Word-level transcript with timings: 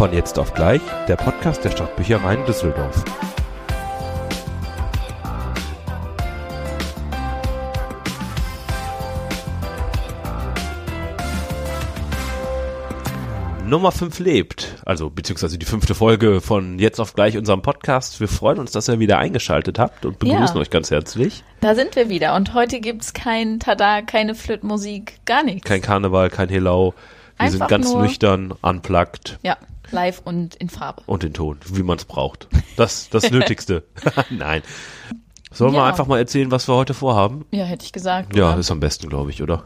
Von 0.00 0.14
jetzt 0.14 0.38
auf 0.38 0.54
gleich, 0.54 0.80
der 1.08 1.16
Podcast 1.16 1.62
der 1.62 1.72
Stadtbüchereien 1.72 2.46
Düsseldorf. 2.46 3.04
Nummer 13.66 13.92
5 13.92 14.18
lebt, 14.18 14.76
also 14.84 15.10
beziehungsweise 15.10 15.58
die 15.58 15.66
fünfte 15.66 15.94
Folge 15.94 16.40
von 16.40 16.78
jetzt 16.78 16.98
auf 16.98 17.14
gleich 17.14 17.36
unserem 17.36 17.60
Podcast. 17.60 18.18
Wir 18.18 18.26
freuen 18.26 18.58
uns, 18.58 18.72
dass 18.72 18.88
ihr 18.88 18.98
wieder 18.98 19.18
eingeschaltet 19.18 19.78
habt 19.78 20.04
und 20.06 20.18
begrüßen 20.18 20.56
Ja. 20.56 20.60
euch 20.62 20.70
ganz 20.70 20.90
herzlich. 20.90 21.44
Da 21.60 21.74
sind 21.74 21.94
wir 21.94 22.08
wieder 22.08 22.34
und 22.34 22.54
heute 22.54 22.80
gibt's 22.80 23.12
kein 23.12 23.60
Tada, 23.60 24.00
keine 24.00 24.34
Flötmusik, 24.34 25.20
gar 25.26 25.44
nichts. 25.44 25.68
Kein 25.68 25.82
Karneval, 25.82 26.30
kein 26.30 26.48
Helau. 26.48 26.94
Wir 27.38 27.50
sind 27.50 27.62
Einfach 27.62 27.68
ganz 27.68 27.92
nur- 27.92 28.02
nüchtern, 28.02 28.52
unplugged 28.60 29.38
Ja, 29.42 29.56
live 29.92 30.20
und 30.24 30.54
in 30.56 30.68
Farbe. 30.68 31.02
und 31.06 31.24
in 31.24 31.32
Ton, 31.34 31.58
wie 31.72 31.82
man 31.82 31.96
es 31.98 32.04
braucht. 32.04 32.48
Das 32.76 33.08
das 33.10 33.30
Nötigste. 33.30 33.84
Nein. 34.30 34.62
Sollen 35.52 35.72
wir 35.72 35.80
Ja. 35.80 35.86
einfach 35.86 36.06
mal 36.06 36.18
erzählen, 36.18 36.50
was 36.50 36.68
wir 36.68 36.74
heute 36.76 36.94
vorhaben? 36.94 37.44
Ja, 37.50 37.64
hätte 37.64 37.84
ich 37.84 37.92
gesagt. 37.92 38.36
Ja, 38.36 38.50
oder? 38.50 38.58
ist 38.58 38.70
am 38.70 38.78
besten, 38.80 39.08
glaube 39.08 39.30
ich, 39.30 39.42
oder? 39.42 39.64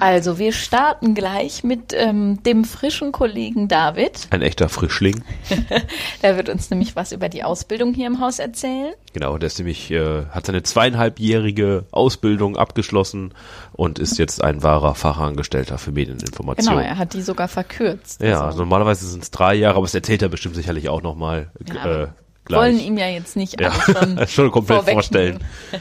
Also, 0.00 0.38
wir 0.38 0.52
starten 0.52 1.14
gleich 1.14 1.64
mit 1.64 1.92
ähm, 1.94 2.42
dem 2.42 2.64
frischen 2.64 3.12
Kollegen 3.12 3.68
David. 3.68 4.28
Ein 4.30 4.42
echter 4.42 4.68
Frischling. 4.68 5.22
Der 6.22 6.36
wird 6.36 6.48
uns 6.48 6.70
nämlich 6.70 6.96
was 6.96 7.12
über 7.12 7.28
die 7.28 7.44
Ausbildung 7.44 7.94
hier 7.94 8.06
im 8.06 8.20
Haus 8.20 8.38
erzählen. 8.38 8.92
Genau, 9.12 9.38
der 9.38 9.46
ist 9.46 9.58
nämlich, 9.58 9.90
äh, 9.90 10.26
hat 10.30 10.44
seine 10.46 10.62
zweieinhalbjährige 10.62 11.84
Ausbildung 11.90 12.56
abgeschlossen 12.56 13.32
und 13.72 13.98
ist 13.98 14.18
jetzt 14.18 14.44
ein 14.44 14.62
wahrer 14.62 14.94
Fachangestellter 14.94 15.78
für 15.78 15.92
Medieninformation. 15.92 16.74
Genau, 16.76 16.86
er 16.86 16.98
hat 16.98 17.14
die 17.14 17.22
sogar 17.22 17.48
verkürzt. 17.48 18.20
ja, 18.20 18.42
Also, 18.44 18.58
normalerweise 18.58 19.06
sind 19.06 19.22
es 19.22 19.30
drei 19.30 19.54
Jahre, 19.54 19.76
aber 19.76 19.86
das 19.86 19.94
erzählt 19.94 20.20
er 20.22 20.28
bestimmt 20.28 20.54
sicherlich 20.56 20.88
auch 20.90 21.02
nochmal 21.02 21.50
Ja, 21.66 22.02
äh, 22.04 22.08
wollen 22.48 22.76
gleich. 22.76 22.86
ihm 22.86 22.98
ja 22.98 23.08
jetzt 23.08 23.36
nicht 23.36 23.58
Ja, 23.60 23.72
schon, 23.72 24.18
schon 24.28 24.50
komplett 24.50 24.84
vorstellen. 24.90 25.38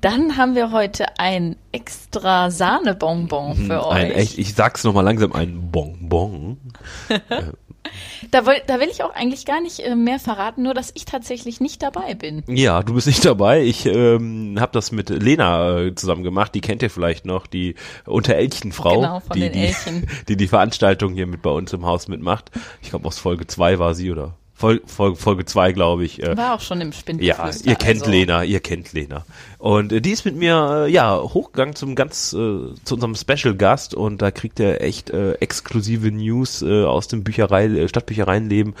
Dann 0.00 0.36
haben 0.36 0.54
wir 0.54 0.72
heute 0.72 1.18
ein 1.18 1.56
extra 1.72 2.50
Sahnebonbon 2.50 3.56
für 3.56 3.86
euch. 3.86 3.94
Mhm, 3.94 3.96
Ein 3.96 4.10
echt, 4.12 4.38
ich 4.38 4.54
sag's 4.54 4.84
nochmal 4.84 5.04
langsam, 5.04 5.32
ein 5.32 5.70
Bonbon. 5.70 6.58
Da, 8.30 8.46
will, 8.46 8.56
da 8.66 8.80
will 8.80 8.88
ich 8.90 9.02
auch 9.04 9.14
eigentlich 9.14 9.46
gar 9.46 9.60
nicht 9.60 9.80
äh, 9.80 9.94
mehr 9.94 10.18
verraten, 10.18 10.62
nur 10.62 10.74
dass 10.74 10.90
ich 10.94 11.04
tatsächlich 11.04 11.60
nicht 11.60 11.82
dabei 11.82 12.14
bin. 12.14 12.42
Ja, 12.48 12.82
du 12.82 12.94
bist 12.94 13.06
nicht 13.06 13.24
dabei. 13.24 13.62
Ich 13.62 13.86
ähm, 13.86 14.56
habe 14.58 14.72
das 14.72 14.90
mit 14.92 15.08
Lena 15.10 15.78
äh, 15.78 15.94
zusammen 15.94 16.22
gemacht. 16.22 16.54
Die 16.54 16.60
kennt 16.60 16.82
ihr 16.82 16.90
vielleicht 16.90 17.24
noch, 17.26 17.46
die 17.46 17.76
Unterelchenfrau, 18.04 19.00
Genau, 19.00 19.20
von 19.20 19.34
die, 19.34 19.40
den 19.42 19.52
die, 19.52 19.60
Elchen. 19.60 20.08
die 20.28 20.36
die 20.36 20.48
Veranstaltung 20.48 21.14
hier 21.14 21.26
mit 21.26 21.42
bei 21.42 21.50
uns 21.50 21.72
im 21.72 21.86
Haus 21.86 22.08
mitmacht. 22.08 22.50
Ich 22.82 22.90
glaube 22.90 23.06
aus 23.06 23.18
Folge 23.18 23.46
zwei 23.46 23.78
war 23.78 23.94
sie 23.94 24.10
oder 24.10 24.34
Fol 24.58 24.80
Folge 24.86 25.16
Folge 25.16 25.44
zwei, 25.44 25.72
glaube 25.72 26.04
ich. 26.06 26.22
Äh, 26.22 26.34
War 26.34 26.54
auch 26.54 26.60
schon 26.62 26.80
im 26.80 26.92
Spind. 26.92 27.20
ja, 27.20 27.50
ihr 27.64 27.74
kennt 27.74 28.06
Lena, 28.06 28.42
ihr 28.42 28.60
kennt 28.60 28.94
Lena. 28.94 29.26
Und 29.58 29.92
äh, 29.92 30.00
die 30.00 30.12
ist 30.12 30.24
mit 30.24 30.34
mir 30.34 30.86
äh, 30.86 30.90
ja 30.90 31.20
hochgegangen 31.20 31.74
zum 31.74 31.94
ganz 31.94 32.32
äh, 32.32 32.36
zu 32.84 32.94
unserem 32.94 33.14
Special 33.14 33.54
Gast 33.54 33.92
und 33.94 34.22
da 34.22 34.30
kriegt 34.30 34.58
er 34.58 34.80
echt 34.80 35.10
äh, 35.10 35.34
exklusive 35.34 36.10
News 36.10 36.62
äh, 36.62 36.84
aus 36.84 37.06
dem 37.06 37.22
Bücherei 37.22 37.66
äh, 37.66 37.86
Stadtbüchereienleben. 37.88 38.74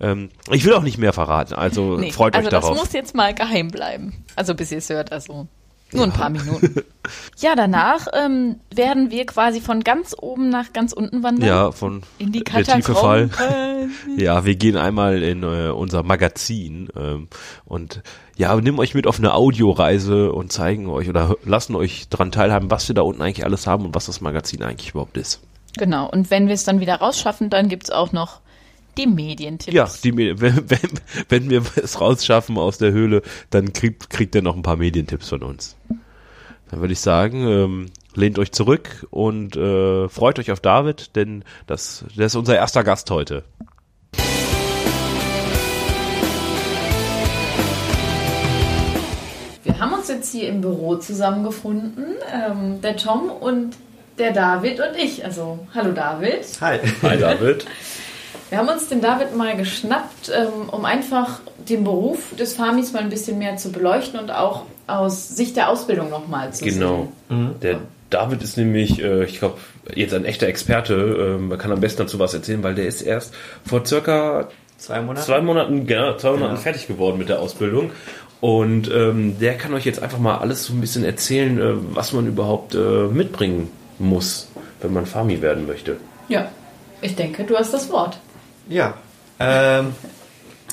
Ähm, 0.00 0.30
ich 0.50 0.64
will 0.64 0.74
auch 0.74 0.82
nicht 0.82 0.98
mehr 0.98 1.12
verraten, 1.12 1.54
also 1.54 1.96
Nee, 1.98 2.10
freut 2.10 2.34
also 2.34 2.46
euch 2.48 2.50
darauf. 2.50 2.70
das 2.70 2.78
muss 2.80 2.92
jetzt 2.92 3.14
mal 3.14 3.32
geheim 3.32 3.68
bleiben. 3.68 4.24
Also 4.34 4.56
bis 4.56 4.72
ihr 4.72 4.78
es 4.78 4.90
hört, 4.90 5.12
also 5.12 5.46
nur 5.94 6.04
ein 6.04 6.12
paar 6.12 6.30
Minuten. 6.30 6.82
Ja, 7.38 7.56
danach 7.56 8.06
ähm, 8.12 8.60
werden 8.72 9.10
wir 9.10 9.26
quasi 9.26 9.60
von 9.60 9.82
ganz 9.82 10.14
oben 10.16 10.50
nach 10.50 10.72
ganz 10.72 10.92
unten 10.92 11.24
wandern. 11.24 11.48
Ja, 11.48 11.72
von 11.72 12.02
In 12.18 12.30
die 12.30 12.44
der 12.44 12.62
tiefe 12.62 12.94
Fall. 12.94 13.28
Ja, 14.16 14.44
wir 14.44 14.54
gehen 14.54 14.76
einmal 14.76 15.20
in 15.20 15.42
äh, 15.42 15.70
unser 15.70 16.04
Magazin 16.04 16.88
ähm, 16.96 17.26
und 17.64 18.02
ja, 18.36 18.54
nehmen 18.54 18.78
euch 18.78 18.94
mit 18.94 19.08
auf 19.08 19.18
eine 19.18 19.34
Audioreise 19.34 20.32
und 20.32 20.52
zeigen 20.52 20.88
euch 20.88 21.08
oder 21.08 21.34
lassen 21.44 21.74
euch 21.74 22.08
dran 22.08 22.30
teilhaben, 22.30 22.70
was 22.70 22.86
wir 22.86 22.94
da 22.94 23.02
unten 23.02 23.20
eigentlich 23.20 23.44
alles 23.44 23.66
haben 23.66 23.84
und 23.84 23.96
was 23.96 24.06
das 24.06 24.20
Magazin 24.20 24.62
eigentlich 24.62 24.90
überhaupt 24.90 25.16
ist. 25.16 25.40
Genau, 25.76 26.08
und 26.08 26.30
wenn 26.30 26.46
wir 26.46 26.54
es 26.54 26.64
dann 26.64 26.78
wieder 26.78 26.96
rausschaffen, 26.96 27.50
dann 27.50 27.68
gibt's 27.68 27.90
auch 27.90 28.12
noch 28.12 28.41
die 28.98 29.06
Medientipps. 29.06 29.74
Ja, 29.74 29.88
die, 30.04 30.12
Me- 30.12 30.34
wenn, 30.40 30.68
wenn, 30.70 30.90
wenn 31.28 31.50
wir 31.50 31.62
es 31.82 32.00
rausschaffen 32.00 32.58
aus 32.58 32.78
der 32.78 32.92
Höhle, 32.92 33.22
dann 33.50 33.72
kriegt, 33.72 34.10
kriegt 34.10 34.34
ihr 34.34 34.42
noch 34.42 34.56
ein 34.56 34.62
paar 34.62 34.76
Medientipps 34.76 35.28
von 35.28 35.42
uns. 35.42 35.76
Dann 36.70 36.80
würde 36.80 36.92
ich 36.92 37.00
sagen, 37.00 37.46
ähm, 37.46 37.86
lehnt 38.14 38.38
euch 38.38 38.52
zurück 38.52 39.06
und 39.10 39.56
äh, 39.56 40.08
freut 40.08 40.38
euch 40.38 40.50
auf 40.52 40.60
David, 40.60 41.16
denn 41.16 41.44
das, 41.66 42.04
der 42.16 42.26
ist 42.26 42.34
unser 42.34 42.56
erster 42.56 42.82
Gast 42.84 43.10
heute. 43.10 43.44
Wir 49.64 49.78
haben 49.78 49.92
uns 49.94 50.08
jetzt 50.08 50.32
hier 50.32 50.48
im 50.48 50.60
Büro 50.60 50.96
zusammengefunden, 50.96 52.04
ähm, 52.32 52.80
der 52.80 52.96
Tom 52.96 53.30
und 53.30 53.76
der 54.18 54.32
David 54.32 54.80
und 54.80 54.96
ich. 54.96 55.24
Also, 55.24 55.60
hallo 55.74 55.92
David. 55.92 56.44
Hi. 56.60 56.78
Hi 57.02 57.18
David. 57.18 57.66
Wir 58.52 58.58
haben 58.58 58.68
uns 58.68 58.86
den 58.90 59.00
David 59.00 59.34
mal 59.34 59.56
geschnappt, 59.56 60.30
ähm, 60.30 60.68
um 60.70 60.84
einfach 60.84 61.40
den 61.70 61.84
Beruf 61.84 62.34
des 62.38 62.52
Farmis 62.52 62.92
mal 62.92 62.98
ein 63.02 63.08
bisschen 63.08 63.38
mehr 63.38 63.56
zu 63.56 63.72
beleuchten 63.72 64.20
und 64.20 64.30
auch 64.30 64.64
aus 64.86 65.30
Sicht 65.30 65.56
der 65.56 65.70
Ausbildung 65.70 66.10
nochmal 66.10 66.52
zu 66.52 66.62
Genau. 66.66 67.08
Der 67.62 67.78
David 68.10 68.42
ist 68.42 68.58
nämlich, 68.58 69.02
äh, 69.02 69.24
ich 69.24 69.38
glaube, 69.38 69.56
jetzt 69.94 70.12
ein 70.12 70.26
echter 70.26 70.48
Experte. 70.48 70.92
Ähm, 71.38 71.48
man 71.48 71.56
kann 71.56 71.72
am 71.72 71.80
besten 71.80 72.02
dazu 72.02 72.18
was 72.18 72.34
erzählen, 72.34 72.62
weil 72.62 72.74
der 72.74 72.84
ist 72.84 73.00
erst 73.00 73.32
vor 73.64 73.86
circa 73.86 74.48
Zwei 74.76 75.00
Monate. 75.00 75.24
zwei 75.24 75.40
Monaten, 75.40 75.86
genau, 75.86 76.14
zwei 76.18 76.32
Monaten 76.32 76.50
Genau. 76.50 76.60
fertig 76.60 76.88
geworden 76.88 77.16
mit 77.16 77.30
der 77.30 77.40
Ausbildung. 77.40 77.90
Und 78.42 78.90
ähm, 78.92 79.38
der 79.38 79.54
kann 79.56 79.72
euch 79.72 79.86
jetzt 79.86 80.02
einfach 80.02 80.18
mal 80.18 80.36
alles 80.36 80.64
so 80.66 80.74
ein 80.74 80.80
bisschen 80.82 81.04
erzählen, 81.06 81.58
äh, 81.58 81.72
was 81.94 82.12
man 82.12 82.26
überhaupt 82.26 82.74
äh, 82.74 83.06
mitbringen 83.06 83.70
muss, 83.98 84.48
wenn 84.82 84.92
man 84.92 85.06
Farmi 85.06 85.40
werden 85.40 85.66
möchte. 85.66 85.92
sehen. 85.92 86.00
Ja, 86.28 86.48
ich 87.00 87.16
denke, 87.16 87.44
du 87.44 87.56
hast 87.56 87.72
das 87.72 87.88
Wort. 87.90 88.18
Ja. 88.68 88.94
Ähm, 89.38 89.94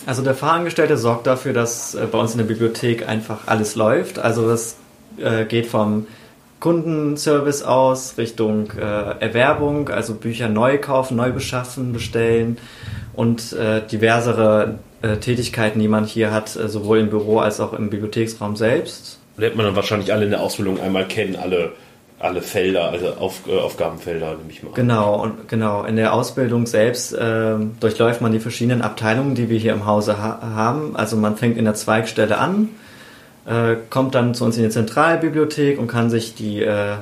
also 0.06 0.24
der 0.24 0.36
Fachangestellte 0.36 0.98
sorgt 0.98 1.28
dafür, 1.28 1.54
dass 1.54 1.96
äh, 1.96 2.08
bei 2.12 2.18
uns 2.18 2.32
in 2.32 2.38
der 2.38 2.46
Bibliothek 2.46 3.08
einfach 3.08 3.48
alles 3.48 3.76
läuft. 3.76 4.20
Also 4.20 4.48
das 4.48 4.78
äh, 5.18 5.46
geht 5.46 5.68
vom 5.68 6.08
Kundenservice 6.60 7.64
aus 7.64 8.18
Richtung 8.18 8.72
äh, 8.72 8.82
Erwerbung, 8.82 9.90
also 9.90 10.16
Bücher 10.16 10.50
neu 10.50 10.78
kaufen, 10.78 11.16
neu 11.16 11.32
beschaffen, 11.32 11.94
bestellen 11.94 12.58
und 13.14 13.54
äh, 13.54 13.82
diversere 13.88 14.80
äh, 15.02 15.18
Tätigkeiten, 15.18 15.80
die 15.80 15.88
man 15.88 16.06
hier 16.06 16.32
hat, 16.32 16.56
äh, 16.56 16.68
sowohl 16.68 17.00
im 17.00 17.10
Büro 17.10 17.40
als 17.40 17.60
auch 17.60 17.74
im 17.74 17.90
Bibliotheksraum 17.90 18.56
selbst. 18.56 19.20
Lernt 19.38 19.56
man 19.56 19.66
dann 19.66 19.76
wahrscheinlich 19.76 20.12
alle 20.12 20.26
in 20.26 20.32
der 20.32 20.42
Ausbildung 20.42 20.82
einmal 20.82 21.08
kennen, 21.08 21.38
alle, 21.38 21.72
alle 22.20 22.42
Felder, 22.42 22.90
also 22.90 23.14
Auf, 23.14 23.42
äh, 23.48 23.58
Aufgabenfelder, 23.58 24.36
nehme 24.38 24.50
ich 24.50 24.62
mal. 24.62 24.74
Genau, 24.74 25.24
und 25.24 25.48
genau. 25.48 25.84
In 25.84 25.96
der 25.96 26.14
Ausbildung 26.14 26.66
selbst 26.68 27.16
ähm, 27.20 27.76
durchläuft 27.80 28.22
man 28.22 28.32
die 28.32 28.40
verschiedenen 28.40 28.82
Abteilungen, 28.82 29.36
die 29.36 29.50
wir 29.50 29.58
hier 29.58 29.74
im 29.74 29.86
Hause 29.86 30.18
ha 30.18 30.40
haben. 30.42 30.96
Also 30.96 31.16
man 31.16 31.38
fängt 31.38 31.58
in 31.58 31.66
der 31.66 31.76
Zweigstelle 31.76 32.38
an, 32.38 32.70
äh, 33.46 33.76
kommt 33.90 34.16
dann 34.16 34.34
zu 34.34 34.44
uns 34.44 34.58
in 34.58 34.64
die 34.64 34.70
Zentralbibliothek 34.70 35.80
und 35.80 35.88
kann 35.88 36.10
sich 36.10 36.36
die 36.36 36.62
äh, 36.62 36.96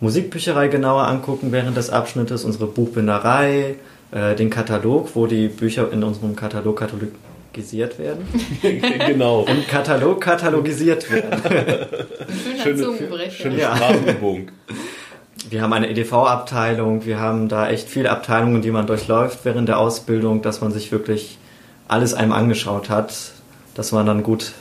Musikbücherei 0.00 0.68
genauer 0.68 1.08
angucken 1.08 1.50
während 1.50 1.76
des 1.76 1.90
Abschnittes, 1.90 2.44
unsere 2.44 2.66
Buchbinderei, 2.66 3.76
äh, 4.12 4.36
den 4.36 4.50
Katalog, 4.50 5.10
wo 5.14 5.26
die 5.26 5.48
Bücher 5.48 5.90
in 5.92 6.04
unserem 6.04 6.36
Katalog 6.36 6.76
katalogisiert 7.52 7.98
werden. 7.98 8.26
genau. 9.06 9.44
Im 9.44 9.66
Katalog 9.66 10.20
katalogisiert 10.20 11.10
werden. 11.10 11.40
Schöner 11.42 12.62
Schöne, 12.62 12.82
Zungenbrecher. 12.82 13.30
schöne 13.30 13.60
Ja. 13.60 13.76
Sprachübung. 13.76 14.50
Wir 15.50 15.60
haben 15.60 15.72
eine 15.72 15.90
EDV-Abteilung, 15.90 17.04
wir 17.04 17.18
haben 17.18 17.48
da 17.48 17.68
echt 17.68 17.88
viele 17.88 18.10
Abteilungen, 18.10 18.62
die 18.62 18.70
man 18.70 18.86
durchläuft 18.86 19.40
während 19.44 19.68
der 19.68 19.78
Ausbildung, 19.78 20.40
dass 20.40 20.60
man 20.60 20.72
sich 20.72 20.92
wirklich 20.92 21.38
alles 21.88 22.14
einem 22.14 22.32
angeschaut 22.32 22.88
hat, 22.88 23.14
dass 23.74 23.92
man 23.92 24.06
dann 24.06 24.22
gut 24.22 24.52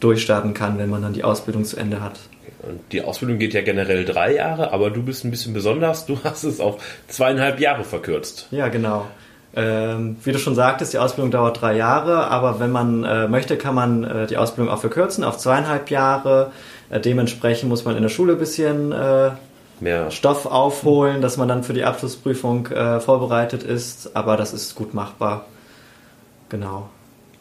durchstarten 0.00 0.54
kann, 0.54 0.78
wenn 0.78 0.90
man 0.90 1.02
dann 1.02 1.12
die 1.12 1.22
Ausbildung 1.22 1.64
zu 1.64 1.76
Ende 1.76 2.00
hat. 2.00 2.18
Und 2.62 2.80
die 2.92 3.02
Ausbildung 3.02 3.38
geht 3.38 3.54
ja 3.54 3.60
generell 3.60 4.04
drei 4.04 4.34
Jahre, 4.34 4.72
aber 4.72 4.90
du 4.90 5.02
bist 5.02 5.24
ein 5.24 5.30
bisschen 5.30 5.52
besonders. 5.52 6.06
Du 6.06 6.18
hast 6.24 6.44
es 6.44 6.60
auf 6.60 6.82
zweieinhalb 7.08 7.60
Jahre 7.60 7.84
verkürzt. 7.84 8.48
Ja, 8.50 8.68
genau. 8.68 9.06
Ähm, 9.54 10.16
wie 10.24 10.32
du 10.32 10.38
schon 10.38 10.54
sagtest, 10.54 10.94
die 10.94 10.98
Ausbildung 10.98 11.30
dauert 11.30 11.60
drei 11.60 11.76
Jahre, 11.76 12.28
aber 12.28 12.58
wenn 12.58 12.70
man 12.70 13.04
äh, 13.04 13.28
möchte, 13.28 13.58
kann 13.58 13.74
man 13.74 14.04
äh, 14.04 14.26
die 14.26 14.38
Ausbildung 14.38 14.72
auch 14.72 14.80
verkürzen 14.80 15.24
auf 15.24 15.36
zweieinhalb 15.36 15.90
Jahre. 15.90 16.52
Äh, 16.88 17.00
dementsprechend 17.00 17.68
muss 17.68 17.84
man 17.84 17.96
in 17.96 18.02
der 18.02 18.08
Schule 18.08 18.32
ein 18.32 18.38
bisschen 18.38 18.92
äh, 18.92 19.30
Mehr 19.80 20.12
Stoff 20.12 20.46
aufholen, 20.46 21.20
dass 21.20 21.36
man 21.36 21.48
dann 21.48 21.64
für 21.64 21.72
die 21.72 21.82
Abschlussprüfung 21.82 22.68
äh, 22.68 23.00
vorbereitet 23.00 23.64
ist, 23.64 24.14
aber 24.14 24.36
das 24.36 24.52
ist 24.52 24.76
gut 24.76 24.94
machbar. 24.94 25.46
Genau. 26.48 26.88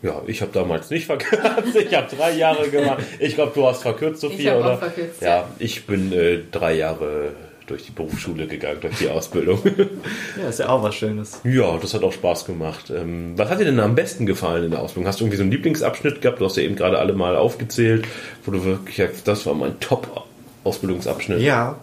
Ja, 0.02 0.22
ich 0.26 0.42
habe 0.42 0.52
damals 0.52 0.90
nicht 0.90 1.06
verkürzt. 1.06 1.46
Ich 1.76 1.96
habe 1.96 2.08
drei 2.16 2.32
Jahre 2.32 2.68
gemacht. 2.70 3.04
Ich 3.20 3.36
glaube, 3.36 3.52
du 3.54 3.68
hast 3.68 3.84
verkürzt, 3.84 4.22
Sophia, 4.22 4.54
hab 4.54 4.60
auch 4.60 4.66
oder? 4.66 4.78
verkürzt, 4.78 5.22
ja, 5.22 5.28
ja. 5.28 5.48
ich 5.60 5.86
bin 5.86 6.12
äh, 6.12 6.40
drei 6.52 6.74
Jahre 6.74 7.34
durch 7.68 7.86
die 7.86 7.92
Berufsschule 7.92 8.48
gegangen, 8.48 8.78
durch 8.82 8.98
die 8.98 9.10
Ausbildung. 9.10 9.60
Ja, 10.42 10.48
ist 10.50 10.60
ja 10.60 10.70
auch 10.70 10.82
was 10.84 10.96
Schönes. 10.96 11.40
ja, 11.44 11.78
das 11.78 11.94
hat 11.94 12.04
auch 12.04 12.14
Spaß 12.14 12.46
gemacht. 12.46 12.90
Ähm, 12.90 13.34
was 13.38 13.50
hat 13.50 13.60
dir 13.60 13.66
denn 13.66 13.80
am 13.80 13.96
besten 13.96 14.26
gefallen 14.26 14.64
in 14.66 14.72
der 14.72 14.80
Ausbildung? 14.82 15.08
Hast 15.08 15.20
du 15.20 15.24
irgendwie 15.26 15.38
so 15.38 15.44
einen 15.44 15.52
Lieblingsabschnitt 15.52 16.22
gehabt? 16.22 16.40
Du 16.40 16.46
hast 16.46 16.58
ja 16.58 16.64
eben 16.64 16.76
gerade 16.76 17.00
alle 17.00 17.14
mal 17.14 17.36
aufgezählt, 17.36 18.06
wo 18.46 18.52
du 18.52 18.64
wirklich 18.64 18.96
sagst, 18.98 19.28
das 19.28 19.46
war 19.46 19.54
mein 19.54 19.80
Top-Ausbildungsabschnitt. 19.80 21.42
Ja, 21.42 21.76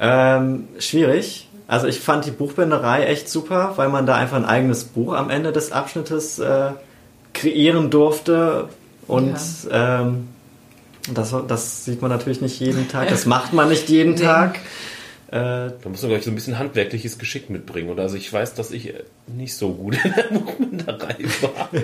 ähm, 0.00 0.68
schwierig. 0.78 1.48
Also 1.68 1.86
ich 1.86 2.00
fand 2.00 2.26
die 2.26 2.30
Buchbinderei 2.32 3.04
echt 3.04 3.28
super, 3.28 3.72
weil 3.76 3.88
man 3.88 4.04
da 4.04 4.16
einfach 4.16 4.36
ein 4.36 4.44
eigenes 4.44 4.84
Buch 4.84 5.14
am 5.14 5.30
Ende 5.30 5.52
des 5.52 5.72
Abschnittes 5.72 6.38
äh, 6.38 6.70
kreieren 7.32 7.90
durfte. 7.90 8.68
Und 9.06 9.36
ähm, 9.70 10.28
das, 11.12 11.34
das 11.48 11.84
sieht 11.84 12.02
man 12.02 12.10
natürlich 12.10 12.40
nicht 12.40 12.60
jeden 12.60 12.88
Tag. 12.88 13.08
Das 13.08 13.26
macht 13.26 13.52
man 13.52 13.68
nicht 13.68 13.88
jeden 13.88 14.14
Nee. 14.14 14.20
Tag. 14.22 14.58
Äh, 15.32 15.72
Da 15.82 15.88
musst 15.88 16.02
du 16.02 16.08
gleich 16.08 16.24
so 16.24 16.30
ein 16.30 16.34
bisschen 16.34 16.58
handwerkliches 16.58 17.18
Geschick 17.18 17.48
mitbringen. 17.48 17.88
Oder 17.88 18.02
also 18.02 18.16
ich 18.16 18.30
weiß, 18.30 18.52
dass 18.54 18.70
ich 18.70 18.92
nicht 19.26 19.56
so 19.56 19.72
gut 19.72 19.96
in 20.04 20.12
der 20.14 20.38
Buchbinderei 20.38 21.16
war. 21.40 21.70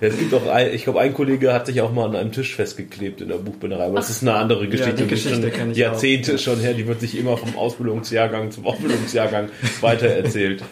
Ja, 0.00 0.08
es 0.08 0.18
gibt 0.18 0.34
auch 0.34 0.48
ein, 0.48 0.74
ich 0.74 0.82
glaube, 0.82 0.98
ein 1.00 1.14
Kollege 1.14 1.52
hat 1.52 1.66
sich 1.66 1.80
auch 1.80 1.92
mal 1.92 2.08
an 2.08 2.16
einem 2.16 2.32
Tisch 2.32 2.56
festgeklebt 2.56 3.20
in 3.20 3.28
der 3.28 3.36
Buchbinderei, 3.36 3.84
aber 3.84 3.94
das 3.94 4.10
ist 4.10 4.22
eine 4.22 4.34
andere 4.34 4.66
Geschichte. 4.66 4.94
die 4.94 5.02
Die 5.04 5.08
Geschichte 5.08 5.52
schon 5.54 5.70
ich 5.70 5.76
Jahrzehnte 5.78 6.36
schon 6.38 6.58
her, 6.58 6.74
die 6.74 6.88
wird 6.88 6.98
sich 6.98 7.16
immer 7.16 7.36
vom 7.36 7.56
Ausbildungsjahrgang 7.56 8.50
zum 8.50 8.66
Ausbildungsjahrgang 8.66 9.50
weitererzählt. 9.82 10.64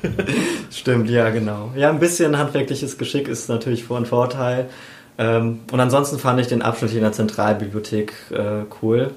Stimmt, 0.72 1.08
ja, 1.08 1.30
genau. 1.30 1.70
Ja, 1.76 1.90
ein 1.90 2.00
bisschen 2.00 2.36
handwerkliches 2.36 2.98
Geschick 2.98 3.28
ist 3.28 3.48
natürlich 3.48 3.84
von 3.84 4.06
Vorteil. 4.06 4.66
Ähm, 5.18 5.60
und 5.70 5.78
ansonsten 5.78 6.18
fand 6.18 6.40
ich 6.40 6.48
den 6.48 6.60
Abschnitt 6.62 6.90
hier 6.90 6.98
in 6.98 7.04
der 7.04 7.12
Zentralbibliothek 7.12 8.12
äh, 8.32 8.64
cool. 8.82 9.12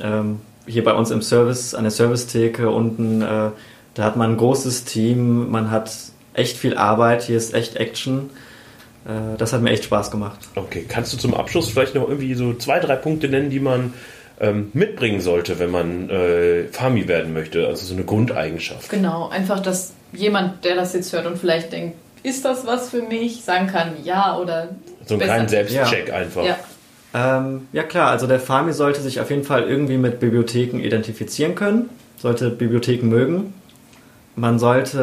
Ähm, 0.00 0.38
hier 0.70 0.84
bei 0.84 0.92
uns 0.92 1.10
im 1.10 1.22
Service, 1.22 1.74
an 1.74 1.84
der 1.84 1.90
Servicetheke 1.90 2.70
unten, 2.70 3.22
äh, 3.22 3.50
da 3.94 4.04
hat 4.04 4.16
man 4.16 4.32
ein 4.32 4.36
großes 4.36 4.84
Team, 4.84 5.50
man 5.50 5.70
hat 5.70 5.90
echt 6.34 6.56
viel 6.56 6.76
Arbeit, 6.76 7.22
hier 7.22 7.36
ist 7.36 7.54
echt 7.54 7.76
Action. 7.76 8.30
Äh, 9.04 9.36
das 9.36 9.52
hat 9.52 9.62
mir 9.62 9.70
echt 9.70 9.84
Spaß 9.84 10.10
gemacht. 10.10 10.38
Okay, 10.54 10.84
kannst 10.88 11.12
du 11.12 11.16
zum 11.16 11.34
Abschluss 11.34 11.68
vielleicht 11.68 11.94
noch 11.94 12.08
irgendwie 12.08 12.34
so 12.34 12.54
zwei, 12.54 12.78
drei 12.78 12.96
Punkte 12.96 13.28
nennen, 13.28 13.50
die 13.50 13.60
man 13.60 13.94
ähm, 14.40 14.70
mitbringen 14.72 15.20
sollte, 15.20 15.58
wenn 15.58 15.70
man 15.70 16.08
äh, 16.08 16.64
Fami 16.70 17.08
werden 17.08 17.32
möchte? 17.32 17.66
Also 17.66 17.86
so 17.86 17.94
eine 17.94 18.04
Grundeigenschaft. 18.04 18.88
Genau, 18.88 19.28
einfach, 19.28 19.60
dass 19.60 19.92
jemand, 20.12 20.64
der 20.64 20.76
das 20.76 20.94
jetzt 20.94 21.12
hört 21.12 21.26
und 21.26 21.36
vielleicht 21.38 21.72
denkt, 21.72 21.96
ist 22.22 22.44
das 22.44 22.66
was 22.66 22.90
für 22.90 23.02
mich, 23.02 23.42
sagen 23.44 23.66
kann, 23.66 23.92
ja 24.04 24.36
oder 24.38 24.68
So 25.06 25.14
einen 25.14 25.20
besser 25.20 25.32
kleinen. 25.34 25.48
Selbstcheck 25.48 26.12
einfach. 26.12 26.44
Ja, 26.44 26.58
Ähm, 27.12 27.66
ja 27.72 27.82
klar, 27.82 28.10
also 28.10 28.26
der 28.26 28.38
Fami 28.40 28.72
sollte 28.72 29.00
sich 29.00 29.20
auf 29.20 29.30
jeden 29.30 29.44
Fall 29.44 29.64
irgendwie 29.64 29.96
mit 29.96 30.20
Bibliotheken 30.20 30.78
identifizieren 30.78 31.54
können, 31.54 31.88
sollte 32.18 32.50
Bibliotheken 32.50 33.06
mögen. 33.08 33.54
Man 34.36 34.58
sollte 34.58 35.00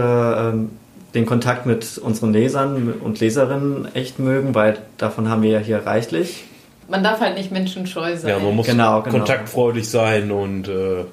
ähm, 0.53 0.69
den 1.13 1.25
Kontakt 1.25 1.65
mit 1.65 1.97
unseren 1.97 2.31
Lesern 2.31 2.93
und 3.03 3.19
Leserinnen 3.19 3.93
echt 3.93 4.19
mögen, 4.19 4.55
weil 4.55 4.77
davon 4.97 5.29
haben 5.29 5.41
wir 5.41 5.49
ja 5.51 5.59
hier 5.59 5.85
reichlich. 5.85 6.45
man 6.87 7.03
darf 7.03 7.19
halt 7.19 7.35
nicht 7.37 7.51
menschenscheu 7.51 8.15
sein. 8.15 8.29
Ja, 8.29 8.39
man 8.39 8.55
muss 8.55 8.67
Genau, 8.67 9.01
genau. 9.01 9.17
kontaktfreudig 9.17 9.89
sein 9.89 10.31
und 10.31 10.69
äh, 10.69 11.03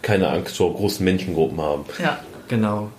keine 0.00 0.28
Angst 0.30 0.56
vor 0.56 0.74
großen 0.74 1.04
Menschengruppen 1.04 1.60
haben. 1.60 1.84
ja. 2.02 2.18
Genau. 2.48 2.90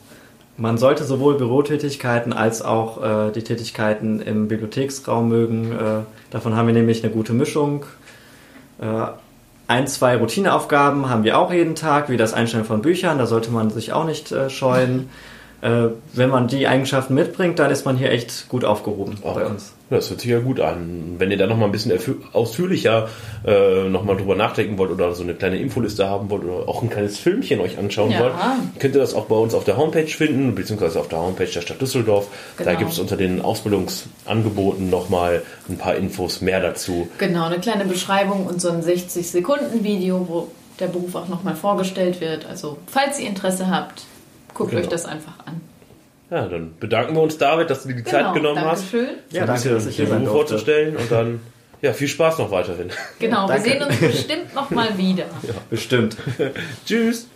Man 0.59 0.79
sollte 0.79 1.03
sowohl 1.03 1.37
Bürotätigkeiten 1.37 2.33
als 2.33 2.63
auch 2.63 3.03
äh, 3.03 3.31
die 3.31 3.43
Tätigkeiten 3.43 4.19
im 4.19 4.47
Bibliotheksraum 4.47 5.29
mögen. 5.29 5.71
Äh, 5.71 5.99
davon 6.31 6.55
haben 6.55 6.65
wir 6.65 6.73
nämlich 6.73 7.03
eine 7.03 7.13
gute 7.13 7.33
Mischung. 7.33 7.85
Äh, 8.81 9.05
ein, 9.67 9.85
zwei 9.85 10.17
Routineaufgaben 10.17 11.09
haben 11.09 11.23
wir 11.23 11.37
auch 11.37 11.53
jeden 11.53 11.75
Tag, 11.75 12.09
wie 12.09 12.17
das 12.17 12.33
Einstellen 12.33 12.65
von 12.65 12.81
Büchern. 12.81 13.19
Da 13.19 13.27
sollte 13.27 13.51
man 13.51 13.69
sich 13.69 13.93
auch 13.93 14.05
nicht 14.05 14.31
äh, 14.31 14.49
scheuen. 14.49 15.09
Äh, 15.61 15.87
wenn 16.13 16.29
man 16.29 16.47
die 16.47 16.67
Eigenschaften 16.67 17.15
mitbringt, 17.15 17.57
dann 17.57 17.71
ist 17.71 17.83
man 17.85 17.97
hier 17.97 18.11
echt 18.11 18.47
gut 18.47 18.63
aufgehoben 18.63 19.17
bei 19.23 19.45
uns. 19.45 19.73
Das 19.89 20.09
hört 20.09 20.19
sich 20.21 20.29
ja 20.29 20.39
gut 20.39 20.59
an. 20.59 21.15
Wenn 21.17 21.31
ihr 21.31 21.37
da 21.37 21.47
noch 21.47 21.57
mal 21.57 21.65
ein 21.65 21.71
bisschen 21.71 21.97
ausführlicher 22.33 23.07
äh, 23.45 23.87
noch 23.89 24.03
mal 24.03 24.15
drüber 24.17 24.35
nachdenken 24.35 24.77
wollt 24.77 24.91
oder 24.91 25.15
so 25.15 25.23
eine 25.23 25.33
kleine 25.33 25.57
Infoliste 25.57 26.07
haben 26.07 26.29
wollt 26.29 26.43
oder 26.43 26.67
auch 26.69 26.83
ein 26.83 26.89
kleines 26.89 27.17
Filmchen 27.17 27.59
euch 27.61 27.79
anschauen 27.79 28.11
Ja. 28.11 28.19
wollt, 28.19 28.33
könnt 28.79 28.95
ihr 28.95 29.01
das 29.01 29.15
auch 29.15 29.25
bei 29.25 29.35
uns 29.35 29.53
auf 29.55 29.63
der 29.63 29.77
Homepage 29.77 30.05
finden, 30.05 30.53
beziehungsweise 30.55 30.99
auf 30.99 31.07
der 31.07 31.19
Homepage 31.19 31.45
der 31.47 31.61
Stadt 31.61 31.81
Düsseldorf. 31.81 32.27
Da 32.57 32.65
Genau. 32.65 32.77
gibt 32.79 32.91
es 32.91 32.99
unter 32.99 33.17
den 33.17 33.41
Ausbildungsangeboten 33.41 34.89
noch 34.89 35.09
mal 35.09 35.41
ein 35.69 35.77
paar 35.77 35.95
Infos 35.95 36.41
mehr 36.41 36.59
dazu. 36.59 37.07
Genau, 37.17 37.45
eine 37.45 37.59
kleine 37.59 37.85
Beschreibung 37.85 38.45
und 38.45 38.61
so 38.61 38.69
ein 38.69 38.83
60-Sekunden-Video, 38.83 40.25
wo 40.29 40.47
der 40.79 40.87
Beruf 40.87 41.15
auch 41.15 41.27
nochmal 41.27 41.55
vorgestellt 41.55 42.21
wird. 42.21 42.45
Also, 42.45 42.77
falls 42.87 43.19
ihr 43.19 43.27
Interesse 43.27 43.69
habt, 43.71 44.03
guckt 44.57 44.71
Genau. 44.71 44.81
euch 44.81 44.89
das 44.89 45.05
einfach 45.05 45.45
an. 45.45 45.61
Ja, 46.29 46.47
dann 46.47 46.73
bedanken 46.79 47.15
wir 47.15 47.21
uns, 47.21 47.37
David, 47.37 47.69
dass 47.69 47.83
du 47.83 47.89
dir 47.89 47.95
die 47.95 48.03
Zeit 48.03 48.33
genommen 48.33 48.59
hast. 48.65 48.91
Ja, 49.31 49.45
danke, 49.45 49.69
dass 49.69 49.85
ich 49.85 49.95
hier 49.95 50.07
Beruf 50.07 50.29
vorzustellen 50.29 50.97
und 50.97 51.09
dann 51.09 51.39
ja, 51.81 51.93
viel 51.93 52.07
Spaß 52.07 52.39
noch 52.39 52.51
weiterhin. 52.51 52.89
Genau, 53.19 53.47
wir 53.47 53.59
sehen 53.61 53.81
uns 53.83 53.97
bestimmt 53.97 54.53
nochmal 54.53 54.97
wieder. 54.97 55.25
Bestimmt. 55.69 56.17
Tschüss. 56.85 57.27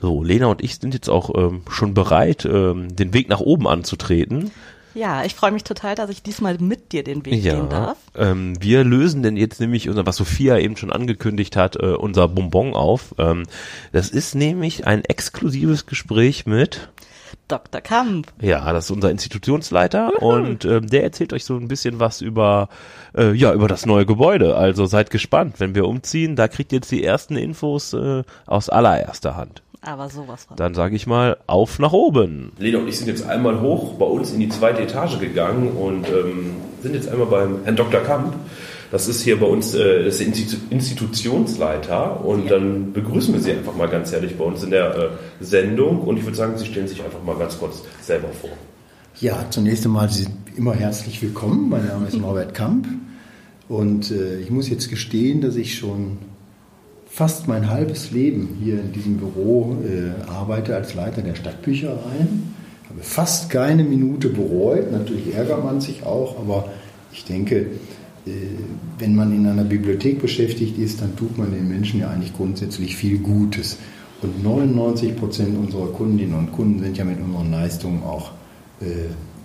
So, 0.00 0.22
Lena 0.22 0.46
und 0.46 0.62
ich 0.62 0.76
sind 0.76 0.92
jetzt 0.92 1.08
auch 1.08 1.30
ähm, 1.34 1.62
schon 1.70 1.94
bereit, 1.94 2.44
ähm, 2.44 2.94
den 2.94 3.14
Weg 3.14 3.28
nach 3.28 3.40
oben 3.40 3.66
anzutreten. 3.68 4.50
Ja, 4.94 5.24
ich 5.24 5.34
freue 5.34 5.52
mich 5.52 5.64
total, 5.64 5.94
dass 5.94 6.10
ich 6.10 6.22
diesmal 6.22 6.56
mit 6.58 6.92
dir 6.92 7.02
den 7.02 7.24
Weg 7.24 7.42
gehen 7.42 7.68
darf. 7.68 7.98
ähm, 8.16 8.54
wir 8.60 8.84
lösen 8.84 9.22
denn 9.22 9.36
jetzt 9.36 9.60
nämlich, 9.60 9.88
unser, 9.88 10.06
was 10.06 10.16
Sophia 10.16 10.58
eben 10.58 10.76
schon 10.76 10.92
angekündigt 10.92 11.56
hat, 11.56 11.76
äh, 11.76 11.94
unser 11.94 12.28
Bonbon 12.28 12.74
auf. 12.74 13.14
Ähm, 13.18 13.44
das 13.92 14.10
ist 14.10 14.34
nämlich 14.34 14.86
ein 14.86 15.04
exklusives 15.04 15.86
Gespräch 15.86 16.46
mit, 16.46 16.88
Dr. 17.48 17.80
Kamp. 17.80 18.32
ja, 18.40 18.72
das 18.72 18.86
ist 18.86 18.90
unser 18.90 19.10
Institutionsleiter 19.10 20.22
und 20.22 20.64
ähm, 20.64 20.86
der 20.86 21.02
erzählt 21.02 21.32
euch 21.32 21.44
so 21.44 21.56
ein 21.56 21.68
bisschen 21.68 22.00
was 22.00 22.20
über, 22.20 22.68
äh, 23.16 23.32
ja, 23.32 23.52
über 23.52 23.68
das 23.68 23.84
neue 23.84 24.06
Gebäude. 24.06 24.56
Also 24.56 24.86
seid 24.86 25.10
gespannt, 25.10 25.56
wenn 25.58 25.74
wir 25.74 25.86
umziehen, 25.86 26.36
da 26.36 26.48
kriegt 26.48 26.72
ihr 26.72 26.78
jetzt 26.78 26.90
die 26.90 27.04
ersten 27.04 27.36
Infos 27.36 27.92
äh, 27.92 28.22
aus 28.46 28.70
allererster 28.70 29.36
Hand. 29.36 29.62
Aber 29.84 30.08
sowas 30.08 30.44
von. 30.44 30.56
Dann 30.56 30.74
sage 30.74 30.96
ich 30.96 31.06
mal, 31.06 31.36
auf 31.46 31.78
nach 31.78 31.92
oben. 31.92 32.52
Lena 32.58 32.78
und 32.78 32.88
ich 32.88 32.98
sind 32.98 33.08
jetzt 33.08 33.26
einmal 33.26 33.60
hoch 33.60 33.94
bei 33.94 34.06
uns 34.06 34.32
in 34.32 34.40
die 34.40 34.48
zweite 34.48 34.82
Etage 34.82 35.18
gegangen 35.20 35.72
und 35.72 36.08
ähm, 36.08 36.56
sind 36.82 36.94
jetzt 36.94 37.08
einmal 37.08 37.26
beim 37.26 37.64
Herrn 37.64 37.76
Dr. 37.76 38.00
Kamp. 38.00 38.34
Das 38.90 39.08
ist 39.08 39.22
hier 39.22 39.40
bei 39.40 39.46
uns 39.46 39.74
äh, 39.74 40.04
das 40.04 40.20
Institu 40.20 40.56
Institutionsleiter 40.70 42.24
und 42.24 42.50
dann 42.50 42.92
begrüßen 42.92 43.34
wir 43.34 43.40
Sie 43.40 43.52
einfach 43.52 43.74
mal 43.74 43.88
ganz 43.88 44.12
herzlich 44.12 44.36
bei 44.38 44.44
uns 44.44 44.62
in 44.62 44.70
der 44.70 44.96
äh, 44.96 45.08
Sendung 45.40 46.02
und 46.02 46.16
ich 46.16 46.24
würde 46.24 46.36
sagen, 46.36 46.56
Sie 46.56 46.66
stellen 46.66 46.88
sich 46.88 47.02
einfach 47.02 47.22
mal 47.22 47.36
ganz 47.36 47.58
kurz 47.58 47.82
selber 48.00 48.28
vor. 48.28 48.50
Ja, 49.20 49.46
zunächst 49.50 49.84
einmal 49.84 50.08
Sie 50.10 50.24
sind 50.24 50.36
immer 50.56 50.74
herzlich 50.74 51.20
willkommen. 51.22 51.68
Mein 51.68 51.86
Name 51.86 52.06
ist 52.06 52.16
Norbert 52.16 52.54
Kamp 52.54 52.86
und 53.68 54.10
äh, 54.10 54.38
ich 54.38 54.50
muss 54.50 54.68
jetzt 54.68 54.88
gestehen, 54.88 55.40
dass 55.40 55.56
ich 55.56 55.76
schon 55.76 56.18
fast 57.14 57.46
mein 57.46 57.70
halbes 57.70 58.10
Leben 58.10 58.58
hier 58.60 58.80
in 58.80 58.90
diesem 58.90 59.18
Büro 59.18 59.76
äh, 59.84 60.28
arbeite 60.28 60.74
als 60.74 60.94
Leiter 60.94 61.22
der 61.22 61.36
Stadtbüchereien. 61.36 62.54
Habe 62.88 63.02
fast 63.02 63.50
keine 63.50 63.84
Minute 63.84 64.30
bereut. 64.30 64.90
Natürlich 64.90 65.32
ärgert 65.32 65.62
man 65.62 65.80
sich 65.80 66.04
auch, 66.04 66.36
aber 66.40 66.72
ich 67.12 67.24
denke, 67.24 67.66
äh, 68.26 68.30
wenn 68.98 69.14
man 69.14 69.32
in 69.32 69.46
einer 69.46 69.62
Bibliothek 69.62 70.20
beschäftigt 70.20 70.76
ist, 70.76 71.02
dann 71.02 71.14
tut 71.14 71.38
man 71.38 71.52
den 71.52 71.68
Menschen 71.68 72.00
ja 72.00 72.10
eigentlich 72.10 72.34
grundsätzlich 72.34 72.96
viel 72.96 73.18
Gutes. 73.18 73.78
Und 74.20 74.42
99 74.42 75.16
Prozent 75.16 75.56
unserer 75.56 75.92
Kundinnen 75.92 76.34
und 76.36 76.50
Kunden 76.50 76.82
sind 76.82 76.96
ja 76.98 77.04
mit 77.04 77.20
unseren 77.20 77.52
Leistungen 77.52 78.02
auch 78.02 78.32
äh, 78.80 78.86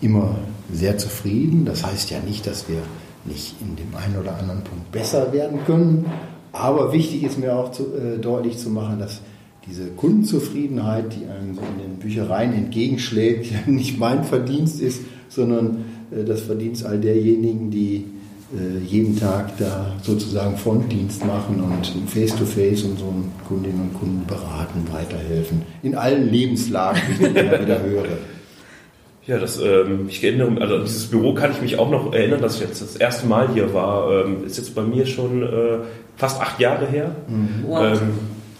immer 0.03 0.39
sehr 0.73 0.97
zufrieden. 0.97 1.65
Das 1.65 1.85
heißt 1.85 2.09
ja 2.09 2.19
nicht, 2.19 2.47
dass 2.47 2.67
wir 2.67 2.81
nicht 3.25 3.57
in 3.61 3.75
dem 3.75 3.95
einen 3.95 4.17
oder 4.17 4.39
anderen 4.39 4.63
Punkt 4.63 4.91
besser 4.91 5.31
werden 5.31 5.59
können. 5.67 6.05
Aber 6.51 6.93
wichtig 6.93 7.23
ist 7.23 7.37
mir 7.37 7.55
auch 7.55 7.71
zu, 7.71 7.83
äh, 7.95 8.17
deutlich 8.19 8.57
zu 8.57 8.69
machen, 8.69 8.99
dass 8.99 9.21
diese 9.67 9.85
Kundenzufriedenheit, 9.87 11.13
die 11.13 11.25
einem 11.25 11.55
so 11.55 11.61
in 11.61 11.81
den 11.81 11.99
Büchereien 11.99 12.53
entgegenschlägt, 12.53 13.51
ja 13.51 13.57
nicht 13.67 13.99
mein 13.99 14.23
Verdienst 14.23 14.81
ist, 14.81 15.01
sondern 15.29 15.85
äh, 16.11 16.23
das 16.23 16.41
Verdienst 16.41 16.85
all 16.85 16.99
derjenigen, 16.99 17.69
die 17.69 18.05
äh, 18.51 18.83
jeden 18.83 19.15
Tag 19.15 19.57
da 19.59 19.93
sozusagen 20.01 20.57
Frontdienst 20.57 21.23
machen 21.23 21.61
und 21.61 22.09
face-to-face 22.09 22.83
unseren 22.83 23.31
Kundinnen 23.47 23.81
und 23.81 23.93
Kunden 23.93 24.25
beraten, 24.25 24.87
weiterhelfen. 24.91 25.61
In 25.83 25.93
allen 25.95 26.31
Lebenslagen, 26.31 27.01
wie 27.19 27.25
ich 27.25 27.29
wieder 27.35 27.83
höre. 27.83 28.05
Ja, 29.29 29.37
das, 29.37 29.61
ähm, 29.61 30.07
ich 30.09 30.23
erinnere, 30.23 30.59
also 30.59 30.77
an 30.77 30.85
dieses 30.85 31.05
Büro 31.05 31.35
kann 31.35 31.51
ich 31.51 31.61
mich 31.61 31.77
auch 31.77 31.91
noch 31.91 32.11
erinnern, 32.13 32.41
dass 32.41 32.55
ich 32.55 32.61
jetzt 32.61 32.81
das 32.81 32.95
erste 32.95 33.27
Mal 33.27 33.49
hier 33.53 33.75
war. 33.75 34.25
Ähm, 34.25 34.43
ist 34.43 34.57
jetzt 34.57 34.73
bei 34.73 34.81
mir 34.81 35.05
schon 35.05 35.43
äh, 35.43 35.77
fast 36.17 36.41
acht 36.41 36.59
Jahre 36.59 36.87
her. 36.87 37.11
Ähm, 37.93 37.99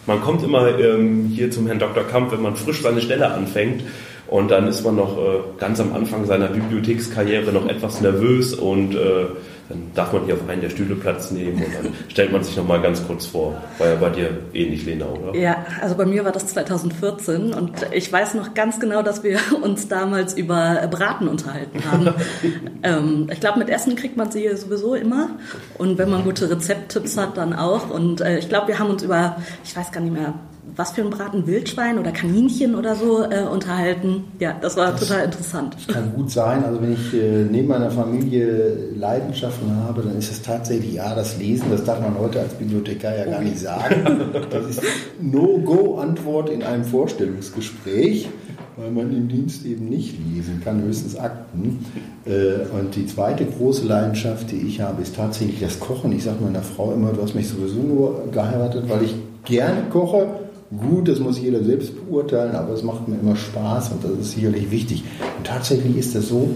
man 0.06 0.22
kommt 0.22 0.44
immer 0.44 0.78
ähm, 0.78 1.32
hier 1.34 1.50
zum 1.50 1.66
Herrn 1.66 1.80
Dr. 1.80 2.04
Kamp, 2.04 2.32
wenn 2.32 2.44
man 2.44 2.56
frisch 2.56 2.84
seine 2.84 3.02
Stelle 3.02 3.32
anfängt. 3.32 3.84
Und 4.28 4.52
dann 4.52 4.68
ist 4.68 4.86
man 4.86 4.96
noch 4.96 5.18
äh, 5.18 5.40
ganz 5.58 5.80
am 5.80 5.92
Anfang 5.92 6.26
seiner 6.26 6.50
Bibliothekskarriere 6.50 7.52
noch 7.52 7.68
etwas 7.68 8.00
nervös 8.02 8.54
und 8.54 8.94
äh, 8.94 9.26
Dann 9.70 9.92
darf 9.94 10.12
man 10.14 10.26
hier 10.26 10.34
auf 10.34 10.50
einen 10.50 10.62
der 10.62 10.72
Stühle 10.72 10.96
Platz 10.96 11.30
nehmen 11.30 11.64
und 11.64 11.74
dann 11.76 11.94
stellt 12.10 12.32
man 12.32 12.44
sich 12.44 12.58
nochmal 12.58 12.82
ganz 12.82 13.06
kurz 13.06 13.28
vor. 13.28 13.62
War 13.78 13.88
ja 13.88 13.96
bei 13.96 14.10
dir 14.10 14.30
ähnlich, 14.54 14.86
Lena, 14.86 15.06
oder? 15.06 15.38
Ja, 15.38 15.66
also 15.82 15.96
bei 15.96 16.06
mir 16.06 16.26
war 16.26 16.32
das 16.32 16.48
2014 16.48 17.54
und 17.54 17.74
ich 17.92 18.12
weiß 18.12 18.34
noch 18.34 18.56
ganz 18.56 18.80
genau, 18.80 19.04
dass 19.04 19.24
wir 19.24 19.40
uns 19.62 19.88
damals 19.88 20.34
über 20.34 20.88
Braten 20.90 21.28
unterhalten 21.28 21.80
haben. 21.90 22.14
ähm, 22.84 23.28
ich 23.32 23.40
glaube, 23.40 23.60
mit 23.60 23.70
Essen 23.70 23.96
kriegt 23.96 24.18
man 24.18 24.32
sie 24.32 24.50
sowieso 24.56 24.96
immer 24.96 25.30
und 25.78 26.00
wenn 26.00 26.10
man 26.10 26.24
gute 26.24 26.50
Rezepttipps 26.50 27.18
hat, 27.18 27.38
dann 27.38 27.54
auch. 27.54 27.92
Und 27.92 28.22
äh, 28.22 28.40
ich 28.40 28.50
glaube, 28.50 28.70
wir 28.70 28.80
haben 28.80 28.90
uns 28.90 29.04
über, 29.04 29.38
ich 29.64 29.76
weiß 29.76 29.92
gar 29.92 30.02
nicht 30.02 30.14
mehr, 30.14 30.34
was 30.76 30.92
für 30.92 31.02
ein 31.02 31.10
Braten 31.10 31.48
Wildschwein 31.48 31.98
oder 32.00 32.12
Kaninchen 32.12 32.76
oder 32.76 32.96
so 32.96 33.24
äh, 33.24 33.44
unterhalten. 33.44 34.26
Ja, 34.40 34.56
das 34.60 34.78
war 34.78 34.92
das, 34.92 35.02
total 35.02 35.26
interessant. 35.26 35.76
Kann 35.88 36.14
gut 36.14 36.32
sein. 36.32 36.64
Also 36.64 36.82
wenn 36.82 36.94
ich 36.94 37.14
äh, 37.14 37.46
neben 37.50 37.68
meiner 37.68 37.92
Familie 37.92 38.92
Leidenschaften 38.96 39.76
habe, 39.84 40.02
dann 40.02 40.18
ist 40.18 40.32
es 40.32 40.42
tatsächlich 40.42 40.94
ja 40.94 41.14
das 41.16 41.38
Lesen. 41.38 41.68
Das 41.70 41.84
darf 41.84 42.00
man 42.00 42.18
heute 42.18 42.40
als 42.40 42.54
Bibliothekar 42.54 43.16
ja 43.16 43.26
gar 43.26 43.42
nicht 43.42 43.60
sagen. 43.60 44.06
Das 44.50 44.66
ist 44.66 44.82
No-Go-Antwort 45.22 46.50
in 46.50 46.64
einem 46.64 46.84
Vorstellungsgespräch, 46.84 48.30
weil 48.78 48.92
man 48.92 49.12
im 49.16 49.28
Dienst 49.28 49.66
eben 49.66 49.90
nicht 49.90 50.16
lesen 50.18 50.62
kann, 50.64 50.82
höchstens 50.82 51.18
Akten. 51.18 51.86
Äh, 52.26 52.68
und 52.78 52.96
die 52.96 53.06
zweite 53.06 53.46
große 53.46 53.86
Leidenschaft, 53.86 54.52
die 54.52 54.68
ich 54.68 54.82
habe, 54.82 55.02
ist 55.02 55.16
tatsächlich 55.16 55.60
das 55.60 55.80
Kochen. 55.80 56.12
Ich 56.12 56.24
sage 56.24 56.44
meiner 56.44 56.62
Frau 56.62 56.94
immer, 56.94 57.12
du 57.12 57.22
hast 57.22 57.36
mich 57.36 57.48
sowieso 57.48 57.82
nur 57.82 58.24
geheiratet, 58.32 58.86
weil 58.88 59.04
ich 59.04 59.16
gerne 59.46 59.84
koche 59.90 60.28
gut, 60.78 61.08
das 61.08 61.20
muss 61.20 61.40
jeder 61.40 61.64
selbst 61.64 61.94
beurteilen, 61.96 62.56
aber 62.56 62.74
es 62.74 62.84
macht 62.84 63.08
mir 63.08 63.20
immer 63.20 63.36
Spaß 63.36 63.92
und 63.92 64.04
das 64.04 64.12
ist 64.12 64.32
sicherlich 64.32 64.70
wichtig. 64.72 65.04
Und 65.38 65.48
tatsächlich 65.48 65.98
ist 65.98 66.16
das 66.16 66.28
so, 66.28 66.50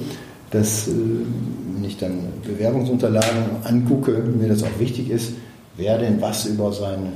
dass, 0.52 0.88
äh, 0.88 0.92
wenn 0.92 1.84
ich 1.84 1.98
dann 1.98 2.20
Bewerbungsunterlagen 2.46 3.64
angucke, 3.64 4.12
mir 4.12 4.50
das 4.50 4.64
auch 4.64 4.80
wichtig 4.80 5.10
ist, 5.10 5.34
wer 5.78 5.98
denn 5.98 6.22
was 6.22 6.46
über 6.46 6.72
sein 6.72 7.14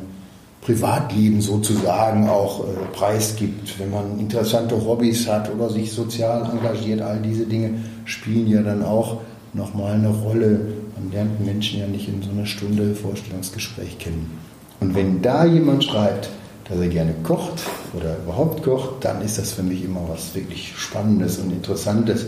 Privatleben 0.61 1.39
sozusagen 1.39 2.27
auch 2.27 2.61
äh, 2.61 2.67
preisgibt. 2.93 3.79
Wenn 3.79 3.91
man 3.91 4.19
interessante 4.19 4.75
Hobbys 4.75 5.27
hat 5.27 5.53
oder 5.53 5.69
sich 5.69 5.91
sozial 5.91 6.49
engagiert, 6.51 7.01
all 7.01 7.21
diese 7.21 7.45
Dinge 7.45 7.75
spielen 8.05 8.47
ja 8.47 8.61
dann 8.63 8.83
auch 8.83 9.21
nochmal 9.53 9.93
eine 9.93 10.09
Rolle. 10.09 10.59
Man 10.95 11.11
lernt 11.11 11.45
Menschen 11.45 11.79
ja 11.79 11.87
nicht 11.87 12.07
in 12.07 12.21
so 12.21 12.31
einer 12.31 12.45
Stunde 12.45 12.95
Vorstellungsgespräch 12.95 13.99
kennen. 13.99 14.31
Und 14.79 14.95
wenn 14.95 15.21
da 15.21 15.45
jemand 15.45 15.83
schreibt, 15.83 16.29
dass 16.69 16.79
er 16.79 16.87
gerne 16.87 17.13
kocht 17.23 17.61
oder 17.93 18.17
überhaupt 18.17 18.63
kocht, 18.63 19.03
dann 19.05 19.21
ist 19.21 19.37
das 19.37 19.53
für 19.53 19.63
mich 19.63 19.83
immer 19.83 20.01
was 20.07 20.35
wirklich 20.35 20.73
Spannendes 20.75 21.37
und 21.37 21.51
Interessantes. 21.51 22.25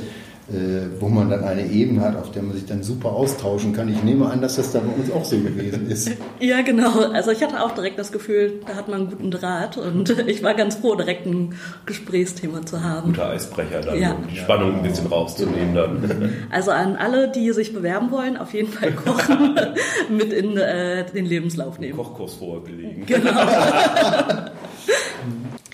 Äh, 0.51 0.99
wo 0.99 1.09
man 1.09 1.29
dann 1.29 1.43
eine 1.43 1.63
Ebene 1.67 2.01
hat, 2.01 2.15
auf 2.15 2.31
der 2.31 2.41
man 2.41 2.55
sich 2.55 2.65
dann 2.65 2.81
super 2.81 3.11
austauschen 3.11 3.71
kann. 3.71 3.87
Ich 3.87 4.01
nehme 4.03 4.25
an, 4.31 4.41
dass 4.41 4.55
das 4.55 4.71
da 4.71 4.79
bei 4.79 4.91
uns 4.91 5.11
auch 5.11 5.23
so 5.23 5.37
gewesen 5.37 5.89
ist. 5.89 6.09
Ja, 6.39 6.61
genau. 6.61 7.11
Also 7.11 7.31
ich 7.31 7.43
hatte 7.43 7.61
auch 7.61 7.71
direkt 7.71 7.99
das 7.99 8.11
Gefühl, 8.11 8.61
da 8.65 8.75
hat 8.75 8.87
man 8.87 9.01
einen 9.01 9.09
guten 9.09 9.29
Draht 9.29 9.77
und 9.77 10.09
ich 10.27 10.41
war 10.41 10.53
ganz 10.53 10.75
froh, 10.75 10.95
direkt 10.95 11.25
ein 11.25 11.55
Gesprächsthema 11.85 12.65
zu 12.65 12.81
haben. 12.81 13.11
Guter 13.11 13.29
Eisbrecher 13.29 13.81
dann, 13.81 13.99
ja. 13.99 14.13
um 14.13 14.27
die 14.27 14.37
Spannung 14.37 14.77
ein 14.77 14.83
bisschen 14.83 15.07
rauszunehmen 15.07 15.75
dann. 15.75 16.33
Also 16.49 16.71
an 16.71 16.95
alle, 16.95 17.29
die 17.29 17.51
sich 17.51 17.73
bewerben 17.73 18.09
wollen, 18.11 18.37
auf 18.37 18.53
jeden 18.53 18.71
Fall 18.71 18.91
kochen 18.91 19.59
mit 20.09 20.33
in 20.33 20.57
äh, 20.57 21.05
den 21.11 21.25
Lebenslauf 21.25 21.79
nehmen. 21.79 21.97
Kochkurs 21.97 22.35
vorgelegen. 22.35 23.05
Genau. 23.05 23.31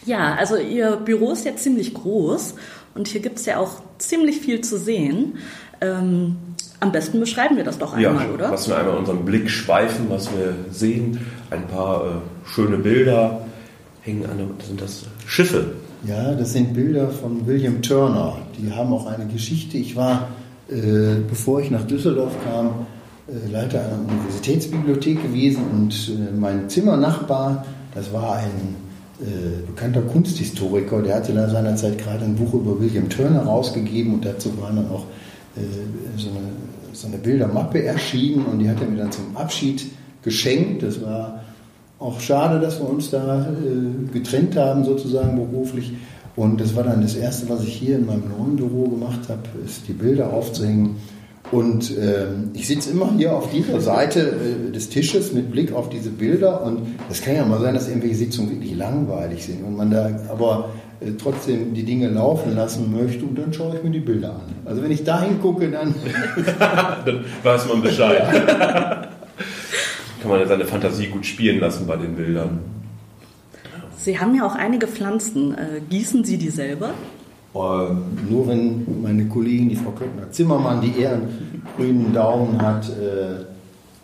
ja, 0.06 0.36
also 0.36 0.58
Ihr 0.58 0.98
Büro 0.98 1.32
ist 1.32 1.46
ja 1.46 1.56
ziemlich 1.56 1.94
groß 1.94 2.56
und 2.96 3.08
hier 3.08 3.22
gibt 3.22 3.38
es 3.38 3.46
ja 3.46 3.60
auch 3.60 3.82
ziemlich 3.98 4.40
viel 4.40 4.62
zu 4.62 4.78
sehen. 4.80 5.36
Ähm, 5.82 6.38
am 6.80 6.92
besten 6.92 7.20
beschreiben 7.20 7.58
wir 7.58 7.64
das 7.64 7.78
doch 7.78 7.94
einmal, 7.94 8.26
ja, 8.28 8.34
oder? 8.34 8.50
Lassen 8.50 8.72
wir 8.72 8.78
einmal 8.78 8.98
unseren 8.98 9.26
Blick 9.26 9.50
schweifen, 9.50 10.06
was 10.10 10.30
wir 10.32 10.56
sehen. 10.72 11.20
Ein 11.50 11.68
paar 11.68 12.06
äh, 12.06 12.50
schöne 12.50 12.78
Bilder 12.78 13.46
hängen 14.02 14.26
an. 14.26 14.40
Sind 14.66 14.82
das 14.82 15.04
Schiffe? 15.28 15.74
Ja, 16.08 16.34
das 16.34 16.54
sind 16.54 16.74
Bilder 16.74 17.10
von 17.10 17.46
William 17.48 17.82
Turner. 17.82 18.38
Die 18.58 18.72
haben 18.72 18.94
auch 18.94 19.08
eine 19.08 19.26
Geschichte. 19.26 19.78
Ich 19.78 19.96
war, 19.96 20.30
äh, 20.70 21.16
bevor 21.28 21.62
ich 21.62 21.72
nach 21.72 21.86
Düsseldorf 21.86 22.34
kam, 22.44 22.86
äh, 23.28 23.52
Leiter 23.52 23.80
einer 23.80 24.00
Universitätsbibliothek 24.08 25.22
gewesen 25.24 25.64
und 25.72 25.94
äh, 26.10 26.36
mein 26.36 26.70
Zimmernachbar, 26.70 27.66
das 27.94 28.14
war 28.14 28.36
ein 28.38 28.85
äh, 29.22 29.66
bekannter 29.66 30.02
Kunsthistoriker, 30.02 31.02
der 31.02 31.16
hatte 31.16 31.34
da 31.34 31.48
seinerzeit 31.50 31.98
gerade 31.98 32.26
ein 32.26 32.36
Buch 32.36 32.54
über 32.54 32.80
William 32.80 33.08
Turner 33.10 33.44
rausgegeben 33.44 34.16
und 34.16 34.26
dazu 34.26 34.52
war 34.60 34.72
dann 34.74 34.90
auch 34.90 35.06
äh, 35.56 35.62
so, 36.18 36.30
eine, 36.30 36.40
so 36.92 37.08
eine 37.08 37.18
Bildermappe 37.18 37.84
erschienen 37.84 38.46
und 38.46 38.60
die 38.60 38.70
hat 38.70 38.82
er 38.82 38.88
mir 38.88 38.98
dann 38.98 39.12
zum 39.12 39.36
Abschied 39.36 39.86
geschenkt. 40.22 40.84
Das 40.84 41.02
war 41.02 41.44
auch 42.00 42.20
schade, 42.20 42.60
dass 42.60 42.80
wir 42.80 42.90
uns 42.90 43.10
da 43.10 43.48
äh, 43.48 44.12
getrennt 44.12 44.58
haben, 44.58 44.84
sozusagen 44.84 45.36
beruflich. 45.36 45.94
Und 46.36 46.60
das 46.60 46.76
war 46.76 46.84
dann 46.84 47.02
das 47.02 47.16
Erste, 47.16 47.48
was 47.48 47.64
ich 47.64 47.74
hier 47.74 47.96
in 47.98 48.06
meinem 48.06 48.30
neuen 48.38 48.58
Büro 48.58 48.90
gemacht 48.90 49.22
habe, 49.30 49.44
ist 49.66 49.88
die 49.88 49.94
Bilder 49.94 50.34
aufzuhängen 50.34 50.98
und 51.52 51.96
äh, 51.98 52.26
ich 52.54 52.68
sitze 52.68 52.92
immer 52.92 53.14
hier 53.16 53.34
auf 53.34 53.52
dieser 53.52 53.80
Seite 53.80 54.20
äh, 54.20 54.72
des 54.72 54.90
Tisches 54.90 55.32
mit 55.32 55.52
Blick 55.52 55.74
auf 55.74 55.90
diese 55.90 56.10
Bilder 56.10 56.64
und 56.64 56.96
es 57.10 57.22
kann 57.22 57.36
ja 57.36 57.46
mal 57.46 57.60
sein, 57.60 57.76
dass 57.76 57.88
irgendwelche 57.88 58.16
Sitzungen 58.16 58.52
wirklich 58.52 58.76
langweilig 58.76 59.46
sind 59.46 59.64
und 59.64 59.76
man 59.76 59.92
da 59.92 60.10
aber 60.30 60.70
äh, 61.00 61.12
trotzdem 61.22 61.74
die 61.74 61.84
Dinge 61.84 62.10
laufen 62.10 62.56
lassen 62.56 62.92
möchte 62.92 63.26
und 63.26 63.38
dann 63.38 63.54
schaue 63.54 63.76
ich 63.78 63.84
mir 63.84 63.92
die 63.92 64.00
Bilder 64.00 64.32
an. 64.32 64.56
Also 64.66 64.82
wenn 64.82 64.92
ich 64.92 65.04
da 65.04 65.22
hingucke, 65.22 65.70
dann... 65.70 65.94
dann 67.06 67.26
weiß 67.44 67.68
man 67.68 67.82
Bescheid. 67.82 68.24
kann 70.22 70.32
man 70.32 70.40
ja 70.40 70.48
seine 70.48 70.66
Fantasie 70.66 71.08
gut 71.08 71.26
spielen 71.26 71.60
lassen 71.60 71.86
bei 71.86 71.98
den 71.98 72.16
Bildern. 72.16 72.60
Sie 73.98 74.20
haben 74.20 74.36
ja 74.36 74.46
auch 74.46 74.56
einige 74.56 74.88
Pflanzen. 74.88 75.54
Äh, 75.54 75.82
gießen 75.90 76.24
Sie 76.24 76.38
die 76.38 76.50
selber? 76.50 76.92
Ähm, 77.56 78.04
nur 78.30 78.48
wenn 78.48 79.02
meine 79.02 79.26
Kollegin, 79.28 79.70
die 79.70 79.76
Frau 79.76 79.92
Köttner-Zimmermann, 79.92 80.82
die 80.82 81.00
eher 81.00 81.14
einen 81.14 81.64
grünen 81.78 82.14
Daumen 82.14 82.62
hat, 82.62 82.90
äh, 82.90 83.44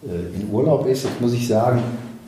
äh, 0.08 0.36
in 0.36 0.50
Urlaub 0.50 0.88
ist, 0.88 1.04
jetzt 1.04 1.20
muss 1.20 1.34
ich 1.34 1.48
sagen, 1.48 1.82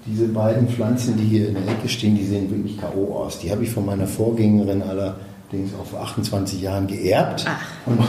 diese 0.06 0.28
beiden 0.28 0.68
Pflanzen, 0.68 1.16
die 1.16 1.24
hier 1.24 1.48
in 1.48 1.54
der 1.54 1.64
Ecke 1.64 1.88
stehen, 1.88 2.16
die 2.16 2.26
sehen 2.26 2.50
wirklich 2.52 2.78
K.O. 2.78 3.16
aus. 3.16 3.40
Die 3.40 3.50
habe 3.52 3.64
ich 3.64 3.70
von 3.70 3.86
meiner 3.86 4.06
Vorgängerin 4.06 4.82
allerdings 4.82 5.72
auf 5.82 5.96
28 5.96 6.62
Jahren 6.62 6.88
geerbt. 6.88 7.46
Ach. 7.48 7.62
Und 7.86 8.00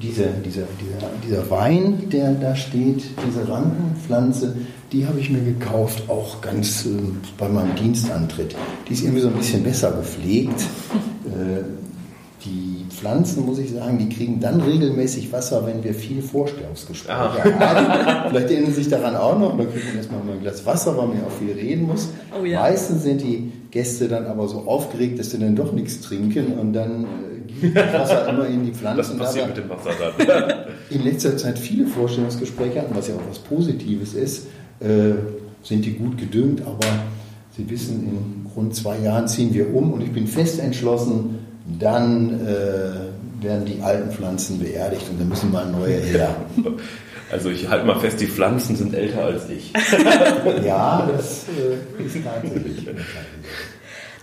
diese, 0.00 0.28
dieser, 0.42 0.62
dieser, 0.80 1.10
dieser 1.26 1.50
Wein, 1.50 2.08
der 2.10 2.32
da 2.32 2.56
steht, 2.56 3.04
diese 3.26 3.46
Rankenpflanze, 3.46 4.56
die 4.90 5.06
habe 5.06 5.20
ich 5.20 5.30
mir 5.30 5.42
gekauft, 5.42 6.04
auch 6.08 6.40
ganz 6.40 6.86
äh, 6.86 6.88
bei 7.36 7.48
meinem 7.48 7.76
Dienstantritt. 7.76 8.56
Die 8.88 8.94
ist 8.94 9.02
irgendwie 9.02 9.20
so 9.20 9.28
ein 9.28 9.34
bisschen 9.34 9.62
besser 9.62 9.92
gepflegt. 9.92 10.64
Äh, 11.26 11.62
die 12.44 12.86
Pflanzen, 12.88 13.44
muss 13.44 13.58
ich 13.58 13.72
sagen, 13.72 13.98
die 13.98 14.08
kriegen 14.08 14.40
dann 14.40 14.60
regelmäßig 14.60 15.32
Wasser, 15.32 15.66
wenn 15.66 15.84
wir 15.84 15.94
viel 15.94 16.22
Vorstellungsgespräche 16.22 17.18
haben. 17.18 18.28
Vielleicht 18.30 18.50
erinnern 18.50 18.72
Sie 18.72 18.82
sich 18.82 18.88
daran 18.88 19.16
auch 19.16 19.38
noch. 19.38 19.56
Dann 19.56 19.70
kriegt 19.70 19.86
man 19.86 19.96
erstmal 19.96 20.24
mal 20.24 20.32
ein 20.32 20.40
Glas 20.40 20.64
Wasser, 20.64 20.96
weil 20.96 21.08
man 21.08 21.18
ja 21.18 21.24
auch 21.24 21.38
viel 21.38 21.52
reden 21.52 21.86
muss. 21.86 22.08
Oh 22.38 22.44
ja. 22.44 22.60
Meistens 22.60 23.02
sind 23.02 23.20
die 23.20 23.52
Gäste 23.70 24.08
dann 24.08 24.26
aber 24.26 24.48
so 24.48 24.60
aufgeregt, 24.60 25.18
dass 25.18 25.30
sie 25.30 25.38
dann 25.38 25.54
doch 25.54 25.72
nichts 25.72 26.00
trinken 26.00 26.58
und 26.58 26.72
dann 26.72 27.04
äh, 27.04 27.60
gibt 27.60 27.76
das 27.76 27.92
Wasser 27.92 28.28
immer 28.28 28.46
in 28.46 28.64
die 28.64 28.72
Pflanzen. 28.72 29.18
Was 29.18 29.26
passiert 29.26 29.48
mit 29.48 29.56
dem 29.58 29.68
Wasser 29.68 29.90
dann? 29.98 30.52
in 30.90 31.04
letzter 31.04 31.36
Zeit 31.36 31.58
viele 31.58 31.86
Vorstellungsgespräche 31.86 32.80
hatten, 32.80 32.94
was 32.94 33.08
ja 33.08 33.14
auch 33.14 33.28
was 33.28 33.38
Positives 33.38 34.14
ist, 34.14 34.46
äh, 34.80 35.12
sind 35.62 35.84
die 35.84 35.92
gut 35.92 36.18
gedüngt, 36.18 36.62
aber 36.62 36.86
Sie 37.56 37.68
wissen, 37.68 38.06
in 38.06 38.46
rund 38.56 38.74
zwei 38.74 38.98
Jahren 38.98 39.28
ziehen 39.28 39.52
wir 39.52 39.74
um 39.74 39.92
und 39.92 40.02
ich 40.02 40.12
bin 40.12 40.26
fest 40.26 40.60
entschlossen, 40.60 41.38
dann 41.78 42.46
äh, 42.46 43.42
werden 43.44 43.64
die 43.64 43.80
alten 43.82 44.10
Pflanzen 44.10 44.58
beerdigt 44.58 45.06
und 45.10 45.20
dann 45.20 45.28
müssen 45.28 45.50
mal 45.50 45.66
neue 45.70 45.96
her. 45.96 46.36
Also 47.32 47.48
ich 47.48 47.68
halte 47.68 47.86
mal 47.86 48.00
fest, 48.00 48.20
die 48.20 48.26
Pflanzen 48.26 48.74
sind 48.74 48.92
älter 48.92 49.24
als 49.26 49.48
ich. 49.48 49.72
ja, 50.64 51.08
das 51.16 51.44
äh, 51.48 52.02
ist 52.02 52.16
tatsächlich. 52.24 52.88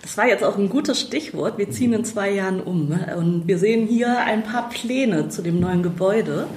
Das 0.01 0.17
war 0.17 0.27
jetzt 0.27 0.43
auch 0.43 0.57
ein 0.57 0.67
gutes 0.67 0.99
Stichwort. 0.99 1.57
Wir 1.57 1.71
ziehen 1.71 1.93
in 1.93 2.03
zwei 2.03 2.31
Jahren 2.31 2.59
um 2.59 2.89
ne? 2.89 3.15
und 3.17 3.47
wir 3.47 3.59
sehen 3.59 3.87
hier 3.87 4.19
ein 4.19 4.43
paar 4.43 4.67
Pläne 4.67 5.29
zu 5.29 5.41
dem 5.41 5.61
neuen 5.61 5.83
Gebäude. 5.83 6.47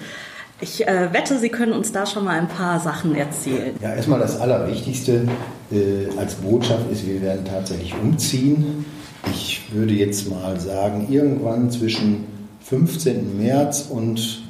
Ich 0.61 0.87
äh, 0.87 1.13
wette, 1.13 1.39
Sie 1.39 1.49
können 1.49 1.73
uns 1.73 1.93
da 1.93 2.05
schon 2.05 2.25
mal 2.25 2.39
ein 2.39 2.49
paar 2.49 2.81
Sachen 2.81 3.15
erzählen. 3.15 3.75
Ja, 3.81 3.95
erstmal 3.95 4.19
das 4.19 4.39
Allerwichtigste 4.41 5.27
äh, 5.71 6.19
als 6.19 6.35
Botschaft 6.35 6.91
ist, 6.91 7.07
wir 7.07 7.23
werden 7.23 7.45
tatsächlich 7.45 7.95
umziehen. 7.95 8.85
Ich 9.29 9.62
würde 9.73 9.95
jetzt 9.95 10.31
mal 10.31 10.59
sagen, 10.59 11.07
irgendwann 11.11 11.71
zwischen 11.71 12.25
15. 12.65 13.39
März 13.39 13.87
und 13.91 14.43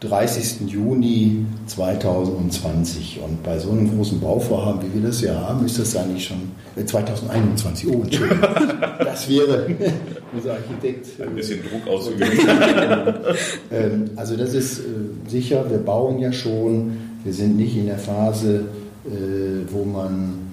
30. 0.00 0.68
Juni 0.70 1.46
2020. 1.66 3.20
Und 3.24 3.42
bei 3.42 3.58
so 3.58 3.70
einem 3.70 3.94
großen 3.94 4.20
Bauvorhaben, 4.20 4.80
wie 4.82 5.00
wir 5.00 5.08
das 5.08 5.20
ja 5.22 5.34
haben, 5.34 5.64
ist 5.64 5.78
das 5.78 5.96
eigentlich 5.96 6.26
schon 6.26 6.50
äh, 6.76 6.84
2021. 6.84 7.88
Oh, 7.88 8.02
Entschuldigung. 8.02 8.40
Das 8.98 9.28
wäre 9.28 9.66
unser 10.34 10.52
Architekt. 10.54 11.20
Ein 11.20 11.34
bisschen 11.34 11.60
Druck 11.62 11.86
ausüben. 11.92 12.22
Ähm, 13.70 14.10
Also 14.16 14.36
das 14.36 14.54
ist 14.54 14.80
äh, 14.80 14.82
sicher, 15.28 15.68
wir 15.70 15.78
bauen 15.78 16.18
ja 16.18 16.32
schon, 16.32 16.96
wir 17.24 17.32
sind 17.32 17.56
nicht 17.56 17.76
in 17.76 17.86
der 17.86 17.98
Phase, 17.98 18.66
äh, 19.06 19.72
wo 19.72 19.84
man 19.84 20.43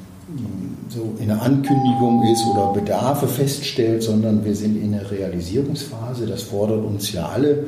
so 0.92 1.16
in 1.20 1.28
der 1.28 1.42
Ankündigung 1.42 2.24
ist 2.34 2.46
oder 2.46 2.74
Bedarfe 2.74 3.28
feststellt, 3.28 4.04
sondern 4.04 4.44
wir 4.44 4.56
sind 4.56 4.76
in 4.82 4.92
der 4.92 5.10
Realisierungsphase. 5.10 6.26
Das 6.28 6.44
fordert 6.44 6.84
uns 6.84 7.12
ja 7.14 7.30
alle. 7.30 7.66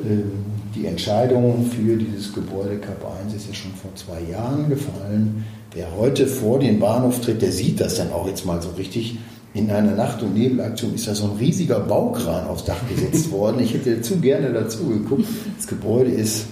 Ähm, 0.00 0.32
Die 0.74 0.84
Entscheidung 0.84 1.64
für 1.64 1.96
dieses 1.96 2.34
Gebäude 2.34 2.76
Kap 2.76 3.02
1 3.24 3.34
ist 3.34 3.48
ja 3.48 3.54
schon 3.54 3.72
vor 3.72 3.90
zwei 3.94 4.20
Jahren 4.30 4.68
gefallen. 4.68 5.46
Wer 5.72 5.86
heute 5.96 6.26
vor 6.26 6.58
den 6.58 6.78
Bahnhof 6.78 7.20
tritt, 7.22 7.40
der 7.40 7.52
sieht 7.52 7.80
das 7.80 7.94
dann 7.96 8.12
auch 8.12 8.26
jetzt 8.28 8.44
mal 8.44 8.60
so 8.60 8.68
richtig. 8.76 9.18
In 9.54 9.70
einer 9.70 9.94
Nacht- 9.94 10.22
und 10.22 10.34
Nebelaktion 10.34 10.94
ist 10.94 11.08
da 11.08 11.14
so 11.14 11.24
ein 11.24 11.38
riesiger 11.38 11.80
Baukran 11.80 12.46
aufs 12.46 12.64
Dach 12.64 12.82
gesetzt 12.94 13.30
worden. 13.38 13.60
Ich 13.60 13.72
hätte 13.72 14.02
zu 14.02 14.16
gerne 14.16 14.52
dazu 14.52 14.84
geguckt. 14.86 15.24
Das 15.56 15.66
Gebäude 15.66 16.10
ist 16.10 16.44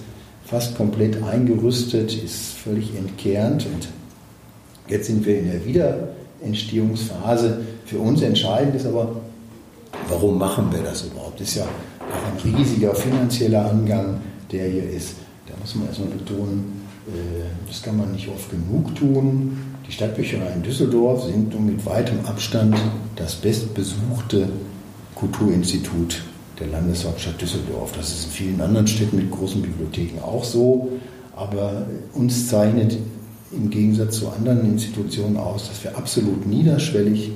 fast 0.45 0.75
komplett 0.75 1.21
eingerüstet, 1.21 2.15
ist 2.23 2.55
völlig 2.63 2.95
entkernt 2.95 3.67
und 3.71 3.87
jetzt 4.87 5.07
sind 5.07 5.25
wir 5.25 5.39
in 5.39 5.51
der 5.51 5.65
Wiederentstehungsphase. 5.65 7.61
Für 7.85 7.99
uns 7.99 8.21
entscheidend 8.21 8.75
ist 8.75 8.85
aber, 8.85 9.21
warum 10.09 10.37
machen 10.37 10.67
wir 10.71 10.81
das 10.81 11.03
überhaupt? 11.05 11.39
Das 11.39 11.49
ist 11.49 11.55
ja 11.55 11.63
auch 11.63 12.47
ein 12.47 12.55
riesiger 12.55 12.93
finanzieller 12.95 13.69
Angang, 13.69 14.21
der 14.51 14.67
hier 14.67 14.89
ist. 14.89 15.15
Da 15.47 15.53
muss 15.59 15.75
man 15.75 15.87
erstmal 15.87 16.09
betonen, 16.09 16.81
äh, 17.07 17.67
das 17.67 17.81
kann 17.81 17.97
man 17.97 18.11
nicht 18.11 18.27
oft 18.27 18.49
genug 18.49 18.95
tun. 18.95 19.57
Die 19.87 19.91
Stadtbücherei 19.91 20.53
in 20.55 20.63
Düsseldorf 20.63 21.25
sind 21.25 21.53
nun 21.53 21.67
mit 21.67 21.85
weitem 21.85 22.25
Abstand 22.25 22.75
das 23.15 23.35
bestbesuchte 23.35 24.49
Kulturinstitut 25.13 26.23
der 26.59 26.67
Landeshauptstadt 26.67 27.39
Düsseldorf. 27.39 27.91
Das 27.95 28.09
ist 28.09 28.25
in 28.25 28.31
vielen 28.31 28.61
anderen 28.61 28.87
Städten 28.87 29.17
mit 29.17 29.29
großen 29.29 29.61
Bibliotheken 29.61 30.21
auch 30.23 30.43
so. 30.43 30.89
Aber 31.35 31.85
uns 32.13 32.47
zeichnet 32.47 32.97
im 33.51 33.69
Gegensatz 33.69 34.17
zu 34.17 34.29
anderen 34.29 34.65
Institutionen 34.65 35.37
aus, 35.37 35.69
dass 35.69 35.83
wir 35.83 35.97
absolut 35.97 36.45
niederschwellig 36.45 37.31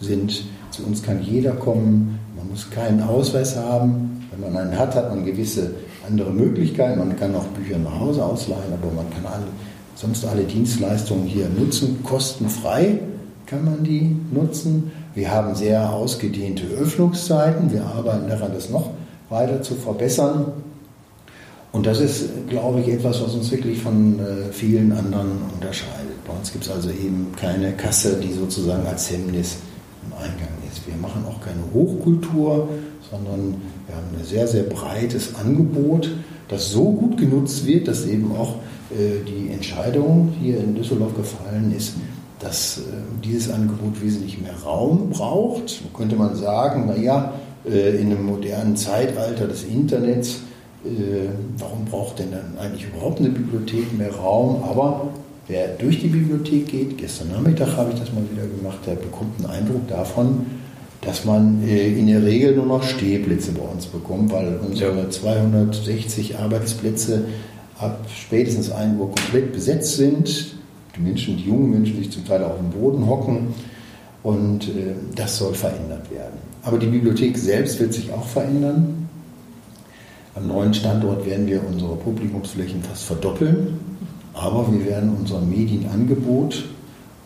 sind. 0.00 0.44
Zu 0.70 0.84
uns 0.84 1.02
kann 1.02 1.22
jeder 1.22 1.52
kommen. 1.52 2.18
Man 2.36 2.48
muss 2.50 2.70
keinen 2.70 3.02
Ausweis 3.02 3.56
haben. 3.56 4.26
Wenn 4.30 4.52
man 4.52 4.56
einen 4.56 4.78
hat, 4.78 4.94
hat 4.94 5.14
man 5.14 5.24
gewisse 5.24 5.70
andere 6.06 6.30
Möglichkeiten. 6.30 6.98
Man 6.98 7.16
kann 7.18 7.34
auch 7.34 7.46
Bücher 7.46 7.78
nach 7.78 7.98
Hause 7.98 8.24
ausleihen, 8.24 8.72
aber 8.72 8.92
man 8.92 9.08
kann 9.10 9.26
alle, 9.26 9.46
sonst 9.94 10.24
alle 10.26 10.44
Dienstleistungen 10.44 11.26
hier 11.26 11.48
nutzen. 11.48 12.02
Kostenfrei 12.02 13.00
kann 13.46 13.64
man 13.64 13.82
die 13.82 14.14
nutzen. 14.32 14.90
Wir 15.14 15.30
haben 15.30 15.54
sehr 15.54 15.92
ausgedehnte 15.92 16.64
Öffnungszeiten. 16.66 17.72
Wir 17.72 17.86
arbeiten 17.86 18.28
daran, 18.28 18.52
das 18.52 18.68
noch 18.68 18.90
weiter 19.30 19.62
zu 19.62 19.74
verbessern. 19.74 20.52
Und 21.76 21.84
das 21.84 22.00
ist, 22.00 22.48
glaube 22.48 22.80
ich, 22.80 22.88
etwas, 22.88 23.20
was 23.20 23.34
uns 23.34 23.50
wirklich 23.50 23.82
von 23.82 24.18
äh, 24.18 24.50
vielen 24.50 24.92
anderen 24.92 25.32
unterscheidet. 25.52 26.24
Bei 26.26 26.32
uns 26.32 26.50
gibt 26.50 26.64
es 26.64 26.70
also 26.70 26.88
eben 26.88 27.34
keine 27.38 27.72
Kasse, 27.72 28.18
die 28.18 28.32
sozusagen 28.32 28.86
als 28.86 29.10
Hemmnis 29.10 29.58
im 30.06 30.14
Eingang 30.14 30.48
ist. 30.66 30.86
Wir 30.86 30.96
machen 30.96 31.26
auch 31.28 31.38
keine 31.38 31.60
Hochkultur, 31.74 32.70
sondern 33.10 33.56
wir 33.86 33.94
haben 33.94 34.06
ein 34.18 34.24
sehr, 34.24 34.48
sehr 34.48 34.62
breites 34.62 35.34
Angebot, 35.34 36.10
das 36.48 36.70
so 36.70 36.92
gut 36.92 37.18
genutzt 37.18 37.66
wird, 37.66 37.88
dass 37.88 38.06
eben 38.06 38.34
auch 38.34 38.54
äh, 38.90 39.22
die 39.28 39.52
Entscheidung 39.52 40.32
hier 40.40 40.58
in 40.58 40.76
Düsseldorf 40.76 41.14
gefallen 41.14 41.74
ist, 41.76 41.92
dass 42.38 42.78
äh, 42.78 42.82
dieses 43.22 43.52
Angebot 43.52 44.02
wesentlich 44.02 44.40
mehr 44.40 44.56
Raum 44.64 45.10
braucht. 45.10 45.82
Könnte 45.94 46.16
man 46.16 46.36
sagen, 46.36 46.86
naja, 46.86 47.34
äh, 47.68 48.00
in 48.00 48.12
einem 48.12 48.24
modernen 48.24 48.76
Zeitalter 48.76 49.46
des 49.46 49.64
Internets, 49.64 50.40
warum 51.58 51.84
braucht 51.84 52.18
denn 52.18 52.30
dann 52.30 52.58
eigentlich 52.58 52.86
überhaupt 52.86 53.20
eine 53.20 53.30
Bibliothek 53.30 53.96
mehr 53.96 54.14
Raum? 54.14 54.62
Aber 54.62 55.08
wer 55.48 55.68
durch 55.68 56.00
die 56.00 56.08
Bibliothek 56.08 56.68
geht, 56.68 56.98
gestern 56.98 57.30
Nachmittag 57.32 57.76
habe 57.76 57.92
ich 57.92 58.00
das 58.00 58.12
mal 58.12 58.24
wieder 58.30 58.46
gemacht, 58.46 58.78
der 58.86 58.94
bekommt 58.94 59.38
einen 59.38 59.50
Eindruck 59.50 59.88
davon, 59.88 60.46
dass 61.02 61.24
man 61.24 61.62
äh, 61.66 61.88
in 61.98 62.06
der 62.06 62.24
Regel 62.24 62.56
nur 62.56 62.66
noch 62.66 62.82
Stehplätze 62.82 63.52
bei 63.52 63.62
uns 63.62 63.86
bekommt, 63.86 64.32
weil 64.32 64.58
unsere 64.66 65.08
260 65.08 66.38
Arbeitsplätze 66.38 67.24
ab 67.78 68.06
spätestens 68.14 68.70
1 68.70 68.98
Uhr 68.98 69.06
komplett 69.06 69.52
besetzt 69.52 69.96
sind. 69.96 70.54
Die 70.96 71.00
Menschen, 71.00 71.36
die 71.36 71.44
jungen 71.44 71.70
Menschen, 71.70 71.98
sich 71.98 72.10
zum 72.10 72.24
Teil 72.24 72.42
auf 72.42 72.56
dem 72.56 72.70
Boden 72.70 73.06
hocken. 73.06 73.48
Und 74.22 74.68
äh, 74.68 74.94
das 75.14 75.38
soll 75.38 75.54
verändert 75.54 76.10
werden. 76.10 76.38
Aber 76.62 76.78
die 76.78 76.86
Bibliothek 76.86 77.38
selbst 77.38 77.78
wird 77.78 77.92
sich 77.92 78.12
auch 78.12 78.26
verändern. 78.26 78.95
Am 80.36 80.46
neuen 80.46 80.74
Standort 80.74 81.26
werden 81.26 81.46
wir 81.46 81.66
unsere 81.66 81.96
Publikumsflächen 81.96 82.82
fast 82.82 83.04
verdoppeln. 83.04 83.80
Aber 84.34 84.70
wir 84.70 84.84
werden 84.84 85.16
unser 85.18 85.40
Medienangebot 85.40 86.64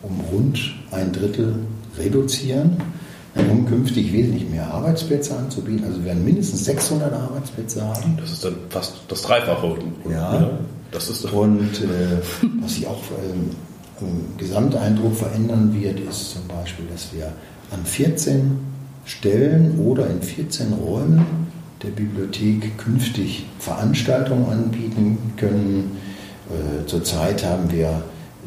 um 0.01 0.19
rund 0.31 0.59
ein 0.91 1.11
Drittel 1.11 1.55
reduzieren 1.99 2.77
um 3.35 3.65
künftig 3.65 4.11
wesentlich 4.11 4.49
mehr 4.49 4.67
Arbeitsplätze 4.73 5.37
anzubieten. 5.37 5.85
Also 5.85 5.99
wir 5.99 6.07
werden 6.07 6.25
mindestens 6.25 6.65
600 6.65 7.13
Arbeitsplätze 7.13 7.81
haben. 7.81 8.17
Das 8.19 8.31
ist 8.31 8.43
dann 8.43 8.55
fast 8.69 8.93
das 9.07 9.21
Dreifache. 9.21 9.77
Ja. 10.09 10.51
Das 10.91 11.09
ist 11.09 11.23
doch 11.23 11.33
Und 11.33 11.61
äh, 11.61 12.21
was 12.61 12.75
sich 12.75 12.87
auch 12.87 13.01
ähm, 13.23 13.51
im 14.01 14.37
Gesamteindruck 14.37 15.15
verändern 15.15 15.73
wird, 15.79 15.99
ist 15.99 16.31
zum 16.31 16.47
Beispiel, 16.47 16.85
dass 16.91 17.13
wir 17.13 17.31
an 17.71 17.85
14 17.85 18.59
Stellen 19.05 19.79
oder 19.79 20.09
in 20.09 20.21
14 20.21 20.73
Räumen 20.73 21.25
der 21.83 21.89
Bibliothek 21.89 22.77
künftig 22.77 23.45
Veranstaltungen 23.59 24.45
anbieten 24.49 25.33
können. 25.37 25.97
Äh, 26.49 26.85
zurzeit 26.85 27.45
haben 27.45 27.71
wir 27.71 28.03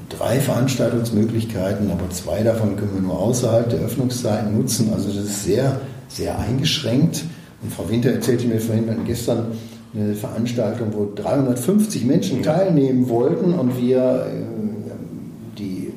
drei 0.09 0.39
Veranstaltungsmöglichkeiten, 0.39 1.91
aber 1.91 2.11
zwei 2.11 2.43
davon 2.43 2.77
können 2.77 2.95
wir 2.95 3.03
nur 3.03 3.19
außerhalb 3.19 3.69
der 3.71 3.81
Öffnungszeiten 3.81 4.57
nutzen. 4.57 4.93
Also 4.93 5.09
das 5.09 5.25
ist 5.25 5.45
sehr, 5.45 5.81
sehr 6.09 6.39
eingeschränkt. 6.39 7.25
Und 7.63 7.73
Frau 7.73 7.89
Winter 7.89 8.11
erzählte 8.11 8.47
mir 8.47 8.61
vorhin 8.61 8.87
wir 8.87 8.97
gestern 9.05 9.47
eine 9.95 10.15
Veranstaltung, 10.15 10.89
wo 10.93 11.13
350 11.15 12.05
Menschen 12.05 12.43
teilnehmen 12.43 13.09
wollten 13.09 13.55
und 13.55 13.81
wir 13.81 14.27
äh, 14.27 15.59
die 15.59 15.93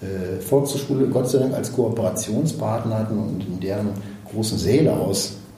äh, 0.00 0.40
Volkshochschule 0.40 1.06
Gott 1.06 1.30
sei 1.30 1.38
Dank 1.38 1.54
als 1.54 1.72
Kooperationspartner 1.72 2.98
hatten 2.98 3.18
und 3.18 3.44
in 3.46 3.60
deren 3.60 3.88
großen 4.30 4.58
Säle 4.58 4.92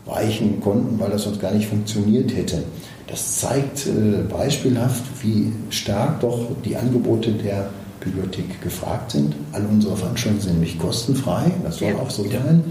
ausweichen 0.07 0.61
konnten, 0.61 0.99
weil 0.99 1.11
das 1.11 1.23
sonst 1.23 1.41
gar 1.41 1.53
nicht 1.53 1.69
funktioniert 1.69 2.35
hätte. 2.35 2.63
Das 3.07 3.39
zeigt 3.41 3.87
äh, 3.87 4.23
beispielhaft, 4.31 5.03
wie 5.23 5.53
stark 5.71 6.21
doch 6.21 6.49
die 6.65 6.77
Angebote 6.77 7.33
der 7.33 7.69
Bibliothek 8.01 8.61
gefragt 8.63 9.13
sind. 9.13 9.35
Alle 9.53 9.67
unsere 9.67 9.97
Veranstaltungen 9.97 10.43
sind 10.43 10.53
nämlich 10.55 10.79
kostenfrei, 10.79 11.51
das 11.63 11.79
soll 11.79 11.89
Ja. 11.89 11.97
auch 11.97 12.11
so 12.11 12.25
sein. 12.25 12.65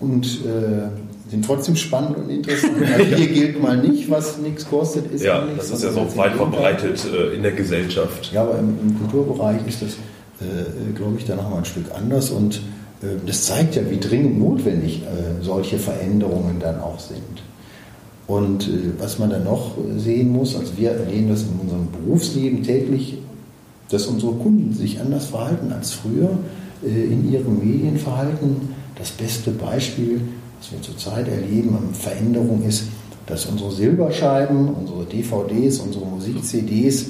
Und 0.00 0.26
äh, 0.26 0.88
sind 1.30 1.44
trotzdem 1.44 1.76
spannend 1.76 2.16
und 2.16 2.30
interessant. 2.30 2.72
Also 2.82 3.04
hier 3.16 3.28
gilt 3.28 3.62
mal 3.62 3.76
nicht, 3.76 4.10
was 4.10 4.38
nichts 4.38 4.66
kostet, 4.68 5.12
ist 5.12 5.22
ja, 5.22 5.44
nichts, 5.44 5.68
das 5.68 5.78
ist 5.78 5.84
ja 5.84 5.92
so 5.92 6.16
weit 6.16 6.32
verbreitet 6.34 7.00
äh, 7.12 7.36
in 7.36 7.42
der 7.42 7.52
Gesellschaft. 7.52 8.32
Ja, 8.32 8.42
aber 8.42 8.58
im, 8.58 8.76
im 8.82 8.98
Kulturbereich 8.98 9.58
ist 9.68 9.82
das, 9.82 9.90
äh, 10.40 10.92
glaube 10.96 11.16
ich, 11.18 11.26
da 11.26 11.36
noch 11.36 11.48
mal 11.50 11.58
ein 11.58 11.64
Stück 11.64 11.84
anders. 11.94 12.30
Und 12.30 12.56
äh, 12.56 12.60
das 13.26 13.46
zeigt 13.46 13.76
ja, 13.76 13.82
wie 13.90 13.98
dringend 13.98 14.38
notwendig 14.38 15.02
äh, 15.02 15.42
solche 15.42 15.78
Veränderungen 15.78 16.56
dann 16.60 16.80
auch 16.80 16.98
sind. 16.98 17.42
Und 18.26 18.68
äh, 18.68 18.92
was 18.98 19.18
man 19.18 19.30
dann 19.30 19.44
noch 19.44 19.76
sehen 19.96 20.30
muss, 20.30 20.54
also 20.54 20.76
wir 20.76 20.90
erleben 20.90 21.30
das 21.30 21.42
in 21.42 21.60
unserem 21.60 21.88
Berufsleben 21.90 22.62
täglich, 22.62 23.18
dass 23.90 24.06
unsere 24.06 24.32
Kunden 24.32 24.72
sich 24.72 25.00
anders 25.00 25.26
verhalten 25.26 25.72
als 25.72 25.92
früher 25.92 26.30
äh, 26.84 27.04
in 27.04 27.32
ihrem 27.32 27.58
Medienverhalten. 27.58 28.74
Das 28.96 29.10
beste 29.10 29.50
Beispiel, 29.50 30.20
was 30.58 30.72
wir 30.72 30.82
zurzeit 30.82 31.26
erleben 31.26 31.74
an 31.76 31.94
Veränderung 31.94 32.62
ist, 32.68 32.84
dass 33.26 33.46
unsere 33.46 33.72
Silberscheiben, 33.72 34.68
unsere 34.68 35.04
DVDs, 35.06 35.78
unsere 35.78 36.04
Musik-CDs, 36.04 37.06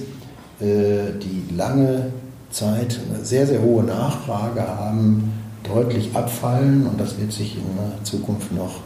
äh, 0.60 1.12
die 1.20 1.54
lange 1.54 2.12
Zeit 2.50 3.00
eine 3.08 3.24
sehr, 3.24 3.46
sehr 3.46 3.62
hohe 3.62 3.82
Nachfrage 3.82 4.60
haben, 4.60 5.32
deutlich 5.72 6.10
abfallen 6.14 6.86
und 6.86 7.00
das 7.00 7.18
wird 7.18 7.32
sich 7.32 7.56
in 7.56 7.62
der 7.76 8.04
Zukunft 8.04 8.52
noch, 8.52 8.80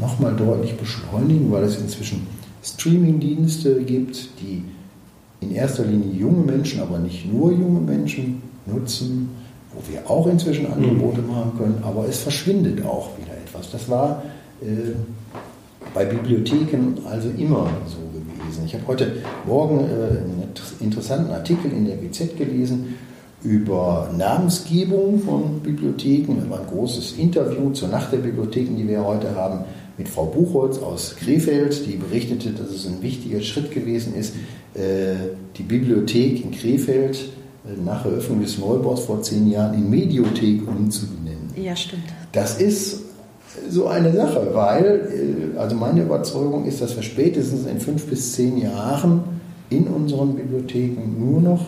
noch 0.00 0.18
mal 0.18 0.34
deutlich 0.34 0.76
beschleunigen, 0.76 1.50
weil 1.52 1.64
es 1.64 1.78
inzwischen 1.78 2.26
Streaming-Dienste 2.62 3.82
gibt, 3.82 4.28
die 4.40 4.64
in 5.40 5.52
erster 5.52 5.84
Linie 5.84 6.12
junge 6.12 6.44
Menschen, 6.44 6.80
aber 6.80 6.98
nicht 6.98 7.30
nur 7.32 7.52
junge 7.52 7.80
Menschen 7.80 8.42
nutzen, 8.66 9.30
wo 9.72 9.92
wir 9.92 10.10
auch 10.10 10.26
inzwischen 10.26 10.66
Angebote 10.72 11.20
machen 11.20 11.52
können, 11.58 11.78
aber 11.82 12.08
es 12.08 12.18
verschwindet 12.18 12.84
auch 12.84 13.10
wieder 13.18 13.36
etwas. 13.36 13.70
Das 13.70 13.88
war 13.88 14.22
äh, 14.62 14.94
bei 15.94 16.04
Bibliotheken 16.04 16.94
also 17.08 17.28
immer 17.28 17.68
so 17.86 17.98
gewesen. 18.12 18.64
Ich 18.64 18.74
habe 18.74 18.86
heute 18.86 19.12
Morgen 19.46 19.80
äh, 19.80 20.18
einen 20.18 20.42
interessanten 20.80 21.30
Artikel 21.30 21.70
in 21.70 21.86
der 21.86 22.02
WZ 22.02 22.36
gelesen 22.36 22.94
über 23.42 24.10
Namensgebung 24.16 25.20
von 25.20 25.60
Bibliotheken. 25.60 26.36
Das 26.40 26.50
war 26.50 26.60
ein 26.60 26.66
großes 26.66 27.12
Interview 27.18 27.70
zur 27.70 27.88
Nacht 27.88 28.12
der 28.12 28.18
Bibliotheken, 28.18 28.76
die 28.76 28.88
wir 28.88 29.04
heute 29.04 29.34
haben, 29.34 29.64
mit 29.98 30.08
Frau 30.08 30.26
Buchholz 30.26 30.78
aus 30.78 31.16
Krefeld, 31.16 31.86
die 31.86 31.96
berichtete, 31.96 32.50
dass 32.50 32.70
es 32.70 32.86
ein 32.86 33.02
wichtiger 33.02 33.40
Schritt 33.40 33.70
gewesen 33.70 34.14
ist, 34.14 34.34
äh, 34.74 35.14
die 35.56 35.62
Bibliothek 35.62 36.44
in 36.44 36.50
Krefeld 36.50 37.16
äh, 37.64 37.80
nach 37.82 38.04
Eröffnung 38.04 38.42
des 38.42 38.58
Neubaus 38.58 39.00
vor 39.00 39.22
zehn 39.22 39.50
Jahren 39.50 39.74
in 39.74 39.88
Mediothek 39.88 40.66
umzubenennen. 40.68 41.50
Ja, 41.56 41.74
stimmt. 41.74 42.04
Das 42.32 42.60
ist 42.60 43.04
so 43.70 43.86
eine 43.86 44.12
Sache, 44.12 44.50
weil, 44.52 45.54
äh, 45.54 45.58
also 45.58 45.76
meine 45.76 46.02
Überzeugung 46.02 46.66
ist, 46.66 46.82
dass 46.82 46.94
wir 46.94 47.02
spätestens 47.02 47.66
in 47.66 47.80
fünf 47.80 48.06
bis 48.06 48.34
zehn 48.34 48.58
Jahren 48.58 49.22
in 49.70 49.86
unseren 49.86 50.34
Bibliotheken 50.34 51.18
nur 51.18 51.40
noch 51.40 51.66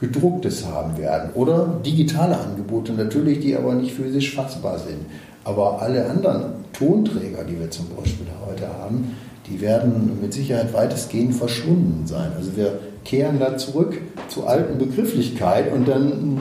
gedrucktes 0.00 0.64
haben 0.66 0.96
werden 0.96 1.30
oder 1.34 1.80
digitale 1.84 2.38
Angebote 2.38 2.92
natürlich, 2.92 3.40
die 3.40 3.56
aber 3.56 3.74
nicht 3.74 3.94
physisch 3.94 4.34
fassbar 4.34 4.78
sind. 4.78 5.00
Aber 5.44 5.82
alle 5.82 6.08
anderen 6.08 6.52
Tonträger, 6.72 7.44
die 7.44 7.58
wir 7.58 7.70
zum 7.70 7.86
Beispiel 7.96 8.26
heute 8.46 8.68
haben, 8.68 9.16
die 9.48 9.60
werden 9.60 10.18
mit 10.20 10.32
Sicherheit 10.32 10.72
weitestgehend 10.72 11.34
verschwunden 11.34 12.06
sein. 12.06 12.32
Also 12.36 12.56
wir 12.56 12.78
kehren 13.04 13.38
da 13.38 13.56
zurück 13.56 14.00
zur 14.28 14.48
alten 14.48 14.78
Begrifflichkeit 14.78 15.72
und 15.72 15.88
dann 15.88 16.38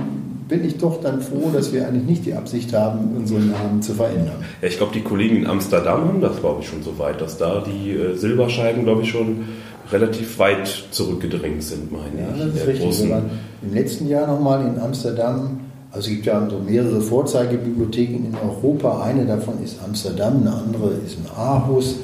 bin 0.48 0.66
ich 0.66 0.78
doch 0.78 1.02
dann 1.02 1.22
froh, 1.22 1.50
dass 1.54 1.74
wir 1.74 1.88
eigentlich 1.88 2.06
nicht 2.06 2.26
die 2.26 2.34
Absicht 2.34 2.74
haben, 2.74 3.16
unseren 3.18 3.52
Namen 3.52 3.82
zu 3.82 3.94
verändern. 3.94 4.36
Ja, 4.62 4.68
ich 4.68 4.78
glaube, 4.78 4.94
die 4.94 5.02
Kollegen 5.02 5.38
in 5.38 5.48
Amsterdam 5.48 6.08
haben 6.08 6.22
das, 6.22 6.40
glaube 6.40 6.62
ich, 6.62 6.70
schon 6.70 6.84
so 6.84 6.98
weit, 7.00 7.20
dass 7.22 7.38
da 7.38 7.64
die 7.66 7.92
äh, 7.92 8.16
Silberscheiben, 8.16 8.84
glaube 8.84 9.02
ich, 9.02 9.10
schon 9.10 9.46
relativ 9.92 10.38
weit 10.40 10.68
zurückgedrängt 10.92 11.64
sind, 11.64 11.92
meine 11.92 12.22
Ja, 12.22 12.36
ich. 12.36 12.54
das 12.54 12.62
ist 12.62 12.68
richtig. 12.68 12.86
Großen- 12.86 13.22
im 13.62 13.74
letzten 13.74 14.08
Jahr 14.08 14.28
nochmal 14.28 14.66
in 14.68 14.80
Amsterdam. 14.80 15.60
Also 15.92 16.10
es 16.10 16.16
gibt 16.16 16.26
ja 16.26 16.48
so 16.50 16.60
mehrere 16.60 17.02
Vorzeigebibliotheken 17.02 18.26
in 18.26 18.36
Europa. 18.36 19.02
Eine 19.04 19.26
davon 19.26 19.56
ist 19.64 19.78
Amsterdam, 19.84 20.38
eine 20.42 20.54
andere 20.54 20.92
ist 21.06 21.18
in 21.18 21.26
Aarhus, 21.36 21.96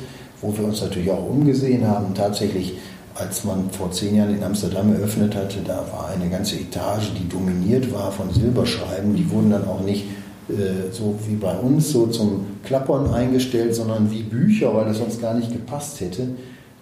wo 0.41 0.55
wir 0.57 0.65
uns 0.65 0.81
natürlich 0.81 1.11
auch 1.11 1.29
umgesehen 1.29 1.85
haben. 1.87 2.13
Tatsächlich, 2.13 2.73
als 3.15 3.43
man 3.43 3.69
vor 3.71 3.91
zehn 3.91 4.15
Jahren 4.15 4.35
in 4.35 4.43
Amsterdam 4.43 4.93
eröffnet 4.95 5.35
hatte, 5.35 5.57
da 5.65 5.85
war 5.91 6.09
eine 6.15 6.29
ganze 6.29 6.55
Etage, 6.55 7.11
die 7.21 7.27
dominiert 7.29 7.93
war 7.93 8.11
von 8.11 8.31
Silberschreiben. 8.31 9.15
Die 9.15 9.29
wurden 9.29 9.51
dann 9.51 9.67
auch 9.67 9.81
nicht 9.81 10.05
äh, 10.49 10.91
so 10.91 11.15
wie 11.27 11.35
bei 11.35 11.53
uns 11.57 11.91
so 11.91 12.07
zum 12.07 12.45
Klappern 12.65 13.13
eingestellt, 13.13 13.75
sondern 13.75 14.09
wie 14.11 14.23
Bücher, 14.23 14.73
weil 14.73 14.85
das 14.85 14.97
sonst 14.97 15.21
gar 15.21 15.33
nicht 15.33 15.51
gepasst 15.51 16.01
hätte. 16.01 16.29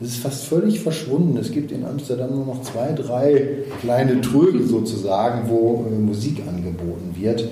Das 0.02 0.10
ist 0.10 0.18
fast 0.18 0.46
völlig 0.46 0.80
verschwunden. 0.80 1.38
Es 1.38 1.52
gibt 1.52 1.72
in 1.72 1.86
Amsterdam 1.86 2.36
nur 2.36 2.46
noch 2.48 2.64
zwei, 2.64 2.92
drei 2.94 3.60
kleine 3.82 4.20
Tröge 4.20 4.64
sozusagen, 4.64 5.48
wo 5.48 5.86
äh, 5.88 5.92
Musik 5.92 6.42
angeboten 6.48 7.16
wird. 7.16 7.48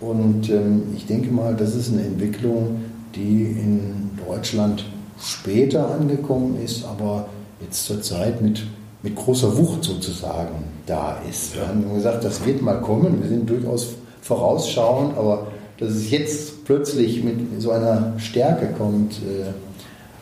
Und 0.00 0.50
ähm, 0.50 0.82
ich 0.96 1.06
denke 1.06 1.32
mal, 1.32 1.54
das 1.54 1.76
ist 1.76 1.92
eine 1.92 2.02
Entwicklung, 2.02 2.80
die 3.14 3.42
in 3.44 4.10
Deutschland 4.26 4.84
später 5.20 5.88
angekommen 5.88 6.58
ist, 6.64 6.84
aber 6.84 7.28
jetzt 7.60 7.84
zurzeit 7.84 8.42
mit, 8.42 8.66
mit 9.04 9.14
großer 9.14 9.56
Wucht 9.56 9.84
sozusagen 9.84 10.64
da 10.86 11.18
ist. 11.30 11.54
Wir 11.54 11.68
haben 11.68 11.94
gesagt, 11.94 12.24
das 12.24 12.44
wird 12.44 12.60
mal 12.60 12.80
kommen. 12.80 13.22
Wir 13.22 13.28
sind 13.28 13.48
durchaus 13.48 13.90
vorausschauend, 14.20 15.16
aber 15.16 15.46
dass 15.78 15.90
es 15.90 16.10
jetzt 16.10 16.64
plötzlich 16.64 17.22
mit 17.22 17.36
so 17.60 17.70
einer 17.70 18.14
Stärke 18.18 18.74
kommt, 18.76 19.12
äh, 19.18 19.52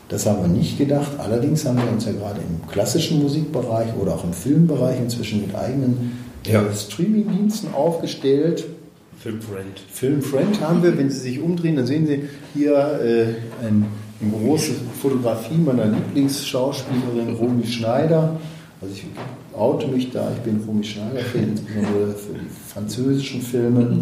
das 0.09 0.25
haben 0.25 0.41
wir 0.41 0.47
nicht 0.47 0.77
gedacht. 0.77 1.11
Allerdings 1.17 1.65
haben 1.65 1.77
wir 1.77 1.91
uns 1.91 2.05
ja 2.05 2.11
gerade 2.11 2.39
im 2.41 2.67
klassischen 2.69 3.21
Musikbereich 3.21 3.89
oder 3.99 4.15
auch 4.15 4.23
im 4.23 4.33
Filmbereich 4.33 4.99
inzwischen 4.99 5.41
mit 5.41 5.55
eigenen 5.55 6.17
äh, 6.45 6.53
Ja. 6.53 6.63
Streamingdiensten 6.73 7.73
aufgestellt. 7.73 8.65
Filmfriend. 9.19 9.79
Filmfriend 9.91 10.61
haben 10.61 10.83
wir, 10.83 10.97
wenn 10.97 11.09
Sie 11.09 11.19
sich 11.19 11.39
umdrehen, 11.39 11.77
dann 11.77 11.85
sehen 11.87 12.05
Sie 12.05 12.27
hier 12.53 12.73
äh, 12.73 13.65
ein, 13.65 13.85
eine 14.21 14.31
große 14.45 14.71
Fotografie 15.01 15.55
meiner 15.57 15.85
Lieblingsschauspielerin 15.85 17.35
Romy 17.35 17.65
Schneider. 17.65 18.37
Also 18.81 18.93
ich 18.93 19.05
mich 19.91 20.11
da, 20.11 20.31
ich 20.35 20.41
bin 20.41 20.63
Romy 20.67 20.83
Schneider-Fan, 20.83 21.43
insbesondere 21.43 22.13
für 22.13 22.33
die 22.33 22.71
französischen 22.73 23.41
Filme. 23.41 23.99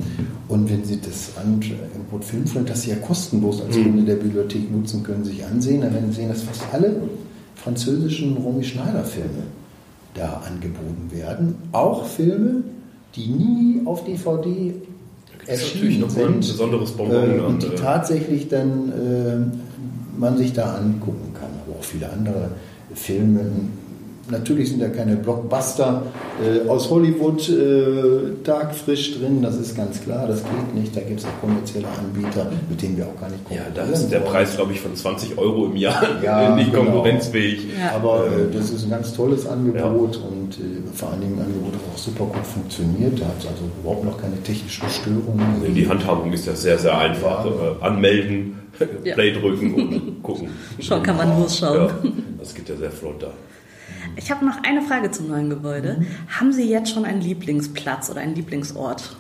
Und 0.48 0.70
wenn 0.70 0.84
Sie 0.84 1.00
das 1.00 1.32
Angebot 1.38 2.24
Filmfriend, 2.24 2.70
das 2.70 2.84
Sie 2.84 2.92
ja 2.92 2.96
kostenlos 2.98 3.62
als 3.62 3.76
Kunde 3.76 4.04
der 4.04 4.16
Bibliothek 4.16 4.72
nutzen 4.72 5.04
können, 5.04 5.24
sich 5.24 5.44
ansehen, 5.46 5.82
dann 5.82 5.94
werden 5.94 6.12
Sie 6.12 6.22
sehen, 6.22 6.30
dass 6.30 6.44
fast 6.44 6.64
alle 6.72 6.96
französischen 7.56 8.38
Romy 8.38 8.64
Schneider-Filme 8.64 9.44
da 10.14 10.42
angeboten 10.46 11.10
werden. 11.12 11.56
Auch 11.72 12.06
Filme, 12.06 12.64
die 13.16 13.28
nie 13.28 13.82
auf 13.86 14.04
DVD 14.04 14.74
erschienen 15.48 16.02
nochmal 16.02 16.26
ein 16.26 16.42
sind 16.42 16.52
besonderes 16.52 16.92
Bonbon. 16.92 17.40
äh, 17.40 17.40
und 17.40 17.64
die 17.64 17.68
äh, 17.68 17.76
tatsächlich 17.76 18.48
dann 18.48 18.92
äh, 18.92 20.20
man 20.20 20.38
sich 20.38 20.54
da 20.54 20.76
angucken 20.76 21.34
kann. 21.34 21.50
Aber 21.66 21.80
auch 21.80 21.84
viele 21.84 22.12
andere 22.12 22.52
Filme. 22.94 23.42
Natürlich 24.30 24.70
sind 24.70 24.82
da 24.82 24.88
keine 24.88 25.16
Blockbuster 25.18 26.04
äh, 26.42 26.70
aus 26.70 26.90
Hollywood 26.90 27.50
äh, 27.50 28.44
tagfrisch 28.44 29.18
drin, 29.20 29.42
das 29.42 29.58
ist 29.58 29.76
ganz 29.76 30.02
klar, 30.02 30.28
das 30.28 30.44
geht 30.44 30.76
nicht. 30.76 30.96
Da 30.96 31.02
gibt 31.02 31.20
es 31.20 31.26
auch 31.26 31.42
kommerzielle 31.42 31.88
Anbieter, 32.00 32.50
mit 32.70 32.82
denen 32.82 32.98
wir 32.98 33.08
auch 33.08 33.20
gar 33.20 33.30
nicht 33.30 33.42
ja, 33.50 33.62
da 33.74 33.84
ist 33.84 34.10
der 34.10 34.22
wollen. 34.22 34.32
Preis, 34.32 34.56
glaube 34.56 34.74
ich, 34.74 34.80
von 34.80 34.96
20 34.96 35.38
Euro 35.38 35.66
im 35.66 35.76
Jahr 35.76 36.02
Ja, 36.24 36.56
nicht 36.56 36.72
genau. 36.72 36.86
konkurrenzfähig. 36.86 37.68
Ja. 37.78 37.96
Aber 37.96 38.28
äh, 38.28 38.54
das 38.56 38.70
ist 38.70 38.84
ein 38.86 38.92
ganz 38.92 39.14
tolles 39.14 39.46
Angebot 39.48 40.18
und 40.18 40.58
äh, 40.60 40.94
vor 40.94 41.10
allen 41.12 41.22
Dingen 41.22 41.40
ein 41.40 41.46
Angebot, 41.46 41.74
das 41.74 41.82
auch 41.94 41.98
super 41.98 42.26
gut 42.26 42.46
funktioniert. 42.46 43.20
Da 43.20 43.26
hat 43.26 43.40
es 43.40 43.48
also 43.48 43.64
überhaupt 43.82 44.06
noch 44.06 44.22
keine 44.22 44.42
technischen 44.44 44.88
Störungen. 44.88 45.46
Also 45.62 45.74
die 45.74 45.88
Handhabung 45.90 46.32
ist 46.32 46.46
ja 46.46 46.54
sehr, 46.56 46.78
sehr 46.78 46.98
einfach. 46.98 47.44
Ja. 47.46 47.52
Äh, 47.52 47.84
anmelden, 47.86 48.56
Ja. 49.04 49.14
Play 49.16 49.34
drücken 49.34 49.74
und 49.74 50.24
gucken. 50.24 50.50
Schon 50.80 51.04
kann 51.04 51.18
man 51.18 51.38
losschauen. 51.40 51.88
Ja, 51.88 52.12
das 52.40 52.54
geht 52.56 52.70
ja 52.70 52.76
sehr 52.76 52.92
flott 52.92 53.22
da. 53.22 53.32
Ich 54.16 54.32
habe 54.32 54.46
noch 54.46 54.64
eine 54.64 54.82
Frage 54.82 55.12
zum 55.12 55.30
neuen 55.30 55.50
Gebäude. 55.50 56.04
Haben 56.28 56.52
Sie 56.54 56.70
jetzt 56.70 56.92
schon 56.92 57.06
einen 57.06 57.22
Lieblingsplatz 57.22 58.10
oder 58.10 58.22
einen 58.22 58.36
Lieblingsort? 58.36 59.16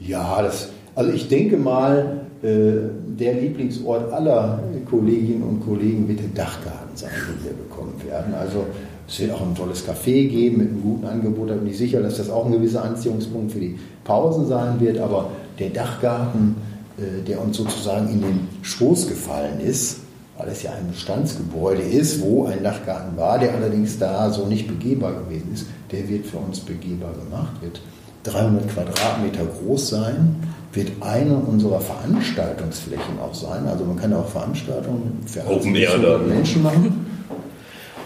Ja, 0.00 0.42
das, 0.42 0.68
also 0.94 1.12
ich 1.12 1.28
denke 1.28 1.56
mal, 1.56 2.20
äh, 2.42 2.72
der 3.18 3.34
Lieblingsort 3.34 4.12
aller 4.12 4.62
Kolleginnen 4.88 5.42
und 5.42 5.64
Kollegen 5.64 6.06
wird 6.08 6.20
der 6.20 6.28
Dachgarten 6.28 6.94
sein, 6.94 7.10
den 7.10 7.44
wir 7.44 7.52
bekommen 7.52 7.94
werden. 8.06 8.34
Also 8.34 8.66
es 9.08 9.20
wird 9.20 9.32
auch 9.32 9.42
ein 9.42 9.54
tolles 9.54 9.86
Café 9.86 10.28
geben 10.28 10.58
mit 10.58 10.68
einem 10.68 10.82
guten 10.82 11.06
Angebot. 11.06 11.50
Da 11.50 11.54
bin 11.54 11.68
ich 11.68 11.78
sicher, 11.78 12.00
dass 12.00 12.18
das 12.18 12.30
auch 12.30 12.46
ein 12.46 12.52
gewisser 12.52 12.84
Anziehungspunkt 12.84 13.52
für 13.52 13.60
die 13.60 13.78
Pausen 14.04 14.46
sein 14.46 14.80
wird. 14.80 14.98
Aber 14.98 15.30
der 15.58 15.70
Dachgarten, 15.70 16.56
äh, 16.98 17.22
der 17.26 17.40
uns 17.40 17.56
sozusagen 17.56 18.08
in 18.08 18.20
den 18.20 18.48
Schoß 18.62 19.08
gefallen 19.08 19.60
ist, 19.60 20.00
weil 20.36 20.48
es 20.48 20.62
ja 20.62 20.72
ein 20.72 20.90
Bestandsgebäude 20.90 21.82
ist, 21.82 22.20
wo 22.20 22.46
ein 22.46 22.62
Dachgarten 22.62 23.16
war, 23.16 23.38
der 23.38 23.54
allerdings 23.54 23.98
da 23.98 24.30
so 24.30 24.46
nicht 24.46 24.66
begehbar 24.66 25.12
gewesen 25.12 25.50
ist, 25.52 25.66
der 25.92 26.08
wird 26.08 26.26
für 26.26 26.38
uns 26.38 26.60
begehbar 26.60 27.12
gemacht, 27.12 27.52
wird 27.60 27.80
300 28.24 28.68
Quadratmeter 28.68 29.44
groß 29.44 29.90
sein, 29.90 30.36
wird 30.72 30.90
eine 31.00 31.36
unserer 31.36 31.80
Veranstaltungsflächen 31.80 33.20
auch 33.22 33.34
sein. 33.34 33.66
Also 33.66 33.84
man 33.84 33.96
kann 33.96 34.12
auch 34.12 34.28
Veranstaltungen 34.28 35.22
für 35.26 35.40
Open 35.46 35.70
80 35.70 35.76
Air 35.76 35.90
bis 35.92 36.02
dann. 36.02 36.04
100 36.04 36.28
Menschen 36.28 36.62
machen. 36.62 37.06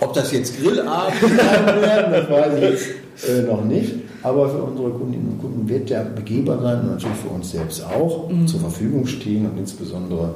Ob 0.00 0.12
das 0.12 0.32
jetzt 0.32 0.60
Grillabend 0.60 1.20
sein 1.20 1.80
werden, 1.80 2.12
das 2.12 2.30
weiß 2.30 2.54
ich 2.56 2.62
jetzt 2.62 3.28
äh, 3.28 3.42
noch 3.42 3.64
nicht. 3.64 3.94
Aber 4.22 4.48
für 4.50 4.62
unsere 4.62 4.90
Kundinnen 4.90 5.28
und 5.28 5.40
Kunden 5.40 5.68
wird 5.68 5.90
der 5.90 6.02
begehbar 6.04 6.60
sein 6.60 6.80
und 6.80 6.90
natürlich 6.90 7.16
für 7.16 7.28
uns 7.28 7.50
selbst 7.52 7.84
auch 7.84 8.28
zur 8.46 8.60
Verfügung 8.60 9.06
stehen 9.06 9.46
und 9.46 9.56
insbesondere 9.58 10.34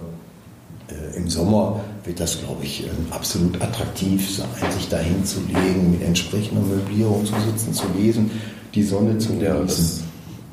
im 1.17 1.29
Sommer 1.29 1.81
wird 2.05 2.21
das, 2.21 2.41
glaube 2.45 2.65
ich, 2.65 2.85
äh, 2.85 2.91
absolut 3.11 3.61
attraktiv 3.63 4.29
sein, 4.37 4.47
sich 4.73 4.89
da 4.89 4.99
hinzulegen, 4.99 5.93
mit 5.93 6.03
entsprechender 6.03 6.63
Möblierung 6.63 7.25
zu 7.27 7.35
sitzen, 7.49 7.73
zu 7.75 7.85
lesen, 7.97 8.31
die 8.75 8.83
Sonne 8.83 9.19
zu 9.19 9.33
Ja, 9.35 9.55
genießen. 9.55 9.67
das 9.67 10.01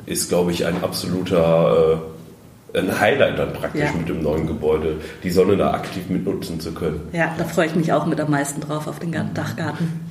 ist, 0.05 0.29
glaube 0.29 0.51
ich, 0.51 0.65
ein 0.65 0.83
absoluter 0.83 2.01
äh, 2.73 2.77
ein 2.79 2.99
Highlight 2.99 3.39
dann 3.39 3.53
praktisch 3.53 3.81
Ja. 3.81 3.91
mit 3.97 4.07
dem 4.09 4.21
neuen 4.21 4.45
Gebäude, 4.45 4.97
die 5.23 5.31
Sonne 5.31 5.57
da 5.57 5.71
aktiv 5.73 6.03
mitnutzen 6.09 6.59
zu 6.59 6.71
können. 6.71 7.01
Ja, 7.13 7.33
da 7.37 7.43
freue 7.43 7.65
ich 7.65 7.75
mich 7.75 7.91
auch 7.93 8.05
mit 8.05 8.19
am 8.21 8.29
meisten 8.29 8.61
drauf 8.61 8.85
auf 8.87 8.99
den 8.99 9.11
Ga- 9.11 9.25
Dachgarten. 9.33 10.01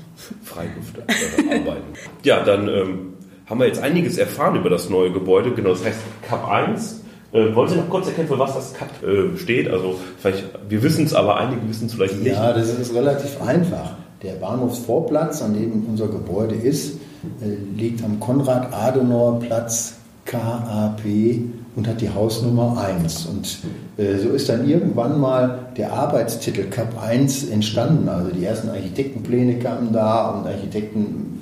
Freiluft 0.42 0.98
äh, 0.98 1.60
arbeiten. 1.60 1.82
Ja, 2.24 2.42
dann 2.42 2.66
ähm, 2.68 2.98
haben 3.46 3.60
wir 3.60 3.66
jetzt 3.68 3.80
einiges 3.80 4.18
erfahren 4.18 4.56
über 4.56 4.68
das 4.70 4.90
neue 4.90 5.12
Gebäude. 5.12 5.52
Genau, 5.52 5.70
das 5.70 5.84
heißt 5.84 5.98
Cup 6.28 6.48
1. 6.50 7.02
Äh, 7.32 7.54
wollen 7.54 7.68
Sie 7.68 7.76
noch 7.76 7.90
kurz 7.90 8.06
erkennen, 8.06 8.28
für 8.28 8.38
was 8.38 8.54
das 8.54 8.74
Cup 8.74 8.88
äh, 9.02 9.36
steht? 9.36 9.68
Also 9.70 9.96
vielleicht, 10.18 10.44
wir 10.68 10.82
wissen 10.82 11.04
es, 11.04 11.14
aber 11.14 11.36
einige 11.36 11.68
wissen 11.68 11.86
es 11.86 11.94
vielleicht 11.94 12.18
nicht. 12.18 12.34
Ja, 12.34 12.52
das 12.52 12.70
ist 12.70 12.94
relativ 12.94 13.40
einfach. 13.42 13.96
Der 14.22 14.32
Bahnhofsvorplatz, 14.32 15.42
an 15.42 15.54
dem 15.54 15.86
unser 15.86 16.08
Gebäude 16.08 16.54
ist, 16.54 16.94
äh, 17.42 17.76
liegt 17.76 18.02
am 18.02 18.18
Konrad-Adenauer-Platz 18.18 19.96
KAP 20.24 21.00
und 21.76 21.86
hat 21.86 22.00
die 22.00 22.10
Hausnummer 22.10 22.78
1. 22.78 23.26
Und 23.26 23.58
äh, 23.96 24.16
so 24.18 24.30
ist 24.30 24.48
dann 24.48 24.68
irgendwann 24.68 25.20
mal 25.20 25.66
der 25.76 25.92
Arbeitstitel 25.92 26.64
Cup 26.64 27.02
1 27.02 27.50
entstanden. 27.50 28.08
Also 28.08 28.30
die 28.30 28.44
ersten 28.44 28.70
Architektenpläne 28.70 29.58
kamen 29.58 29.92
da 29.92 30.30
und 30.30 30.46
Architekten 30.46 31.40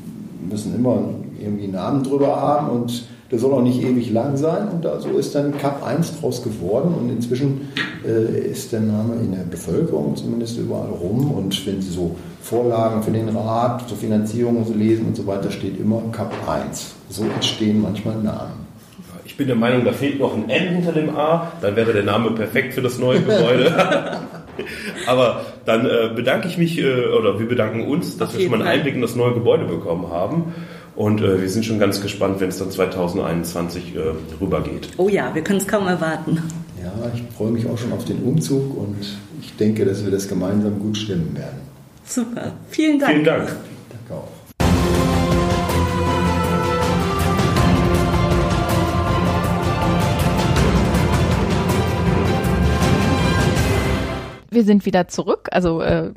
müssen 0.49 0.75
immer 0.75 0.99
irgendwie 1.41 1.69
Namen 1.69 2.03
drüber 2.03 2.37
haben 2.41 2.71
und 2.71 3.05
der 3.31 3.39
soll 3.39 3.53
auch 3.53 3.63
nicht 3.63 3.83
ewig 3.83 4.11
lang 4.11 4.37
sein. 4.37 4.69
Und 4.69 4.85
da 4.85 5.01
so 5.01 5.11
ist 5.11 5.35
dann 5.35 5.57
Cup 5.59 5.85
1 5.85 6.21
draus 6.21 6.43
geworden. 6.43 6.95
Und 6.95 7.11
inzwischen 7.11 7.69
äh, 8.05 8.49
ist 8.49 8.73
der 8.73 8.81
Name 8.81 9.15
in 9.17 9.33
der 9.33 9.45
Bevölkerung 9.51 10.17
zumindest 10.17 10.59
überall 10.59 10.91
rum. 10.91 11.33
Und 11.33 11.67
wenn 11.67 11.81
Sie 11.81 11.91
so 11.91 12.17
Vorlagen 12.43 13.03
für 13.03 13.11
den 13.11 13.29
Rat 13.29 13.89
zur 13.89 13.99
Finanzierung 13.99 14.59
und 14.59 14.67
so 14.67 14.75
lesen 14.75 15.07
und 15.07 15.17
so 15.17 15.27
weiter, 15.27 15.51
steht 15.51 15.79
immer 15.81 16.03
Cup 16.13 16.33
1. 16.49 16.95
So 17.11 17.25
entstehen 17.25 17.83
manchmal 17.83 18.17
Namen. 18.17 18.67
Ich 19.25 19.37
bin 19.37 19.49
der 19.49 19.57
Meinung, 19.57 19.85
da 19.85 19.93
fehlt 19.93 20.21
noch 20.21 20.35
ein 20.35 20.49
N 20.49 20.77
hinter 20.77 20.93
dem 20.93 21.15
A, 21.15 21.53
dann 21.61 21.75
wäre 21.75 21.93
der 21.93 22.05
Name 22.05 22.31
perfekt 22.31 22.75
für 22.75 22.81
das 22.81 22.99
neue 22.99 23.21
Gebäude. 23.21 23.75
Aber 25.07 25.43
dann 25.65 25.85
äh, 25.85 26.11
bedanke 26.15 26.49
ich 26.49 26.57
mich, 26.57 26.79
äh, 26.79 27.07
oder 27.07 27.39
wir 27.39 27.47
bedanken 27.49 27.87
uns, 27.87 28.17
dass 28.17 28.31
Auf 28.31 28.37
wir 28.39 28.43
schon 28.43 28.59
mal 28.59 28.63
einen. 28.63 28.79
Einblick 28.79 28.95
in 28.95 29.03
das 29.03 29.17
neue 29.17 29.35
Gebäude 29.35 29.65
bekommen 29.65 30.11
haben. 30.11 30.55
Und 30.97 31.21
äh, 31.21 31.43
wir 31.43 31.49
sind 31.51 31.67
schon 31.67 31.79
ganz 31.79 32.01
gespannt, 32.01 32.41
wenn 32.41 32.49
es 32.49 32.59
dann 32.59 32.71
2021 32.71 33.95
äh, 33.95 34.01
rübergeht. 34.41 34.89
Oh 34.97 35.11
ja, 35.11 35.35
wir 35.35 35.45
können 35.45 35.61
es 35.61 35.69
kaum 35.69 35.87
erwarten. 35.87 36.43
Ja, 36.83 36.93
ich 37.15 37.23
freue 37.37 37.51
mich 37.51 37.67
auch 37.69 37.77
schon 37.77 37.93
auf 37.93 38.07
den 38.07 38.23
Umzug 38.23 38.75
und 38.79 38.97
ich 39.43 39.55
denke, 39.57 39.85
dass 39.85 40.03
wir 40.03 40.11
das 40.11 40.27
gemeinsam 40.27 40.81
gut 40.81 40.97
stemmen 40.97 41.37
werden. 41.37 41.59
Super. 42.07 42.53
Vielen 42.71 42.99
Dank. 42.99 43.13
Vielen 43.13 43.25
Dank. 43.25 43.57
Danke 43.91 44.23
auch. 44.23 44.29
Wir 54.51 54.65
sind 54.65 54.87
wieder 54.87 55.09
zurück. 55.09 55.51
Also 55.53 55.83
äh, 55.83 56.13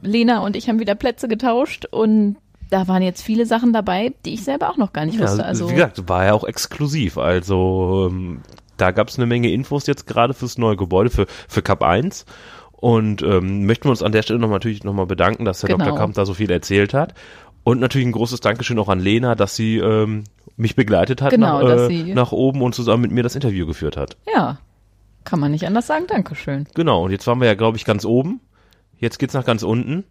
Lena 0.00 0.38
und 0.38 0.56
ich 0.56 0.70
haben 0.70 0.80
wieder 0.80 0.94
Plätze 0.94 1.28
getauscht 1.28 1.84
und 1.90 2.36
da 2.72 2.88
waren 2.88 3.02
jetzt 3.02 3.22
viele 3.22 3.44
Sachen 3.46 3.72
dabei, 3.72 4.14
die 4.24 4.34
ich 4.34 4.44
selber 4.44 4.70
auch 4.70 4.76
noch 4.78 4.92
gar 4.92 5.04
nicht 5.04 5.18
Ja, 5.18 5.22
wusste. 5.26 5.44
Also 5.44 5.68
wie 5.68 5.74
gesagt, 5.74 6.08
war 6.08 6.24
ja 6.24 6.32
auch 6.32 6.44
exklusiv. 6.44 7.18
Also 7.18 8.08
ähm, 8.10 8.40
da 8.78 8.90
gab 8.92 9.08
es 9.08 9.18
eine 9.18 9.26
Menge 9.26 9.50
Infos 9.52 9.86
jetzt 9.86 10.06
gerade 10.06 10.32
fürs 10.34 10.56
neue 10.58 10.76
Gebäude, 10.76 11.10
für, 11.10 11.26
für 11.48 11.62
Cup 11.62 11.82
1. 11.82 12.24
Und 12.72 13.22
ähm, 13.22 13.66
möchten 13.66 13.84
wir 13.84 13.90
uns 13.90 14.02
an 14.02 14.10
der 14.12 14.22
Stelle 14.22 14.40
noch 14.40 14.48
mal, 14.48 14.54
natürlich 14.54 14.82
nochmal 14.84 15.06
bedanken, 15.06 15.44
dass 15.44 15.60
der 15.60 15.68
Genau. 15.70 15.84
Dr. 15.84 15.98
Kamp 15.98 16.14
da 16.14 16.24
so 16.26 16.34
viel 16.34 16.50
erzählt 16.50 16.94
hat. 16.94 17.14
Und 17.62 17.78
natürlich 17.78 18.06
ein 18.08 18.12
großes 18.12 18.40
Dankeschön 18.40 18.78
auch 18.78 18.88
an 18.88 18.98
Lena, 18.98 19.34
dass 19.36 19.54
sie 19.54 19.76
ähm, 19.76 20.24
mich 20.56 20.74
begleitet 20.74 21.22
hat 21.22 21.30
Genau, 21.30 21.62
nach, 21.62 21.90
äh, 21.90 22.14
nach 22.14 22.32
oben 22.32 22.60
und 22.62 22.74
zusammen 22.74 23.02
mit 23.02 23.12
mir 23.12 23.22
das 23.22 23.36
Interview 23.36 23.66
geführt 23.66 23.96
hat. 23.96 24.16
ja, 24.34 24.58
kann 25.24 25.38
man 25.38 25.52
nicht 25.52 25.64
anders 25.66 25.86
sagen. 25.86 26.06
Dankeschön. 26.08 26.66
Genau, 26.74 27.04
und 27.04 27.12
jetzt 27.12 27.26
waren 27.28 27.38
wir 27.40 27.46
ja, 27.46 27.54
glaube 27.54 27.76
ich, 27.76 27.84
ganz 27.84 28.04
oben. 28.04 28.40
Jetzt 29.02 29.18
geht's 29.18 29.34
nach 29.34 29.44
ganz 29.44 29.64
unten. 29.64 30.04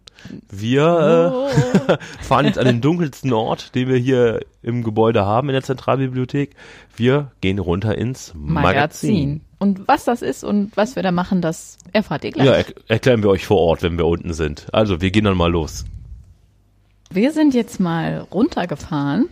Wir 0.50 1.48
äh, 1.88 1.96
fahren 2.22 2.44
jetzt 2.44 2.58
an 2.58 2.66
den 2.66 2.82
dunkelsten 2.82 3.32
Ort, 3.32 3.74
den 3.74 3.88
wir 3.88 3.96
hier 3.96 4.40
im 4.62 4.84
Gebäude 4.84 5.24
haben 5.24 5.48
in 5.48 5.54
der 5.54 5.62
Zentralbibliothek. 5.62 6.54
Wir 6.94 7.32
gehen 7.40 7.58
runter 7.58 7.96
ins 7.96 8.34
Magazin. 8.34 8.60
Magazin. 8.62 9.40
Und 9.58 9.88
was 9.88 10.04
das 10.04 10.20
ist 10.20 10.44
und 10.44 10.76
was 10.76 10.94
wir 10.94 11.02
da 11.02 11.10
machen, 11.10 11.40
das 11.40 11.78
erfahrt 11.94 12.22
ihr 12.24 12.32
gleich. 12.32 12.46
Ja, 12.46 12.52
er 12.52 12.66
erklären 12.88 13.22
wir 13.22 13.30
euch 13.30 13.46
vor 13.46 13.56
Ort, 13.56 13.82
wenn 13.82 13.96
wir 13.96 14.04
unten 14.04 14.34
sind. 14.34 14.66
Also, 14.74 15.00
wir 15.00 15.10
gehen 15.10 15.24
dann 15.24 15.38
mal 15.38 15.50
los. 15.50 15.86
Wir 17.10 17.32
sind 17.32 17.54
jetzt 17.54 17.80
mal 17.80 18.26
runtergefahren 18.30 19.30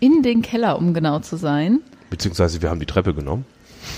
in 0.00 0.22
den 0.22 0.40
Keller, 0.40 0.78
um 0.78 0.94
genau 0.94 1.18
zu 1.18 1.36
sein. 1.36 1.80
Beziehungsweise 2.08 2.62
wir 2.62 2.70
haben 2.70 2.80
die 2.80 2.86
Treppe 2.86 3.12
genommen. 3.12 3.44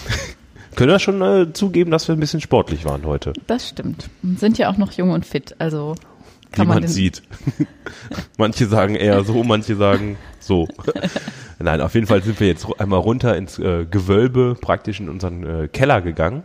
Können 0.75 0.91
wir 0.91 0.99
schon 0.99 1.23
äh, 1.23 1.53
zugeben, 1.53 1.91
dass 1.91 2.09
wir 2.09 2.15
ein 2.17 2.21
bisschen 2.21 2.41
sportlich 2.41 2.85
waren 2.85 3.05
heute. 3.07 3.33
Das 3.47 3.69
stimmt. 3.69 4.09
Und 4.23 4.39
sind 4.39 4.59
ja 4.59 4.71
auch 4.71 4.77
noch 4.77 4.93
jung 4.93 5.11
und 5.11 5.25
fit. 5.27 5.55
Also 5.59 5.95
Wie 5.97 6.57
kann 6.57 6.67
man 6.67 6.77
man 6.77 6.83
den, 6.83 6.91
sieht. 6.91 7.23
manche 8.39 8.67
sagen 8.67 8.95
eher 8.95 9.23
so, 9.25 9.45
manche 9.45 9.77
sagen 9.77 10.17
so. 10.41 10.69
Nein, 11.59 11.81
auf 11.81 11.95
jeden 11.95 12.07
Fall 12.07 12.23
sind 12.23 12.41
wir 12.41 12.49
jetzt 12.49 12.67
einmal 12.79 13.01
runter 13.01 13.37
ins 13.37 13.59
äh, 13.59 13.87
Gewölbe, 13.91 14.57
praktisch 14.61 15.01
in 15.01 15.09
unseren 15.09 15.45
äh, 15.65 15.69
Keller 15.69 16.03
gegangen. 16.03 16.43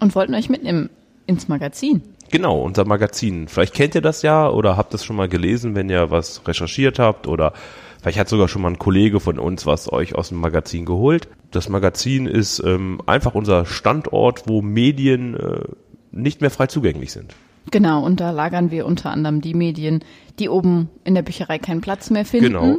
und 0.00 0.14
wollten 0.14 0.34
euch 0.34 0.48
mitnehmen 0.48 0.90
ins 1.26 1.48
Magazin. 1.48 2.02
Genau, 2.30 2.60
unser 2.60 2.84
Magazin. 2.84 3.48
Vielleicht 3.48 3.74
kennt 3.74 3.94
ihr 3.94 4.00
das 4.00 4.22
ja 4.22 4.48
oder 4.48 4.76
habt 4.76 4.94
es 4.94 5.04
schon 5.04 5.16
mal 5.16 5.28
gelesen, 5.28 5.74
wenn 5.74 5.88
ihr 5.88 6.10
was 6.10 6.46
recherchiert 6.46 6.98
habt 6.98 7.26
oder 7.26 7.52
vielleicht 8.00 8.18
hat 8.18 8.28
sogar 8.28 8.48
schon 8.48 8.62
mal 8.62 8.70
ein 8.70 8.78
Kollege 8.78 9.20
von 9.20 9.38
uns 9.38 9.66
was 9.66 9.92
euch 9.92 10.14
aus 10.14 10.28
dem 10.30 10.38
Magazin 10.38 10.84
geholt. 10.84 11.28
Das 11.50 11.68
Magazin 11.68 12.26
ist 12.26 12.62
ähm, 12.64 13.00
einfach 13.06 13.34
unser 13.34 13.66
Standort, 13.66 14.48
wo 14.48 14.62
Medien 14.62 15.34
äh, 15.34 15.64
nicht 16.12 16.40
mehr 16.40 16.50
frei 16.50 16.66
zugänglich 16.66 17.12
sind. 17.12 17.34
Genau, 17.70 18.04
und 18.04 18.20
da 18.20 18.30
lagern 18.30 18.70
wir 18.70 18.86
unter 18.86 19.10
anderem 19.10 19.40
die 19.40 19.54
Medien, 19.54 20.04
die 20.38 20.48
oben 20.48 20.88
in 21.04 21.14
der 21.14 21.22
Bücherei 21.22 21.58
keinen 21.58 21.80
Platz 21.80 22.10
mehr 22.10 22.24
finden. 22.24 22.52
Genau. 22.52 22.78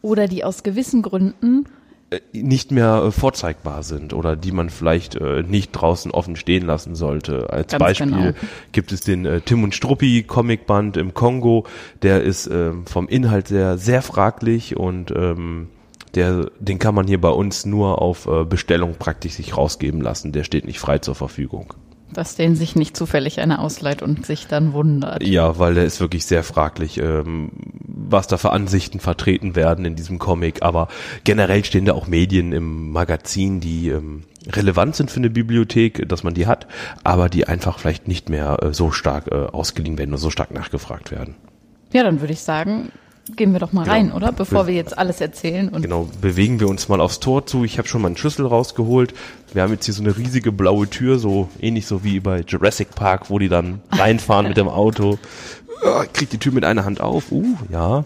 Oder 0.00 0.26
die 0.26 0.42
aus 0.42 0.64
gewissen 0.64 1.02
Gründen, 1.02 1.66
nicht 2.32 2.70
mehr 2.70 3.04
äh, 3.06 3.10
vorzeigbar 3.10 3.82
sind 3.82 4.12
oder 4.12 4.36
die 4.36 4.52
man 4.52 4.70
vielleicht 4.70 5.14
äh, 5.16 5.42
nicht 5.42 5.72
draußen 5.72 6.10
offen 6.10 6.36
stehen 6.36 6.66
lassen 6.66 6.94
sollte. 6.94 7.50
Als 7.50 7.72
Ganz 7.72 7.80
Beispiel 7.80 8.10
genau. 8.10 8.32
gibt 8.72 8.92
es 8.92 9.00
den 9.00 9.26
äh, 9.26 9.40
Tim 9.40 9.62
und 9.64 9.74
Struppi 9.74 10.22
Comicband 10.22 10.96
im 10.96 11.14
Kongo, 11.14 11.66
der 12.02 12.22
ist 12.22 12.46
ähm, 12.46 12.86
vom 12.86 13.08
Inhalt 13.08 13.48
sehr 13.48 13.78
sehr 13.78 14.02
fraglich 14.02 14.76
und 14.76 15.10
ähm, 15.10 15.68
der 16.14 16.50
den 16.58 16.78
kann 16.78 16.94
man 16.94 17.06
hier 17.06 17.20
bei 17.20 17.30
uns 17.30 17.64
nur 17.64 18.02
auf 18.02 18.26
äh, 18.26 18.44
Bestellung 18.44 18.96
praktisch 18.98 19.32
sich 19.34 19.56
rausgeben 19.56 20.00
lassen. 20.00 20.32
Der 20.32 20.44
steht 20.44 20.64
nicht 20.64 20.78
frei 20.78 20.98
zur 20.98 21.14
Verfügung. 21.14 21.74
Dass 22.12 22.36
den 22.36 22.56
sich 22.56 22.76
nicht 22.76 22.96
zufällig 22.96 23.40
einer 23.40 23.60
ausleiht 23.60 24.02
und 24.02 24.26
sich 24.26 24.46
dann 24.46 24.72
wundert. 24.72 25.22
Ja, 25.22 25.58
weil 25.58 25.74
der 25.74 25.84
ist 25.84 26.00
wirklich 26.00 26.26
sehr 26.26 26.42
fraglich, 26.42 26.98
ähm, 26.98 27.50
was 27.80 28.26
da 28.26 28.36
für 28.36 28.50
Ansichten 28.50 29.00
vertreten 29.00 29.56
werden 29.56 29.84
in 29.84 29.96
diesem 29.96 30.18
Comic. 30.18 30.62
Aber 30.62 30.88
generell 31.24 31.64
stehen 31.64 31.84
da 31.84 31.92
auch 31.92 32.06
Medien 32.06 32.52
im 32.52 32.90
Magazin, 32.92 33.60
die 33.60 33.88
ähm, 33.88 34.24
relevant 34.50 34.96
sind 34.96 35.10
für 35.10 35.20
eine 35.20 35.30
Bibliothek, 35.30 36.08
dass 36.08 36.22
man 36.22 36.34
die 36.34 36.46
hat, 36.46 36.66
aber 37.04 37.28
die 37.28 37.46
einfach 37.46 37.78
vielleicht 37.78 38.08
nicht 38.08 38.28
mehr 38.28 38.58
äh, 38.62 38.74
so 38.74 38.90
stark 38.90 39.28
äh, 39.30 39.34
ausgeliehen 39.34 39.98
werden 39.98 40.10
oder 40.10 40.18
so 40.18 40.30
stark 40.30 40.52
nachgefragt 40.52 41.10
werden. 41.10 41.36
Ja, 41.92 42.02
dann 42.02 42.20
würde 42.20 42.32
ich 42.32 42.40
sagen, 42.40 42.90
gehen 43.36 43.52
wir 43.52 43.60
doch 43.60 43.72
mal 43.72 43.82
Genau. 43.84 43.92
rein, 43.94 44.12
oder? 44.12 44.32
Bevor 44.32 44.62
Be- 44.64 44.68
wir 44.68 44.74
jetzt 44.74 44.96
alles 44.98 45.20
erzählen. 45.20 45.68
Und 45.68 45.82
Genau, 45.82 46.08
bewegen 46.20 46.60
wir 46.60 46.68
uns 46.68 46.88
mal 46.88 47.00
aufs 47.00 47.20
Tor 47.20 47.46
zu. 47.46 47.64
Ich 47.64 47.78
habe 47.78 47.86
schon 47.88 48.02
meinen 48.02 48.16
Schlüssel 48.16 48.46
rausgeholt. 48.46 49.14
Wir 49.52 49.62
haben 49.62 49.72
jetzt 49.72 49.84
hier 49.84 49.94
so 49.94 50.02
eine 50.02 50.16
riesige 50.16 50.50
blaue 50.52 50.88
Tür, 50.88 51.18
so 51.18 51.48
ähnlich 51.60 51.86
so 51.86 52.02
wie 52.04 52.20
bei 52.20 52.40
Jurassic 52.46 52.90
Park, 52.94 53.30
wo 53.30 53.38
die 53.38 53.48
dann 53.48 53.80
reinfahren 53.92 54.48
mit 54.48 54.56
dem 54.56 54.68
Auto. 54.68 55.18
Ah, 55.84 56.02
Ich 56.04 56.12
krieg 56.12 56.30
die 56.30 56.38
Tür 56.38 56.52
mit 56.52 56.64
einer 56.64 56.84
Hand 56.84 57.00
auf. 57.00 57.30
Uh, 57.32 57.44
ja. 57.70 58.04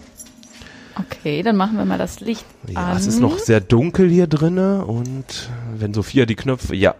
okay, 0.99 1.43
dann 1.43 1.57
machen 1.57 1.77
wir 1.77 1.85
mal 1.85 1.99
das 1.99 2.21
Licht 2.21 2.45
Ja, 2.69 2.87
an. 2.93 2.97
es 2.97 3.07
ist 3.07 3.21
noch 3.21 3.39
sehr 3.39 3.61
dunkel 3.61 4.09
hier 4.09 4.27
drinne 4.27 4.85
und 4.87 5.51
wenn 5.77 5.93
Sophia 5.95 6.27
die 6.27 6.37
Knöpfe, 6.37 6.75
ja. 6.75 6.95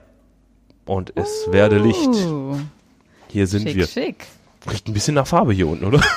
Und 0.85 1.13
es 1.17 1.47
werde 1.51 1.79
Licht. 1.79 2.07
Uh, 2.09 2.57
Hier 3.29 3.47
sind 3.47 3.63
schick, 3.69 3.77
wir. 3.77 3.87
schick. 3.87 4.27
Riecht 4.71 4.87
ein 4.89 4.93
bisschen 4.95 5.15
nach 5.15 5.27
Farbe 5.27 5.53
hier 5.53 5.67
unten, 5.69 5.85
oder? 5.85 6.01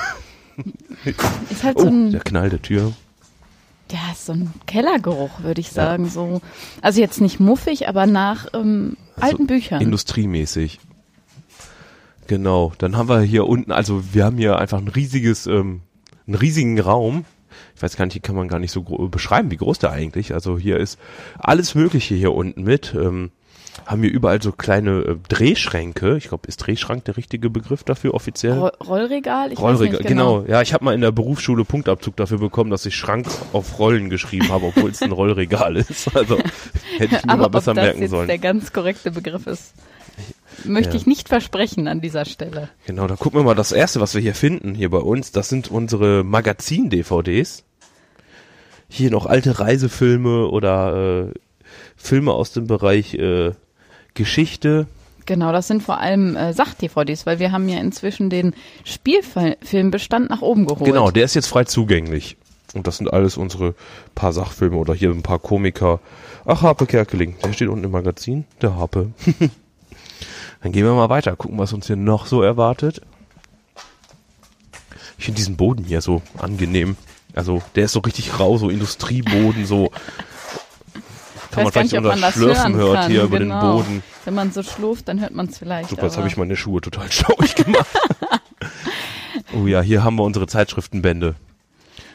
Ist 1.50 1.64
halt 1.64 1.76
Oh, 1.76 1.82
so 1.82 1.88
ein, 1.88 2.10
der 2.12 2.20
Knall 2.20 2.50
der 2.50 2.62
Tür. 2.62 2.92
ja, 3.90 3.98
ist 4.12 4.26
so 4.26 4.32
ein 4.32 4.52
Kellergeruch, 4.66 5.42
würde 5.42 5.60
ich 5.60 5.70
sagen. 5.70 6.08
So, 6.08 6.40
also 6.82 7.00
jetzt 7.00 7.20
nicht 7.20 7.40
muffig, 7.40 7.88
aber 7.88 8.06
nach 8.06 8.46
ähm, 8.54 8.96
Also 9.16 9.32
alten 9.32 9.46
Büchern. 9.46 9.80
Industriemäßig. 9.80 10.80
Genau. 12.26 12.72
Dann 12.78 12.96
haben 12.96 13.08
wir 13.08 13.20
hier 13.22 13.46
unten, 13.46 13.72
also 13.72 14.02
wir 14.12 14.24
haben 14.24 14.36
hier 14.38 14.58
einfach 14.58 14.78
ein 14.78 14.88
riesiges, 14.88 15.46
ähm, 15.46 15.80
einen 16.26 16.36
riesigen 16.36 16.78
Raum. 16.80 17.24
Ich 17.74 17.82
weiß 17.82 17.96
gar 17.96 18.04
nicht, 18.04 18.12
hier 18.12 18.22
kann 18.22 18.36
man 18.36 18.48
gar 18.48 18.58
nicht 18.60 18.70
so 18.72 18.82
beschreiben, 18.82 19.50
wie 19.50 19.56
groß 19.56 19.78
der 19.80 19.90
eigentlich. 19.90 20.32
Also 20.34 20.58
hier 20.58 20.76
ist 20.76 20.98
alles 21.38 21.74
Mögliche 21.74 22.14
hier 22.14 22.32
unten 22.32 22.62
mit. 22.62 22.94
Ähm, 22.94 23.30
haben 23.86 24.02
wir 24.02 24.10
überall 24.10 24.40
so 24.42 24.52
kleine 24.52 25.00
äh, 25.00 25.16
Drehschränke. 25.28 26.16
Ich 26.16 26.28
glaube, 26.28 26.46
ist 26.48 26.58
Drehschrank 26.58 27.04
der 27.04 27.16
richtige 27.16 27.50
Begriff 27.50 27.84
dafür 27.84 28.14
offiziell? 28.14 28.58
Roll 28.58 28.72
Rollregal? 28.86 29.52
Ich 29.52 29.58
Rollregal, 29.58 29.92
weiß 29.92 29.98
nicht 30.00 30.08
genau. 30.08 30.44
Ja, 30.46 30.62
ich 30.62 30.72
habe 30.74 30.84
mal 30.84 30.94
in 30.94 31.00
der 31.00 31.12
Berufsschule 31.12 31.64
Punktabzug 31.64 32.16
dafür 32.16 32.38
bekommen, 32.38 32.70
dass 32.70 32.84
ich 32.86 32.96
Schrank 32.96 33.26
auf 33.52 33.78
Rollen 33.78 34.10
geschrieben 34.10 34.48
habe, 34.50 34.66
obwohl 34.66 34.90
es 34.90 35.02
ein 35.02 35.12
Rollregal 35.12 35.76
ist. 35.76 36.08
Also 36.14 36.38
hätte 36.98 37.16
ich 37.16 37.24
mir 37.24 37.30
Aber 37.32 37.36
mal 37.38 37.46
ob 37.46 37.52
besser 37.52 37.74
das 37.74 37.84
merken 37.84 38.02
jetzt 38.02 38.10
sollen. 38.10 38.28
der 38.28 38.38
ganz 38.38 38.72
korrekte 38.72 39.10
Begriff 39.10 39.46
ist, 39.46 39.72
möchte 40.64 40.90
Ja. 40.90 40.96
ich 40.96 41.06
nicht 41.06 41.28
versprechen 41.28 41.88
an 41.88 42.00
dieser 42.00 42.24
Stelle. 42.24 42.68
Genau, 42.86 43.06
da 43.06 43.16
gucken 43.16 43.40
wir 43.40 43.44
mal 43.44 43.54
das 43.54 43.72
erste, 43.72 44.00
was 44.00 44.14
wir 44.14 44.20
hier 44.20 44.34
finden, 44.34 44.74
hier 44.74 44.90
bei 44.90 44.98
uns. 44.98 45.32
Das 45.32 45.48
sind 45.48 45.70
unsere 45.70 46.24
Magazin-DVDs. 46.24 47.64
Hier 48.88 49.10
noch 49.10 49.26
alte 49.26 49.60
Reisefilme 49.60 50.48
oder 50.48 51.28
äh, 51.30 51.32
Filme 52.00 52.32
aus 52.32 52.52
dem 52.52 52.66
Bereich 52.66 53.14
äh, 53.14 53.52
Geschichte. 54.14 54.86
Genau, 55.26 55.52
das 55.52 55.68
sind 55.68 55.82
vor 55.82 55.98
allem 55.98 56.34
äh, 56.34 56.52
Sach-DVDs, 56.52 57.26
weil 57.26 57.38
wir 57.38 57.52
haben 57.52 57.68
ja 57.68 57.78
inzwischen 57.78 58.30
den 58.30 58.54
Spielfilmbestand 58.84 60.30
nach 60.30 60.42
oben 60.42 60.66
geholt. 60.66 60.84
Genau, 60.84 61.10
der 61.10 61.24
ist 61.24 61.34
jetzt 61.34 61.46
frei 61.46 61.64
zugänglich. 61.64 62.36
Und 62.74 62.86
das 62.86 62.96
sind 62.96 63.12
alles 63.12 63.36
unsere 63.36 63.74
paar 64.14 64.32
Sachfilme 64.32 64.76
oder 64.76 64.94
hier 64.94 65.10
ein 65.10 65.22
paar 65.22 65.38
Komiker. 65.38 66.00
Ach, 66.46 66.62
Harpe 66.62 66.86
Kerkeling, 66.86 67.36
der 67.44 67.52
steht 67.52 67.68
unten 67.68 67.84
im 67.84 67.90
Magazin, 67.90 68.44
der 68.62 68.76
Harpe. 68.76 69.10
Dann 70.62 70.72
gehen 70.72 70.84
wir 70.84 70.94
mal 70.94 71.08
weiter, 71.08 71.36
gucken, 71.36 71.58
was 71.58 71.72
uns 71.72 71.86
hier 71.86 71.96
noch 71.96 72.26
so 72.26 72.42
erwartet. 72.42 73.00
Ich 75.18 75.26
finde 75.26 75.36
diesen 75.36 75.56
Boden 75.56 75.84
hier 75.84 76.00
so 76.00 76.22
angenehm. 76.38 76.96
Also, 77.34 77.62
der 77.74 77.84
ist 77.84 77.92
so 77.92 78.00
richtig 78.00 78.38
rau, 78.38 78.56
so 78.56 78.70
Industrieboden, 78.70 79.66
so. 79.66 79.90
Kann 81.50 81.64
man 81.64 81.72
vielleicht 81.72 81.92
nicht, 81.92 81.98
ob 81.98 82.04
unter 82.04 82.16
man 82.16 82.20
das 82.20 82.34
Schlürfen 82.34 82.74
hören 82.74 82.76
hört 82.76 82.94
kann, 82.94 83.10
hier 83.10 83.22
über 83.24 83.38
genau. 83.38 83.60
den 83.60 83.70
Boden. 83.76 84.02
Wenn 84.24 84.34
man 84.34 84.52
so 84.52 84.62
schlurft, 84.62 85.08
dann 85.08 85.20
hört 85.20 85.34
man 85.34 85.46
es 85.46 85.58
vielleicht. 85.58 85.90
Super, 85.90 86.04
jetzt 86.04 86.16
habe 86.16 86.28
ich 86.28 86.36
meine 86.36 86.56
Schuhe 86.56 86.80
total 86.80 87.10
stauig 87.12 87.54
gemacht. 87.54 87.86
oh 89.54 89.66
ja, 89.66 89.80
hier 89.80 90.04
haben 90.04 90.16
wir 90.16 90.24
unsere 90.24 90.46
Zeitschriftenbände. 90.46 91.34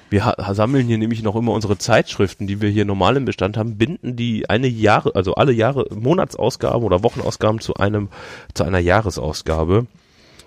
Wir 0.10 0.36
sammeln 0.52 0.88
hier 0.88 0.98
nämlich 0.98 1.24
noch 1.24 1.36
immer 1.36 1.52
unsere 1.52 1.78
Zeitschriften, 1.78 2.46
die 2.48 2.62
wir 2.62 2.70
hier 2.70 2.86
normal 2.86 3.18
im 3.18 3.26
Bestand 3.26 3.58
haben, 3.58 3.78
binden 3.78 4.16
die 4.16 4.50
eine 4.50 4.68
Jahre, 4.68 5.16
also 5.16 5.34
alle 5.34 5.52
Jahre 5.52 5.88
Monatsausgaben 5.94 6.84
oder 6.84 7.04
Wochenausgaben 7.04 7.60
zu 7.60 7.74
einem, 7.74 8.10
zu 8.54 8.64
einer 8.64 8.80
Jahresausgabe. 8.80 9.88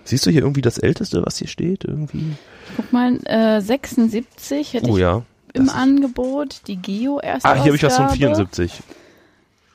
Siehst 0.05 0.25
du 0.25 0.31
hier 0.31 0.41
irgendwie 0.41 0.61
das 0.61 0.77
Älteste, 0.77 1.23
was 1.25 1.37
hier 1.37 1.47
steht? 1.47 1.83
Irgendwie? 1.83 2.35
Guck 2.77 2.91
mal, 2.93 3.19
äh, 3.25 3.61
76 3.61 4.73
hätte 4.73 4.89
Oh 4.89 4.95
ich 4.95 5.01
ja. 5.01 5.23
Im 5.53 5.65
Das 5.67 5.75
Angebot. 5.75 6.61
Die 6.67 6.75
Geo 6.77 7.19
erste 7.19 7.47
Ah, 7.49 7.53
hier 7.55 7.65
habe 7.65 7.75
ich 7.75 7.83
was 7.83 7.95
von 7.95 8.05
Ausgabe. 8.05 8.17
74. 8.35 8.71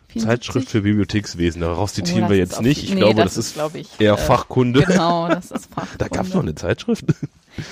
74. 0.08 0.22
Zeitschrift 0.22 0.68
für 0.68 0.82
Bibliothekswesen. 0.82 1.60
Daraus 1.60 1.90
Oh, 1.90 1.94
zitieren 1.94 2.20
das 2.22 2.30
wir 2.30 2.36
jetzt 2.36 2.60
nicht. 2.62 2.84
Ich 2.84 2.90
nee, 2.94 3.00
glaube, 3.00 3.22
das, 3.22 3.34
das 3.34 3.46
ist 3.46 3.54
glaub 3.54 3.74
ich, 3.74 3.88
eher 3.98 4.12
äh, 4.14 4.16
Fachkunde. 4.16 4.82
Genau, 4.84 5.28
das 5.28 5.50
ist 5.50 5.66
Fachkunde. 5.74 5.98
Da 5.98 6.08
gab 6.08 6.26
es 6.26 6.34
noch 6.34 6.42
eine 6.42 6.54
Zeitschrift. 6.54 7.04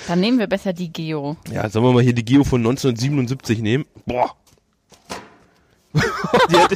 Dann 0.07 0.19
nehmen 0.19 0.39
wir 0.39 0.47
besser 0.47 0.73
die 0.73 0.91
Geo. 0.91 1.37
Ja, 1.51 1.69
sollen 1.69 1.85
wir 1.85 1.93
mal 1.93 2.03
hier 2.03 2.13
die 2.13 2.25
Geo 2.25 2.43
von 2.43 2.59
1977 2.61 3.59
nehmen? 3.61 3.85
Boah. 4.05 4.35
Hat, 5.93 6.71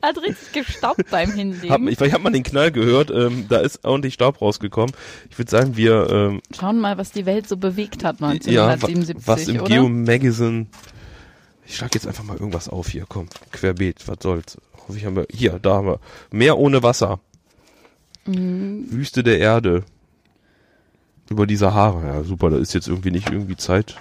Er 0.00 0.08
hat 0.08 0.18
richtig 0.22 0.52
gestaubt 0.52 1.04
beim 1.10 1.28
hab, 1.30 1.36
Hinlegen. 1.36 1.88
ich, 1.88 1.96
vielleicht 1.98 2.14
hat 2.14 2.22
man 2.22 2.32
den 2.32 2.42
Knall 2.42 2.72
gehört, 2.72 3.10
ähm, 3.10 3.46
da 3.48 3.58
ist 3.58 3.84
ordentlich 3.84 4.14
Staub 4.14 4.40
rausgekommen. 4.40 4.94
Ich 5.30 5.38
würde 5.38 5.50
sagen, 5.50 5.76
wir 5.76 6.08
ähm, 6.10 6.40
Schauen 6.58 6.80
mal, 6.80 6.98
was 6.98 7.12
die 7.12 7.26
Welt 7.26 7.48
so 7.48 7.56
bewegt 7.56 8.04
hat 8.04 8.20
ja, 8.20 8.26
wa- 8.26 8.72
1977, 8.72 9.26
was 9.26 9.48
im 9.48 9.56
oder? 9.60 9.66
Geo 9.68 9.88
Magazine. 9.88 10.66
Ich 11.66 11.76
schlag 11.76 11.94
jetzt 11.94 12.06
einfach 12.06 12.24
mal 12.24 12.36
irgendwas 12.36 12.68
auf 12.68 12.88
hier, 12.88 13.04
komm, 13.08 13.28
querbeet, 13.52 14.06
was 14.06 14.18
soll's. 14.22 14.56
Hoffe 14.86 14.98
ich 14.98 15.04
haben 15.04 15.16
wir 15.16 15.26
hier, 15.30 15.58
da 15.60 15.74
haben 15.74 15.86
wir 15.88 16.00
Meer 16.30 16.58
ohne 16.58 16.82
Wasser. 16.82 17.18
Mhm. 18.24 18.86
Wüste 18.90 19.22
der 19.22 19.38
Erde. 19.38 19.82
Über 21.28 21.46
die 21.46 21.56
Sahara. 21.56 22.06
Ja, 22.06 22.22
super, 22.24 22.50
da 22.50 22.56
ist 22.58 22.72
jetzt 22.72 22.86
irgendwie 22.86 23.10
nicht 23.10 23.28
irgendwie 23.30 23.56
Zeit. 23.56 23.96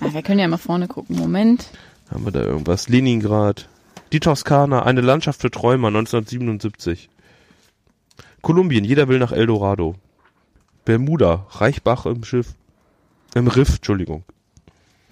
Ja, 0.00 0.12
wir 0.12 0.22
können 0.22 0.40
ja 0.40 0.48
mal 0.48 0.56
vorne 0.56 0.88
gucken. 0.88 1.16
Moment. 1.16 1.66
Haben 2.10 2.24
wir 2.24 2.32
da 2.32 2.42
irgendwas? 2.42 2.88
Leningrad. 2.88 3.68
Die 4.14 4.20
Toskana, 4.20 4.84
eine 4.84 5.00
Landschaft 5.00 5.40
für 5.40 5.50
Träumer, 5.50 5.88
1977. 5.88 7.08
Kolumbien, 8.42 8.84
jeder 8.84 9.08
will 9.08 9.18
nach 9.18 9.32
Eldorado. 9.32 9.96
Bermuda, 10.84 11.48
Reichbach 11.50 12.06
im 12.06 12.22
Schiff. 12.22 12.54
Im 13.34 13.48
Riff, 13.48 13.74
Entschuldigung. 13.74 14.22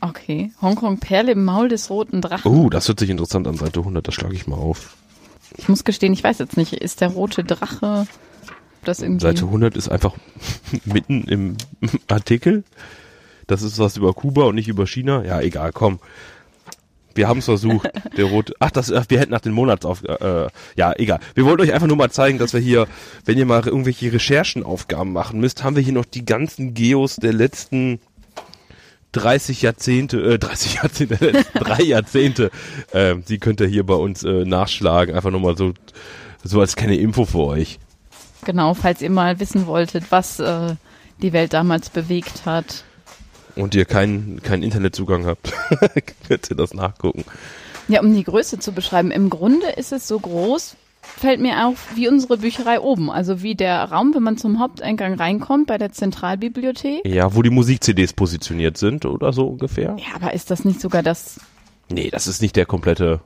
Okay. 0.00 0.52
Hongkong 0.62 0.98
Perle 0.98 1.32
im 1.32 1.44
Maul 1.44 1.68
des 1.68 1.90
roten 1.90 2.20
Drachen. 2.20 2.48
Oh, 2.48 2.70
das 2.70 2.86
hört 2.86 3.00
sich 3.00 3.10
interessant 3.10 3.48
an, 3.48 3.56
Seite 3.56 3.80
100, 3.80 4.06
das 4.06 4.14
schlage 4.14 4.36
ich 4.36 4.46
mal 4.46 4.54
auf. 4.54 4.96
Ich 5.56 5.68
muss 5.68 5.82
gestehen, 5.82 6.12
ich 6.12 6.22
weiß 6.22 6.38
jetzt 6.38 6.56
nicht, 6.56 6.72
ist 6.72 7.00
der 7.00 7.08
rote 7.08 7.42
Drache 7.42 8.06
das 8.84 9.00
irgendwie 9.00 9.22
Seite 9.22 9.46
100 9.46 9.76
ist 9.76 9.88
einfach 9.88 10.14
mitten 10.84 11.24
im 11.24 11.56
Artikel. 12.06 12.62
Das 13.48 13.62
ist 13.62 13.80
was 13.80 13.96
über 13.96 14.14
Kuba 14.14 14.44
und 14.44 14.54
nicht 14.54 14.68
über 14.68 14.86
China. 14.86 15.24
Ja, 15.24 15.40
egal, 15.40 15.72
komm. 15.72 15.98
Wir 17.16 17.28
haben 17.28 17.38
es 17.38 17.46
versucht. 17.46 17.88
Der 18.16 18.26
rote. 18.26 18.54
Ach, 18.58 18.70
das, 18.70 18.92
ach, 18.92 19.06
wir 19.08 19.20
hätten 19.20 19.32
nach 19.32 19.40
den 19.40 19.52
Monatsauf. 19.52 20.02
Äh, 20.04 20.48
ja, 20.76 20.92
egal. 20.96 21.20
Wir 21.34 21.44
wollten 21.44 21.62
euch 21.62 21.72
einfach 21.72 21.86
nur 21.86 21.96
mal 21.96 22.10
zeigen, 22.10 22.38
dass 22.38 22.52
wir 22.52 22.60
hier, 22.60 22.86
wenn 23.24 23.38
ihr 23.38 23.46
mal 23.46 23.66
irgendwelche 23.66 24.12
Recherchenaufgaben 24.12 25.12
machen 25.12 25.40
müsst, 25.40 25.64
haben 25.64 25.76
wir 25.76 25.82
hier 25.82 25.92
noch 25.92 26.04
die 26.04 26.24
ganzen 26.24 26.74
Geos 26.74 27.16
der 27.16 27.32
letzten 27.32 28.00
30 29.12 29.62
Jahrzehnte, 29.62 30.20
äh, 30.34 30.38
30 30.38 30.74
Jahrzehnte, 30.74 31.44
drei 31.54 31.82
Jahrzehnte. 31.82 32.50
Ähm, 32.92 33.24
die 33.28 33.38
könnt 33.38 33.60
ihr 33.60 33.66
hier 33.66 33.84
bei 33.84 33.94
uns 33.94 34.24
äh, 34.24 34.44
nachschlagen. 34.44 35.14
Einfach 35.14 35.30
nur 35.30 35.40
mal 35.40 35.56
so, 35.56 35.74
so 36.42 36.60
als 36.60 36.76
kleine 36.76 36.96
Info 36.96 37.24
für 37.24 37.40
euch. 37.40 37.78
Genau, 38.44 38.74
falls 38.74 39.02
ihr 39.02 39.10
mal 39.10 39.38
wissen 39.38 39.66
wolltet, 39.66 40.04
was 40.10 40.40
äh, 40.40 40.74
die 41.20 41.32
Welt 41.32 41.52
damals 41.52 41.90
bewegt 41.90 42.44
hat. 42.44 42.84
Und 43.56 43.74
ihr 43.74 43.84
keinen 43.84 44.42
keinen 44.42 44.62
Internetzugang 44.62 45.26
habt, 45.26 45.52
könnt 46.28 46.50
ihr 46.50 46.56
das 46.56 46.74
nachgucken. 46.74 47.24
Ja, 47.88 48.00
um 48.00 48.14
die 48.14 48.24
Größe 48.24 48.58
zu 48.58 48.72
beschreiben. 48.72 49.10
Im 49.10 49.28
Grunde 49.30 49.66
ist 49.76 49.92
es 49.92 50.06
so 50.06 50.18
groß, 50.18 50.76
fällt 51.02 51.40
mir 51.40 51.66
auf, 51.66 51.88
wie 51.96 52.08
unsere 52.08 52.38
Bücherei 52.38 52.80
oben. 52.80 53.10
Also 53.10 53.42
wie 53.42 53.54
der 53.54 53.82
Raum, 53.84 54.14
wenn 54.14 54.22
man 54.22 54.38
zum 54.38 54.60
Haupteingang 54.60 55.14
reinkommt 55.14 55.66
bei 55.66 55.78
der 55.78 55.92
Zentralbibliothek. 55.92 57.04
Ja, 57.04 57.34
wo 57.34 57.42
die 57.42 57.50
Musik-CDs 57.50 58.12
positioniert 58.12 58.78
sind 58.78 59.04
oder 59.04 59.32
so 59.32 59.46
ungefähr. 59.48 59.96
Ja, 59.98 60.14
aber 60.14 60.32
ist 60.32 60.50
das 60.50 60.64
nicht 60.64 60.80
sogar 60.80 61.02
das... 61.02 61.40
Nee, 61.90 62.10
das 62.10 62.26
ist 62.26 62.40
nicht 62.40 62.56
der 62.56 62.66
komplette, 62.66 63.20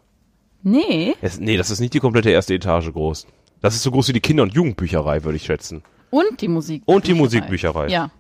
Nee. 0.62 1.14
es, 1.20 1.38
nee, 1.38 1.56
das 1.56 1.70
ist 1.70 1.78
nicht 1.78 1.94
die 1.94 2.00
komplette 2.00 2.30
erste 2.30 2.54
Etage 2.54 2.90
groß. 2.92 3.26
Das 3.60 3.76
ist 3.76 3.84
so 3.84 3.92
groß 3.92 4.08
wie 4.08 4.12
die 4.14 4.20
Kinder- 4.20 4.42
und 4.42 4.52
Jugendbücherei, 4.54 5.22
würde 5.22 5.36
ich 5.36 5.44
schätzen. 5.44 5.84
Und 6.10 6.40
die 6.40 6.48
Musik. 6.48 6.82
Und 6.86 7.06
die 7.06 7.14
Musikbücherei. 7.14 7.88
Ja. 7.88 8.10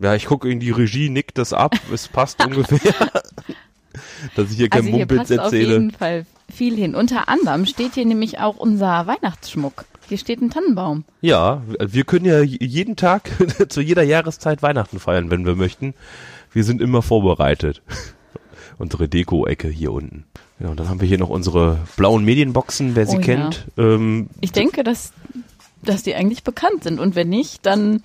Ja, 0.00 0.14
ich 0.14 0.26
gucke 0.26 0.48
in 0.48 0.60
die 0.60 0.70
Regie, 0.70 1.10
nickt 1.10 1.38
das 1.38 1.52
ab, 1.52 1.74
es 1.92 2.08
passt 2.08 2.42
ungefähr. 2.44 2.94
Dass 4.36 4.50
ich 4.50 4.56
hier 4.56 4.68
kein 4.68 4.80
Also 4.82 4.90
hier 4.90 4.98
Mumpitz 5.00 5.18
passt 5.18 5.32
auf 5.38 5.44
erzähle. 5.46 5.72
jeden 5.72 5.90
Fall 5.90 6.26
viel 6.52 6.76
hin. 6.76 6.94
Unter 6.94 7.28
anderem 7.28 7.66
steht 7.66 7.94
hier 7.94 8.06
nämlich 8.06 8.38
auch 8.38 8.56
unser 8.56 9.06
Weihnachtsschmuck. 9.06 9.84
Hier 10.08 10.18
steht 10.18 10.40
ein 10.40 10.50
Tannenbaum. 10.50 11.04
Ja, 11.20 11.62
wir 11.80 12.04
können 12.04 12.24
ja 12.24 12.40
jeden 12.40 12.96
Tag 12.96 13.30
zu 13.68 13.80
jeder 13.80 14.02
Jahreszeit 14.04 14.62
Weihnachten 14.62 14.98
feiern, 15.00 15.30
wenn 15.30 15.44
wir 15.44 15.54
möchten. 15.56 15.94
Wir 16.52 16.64
sind 16.64 16.80
immer 16.80 17.02
vorbereitet. 17.02 17.82
Unsere 18.78 19.08
Deko-Ecke 19.08 19.68
hier 19.68 19.92
unten. 19.92 20.24
Ja, 20.60 20.68
und 20.68 20.78
dann 20.80 20.88
haben 20.88 21.00
wir 21.00 21.08
hier 21.08 21.18
noch 21.18 21.28
unsere 21.28 21.78
blauen 21.96 22.24
Medienboxen, 22.24 22.94
wer 22.96 23.06
sie 23.06 23.16
Oh 23.16 23.20
ja. 23.20 23.24
kennt. 23.26 23.66
Ähm, 23.76 24.28
Ich 24.40 24.52
denke, 24.52 24.84
dass, 24.84 25.12
dass 25.82 26.04
die 26.04 26.14
eigentlich 26.14 26.44
bekannt 26.44 26.84
sind. 26.84 27.00
Und 27.00 27.14
wenn 27.16 27.28
nicht, 27.28 27.66
dann 27.66 28.02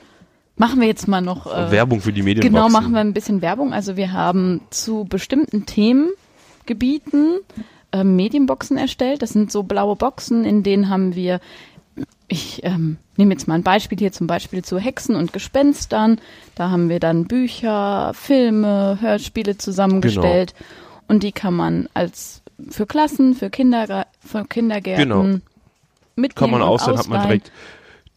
machen 0.55 0.79
wir 0.79 0.87
jetzt 0.87 1.07
mal 1.07 1.21
noch 1.21 1.45
äh, 1.47 1.71
Werbung 1.71 2.01
für 2.01 2.13
die 2.13 2.21
Medienboxen. 2.23 2.53
Genau, 2.53 2.69
machen 2.69 2.93
wir 2.93 2.99
ein 3.01 3.13
bisschen 3.13 3.41
Werbung. 3.41 3.73
Also 3.73 3.95
wir 3.97 4.11
haben 4.13 4.61
zu 4.69 5.05
bestimmten 5.05 5.65
Themengebieten 5.65 7.39
äh, 7.91 8.03
Medienboxen 8.03 8.77
erstellt. 8.77 9.21
Das 9.21 9.31
sind 9.31 9.51
so 9.51 9.63
blaue 9.63 9.95
Boxen, 9.95 10.45
in 10.45 10.63
denen 10.63 10.89
haben 10.89 11.15
wir, 11.15 11.39
ich 12.27 12.63
ähm, 12.63 12.97
nehme 13.17 13.33
jetzt 13.33 13.47
mal 13.47 13.55
ein 13.55 13.63
Beispiel 13.63 13.97
hier 13.97 14.11
zum 14.11 14.27
Beispiel 14.27 14.63
zu 14.63 14.79
Hexen 14.79 15.15
und 15.15 15.33
Gespenstern. 15.33 16.19
Da 16.55 16.69
haben 16.69 16.89
wir 16.89 16.99
dann 16.99 17.25
Bücher, 17.25 18.11
Filme, 18.13 18.97
Hörspiele 19.01 19.57
zusammengestellt. 19.57 20.53
Genau. 20.57 20.69
Und 21.09 21.23
die 21.23 21.31
kann 21.31 21.53
man 21.53 21.89
als 21.93 22.41
für 22.69 22.85
Klassen, 22.85 23.33
für, 23.35 23.49
Kinder, 23.49 24.07
für 24.25 24.45
Kindergärten 24.45 25.03
Genau. 25.09 25.23
mitnehmen 26.15 26.35
Kann 26.35 26.51
man 26.51 26.61
auswählen, 26.61 26.97
hat 26.97 27.07
man 27.09 27.19
ausleihen. 27.19 27.41
direkt 27.41 27.51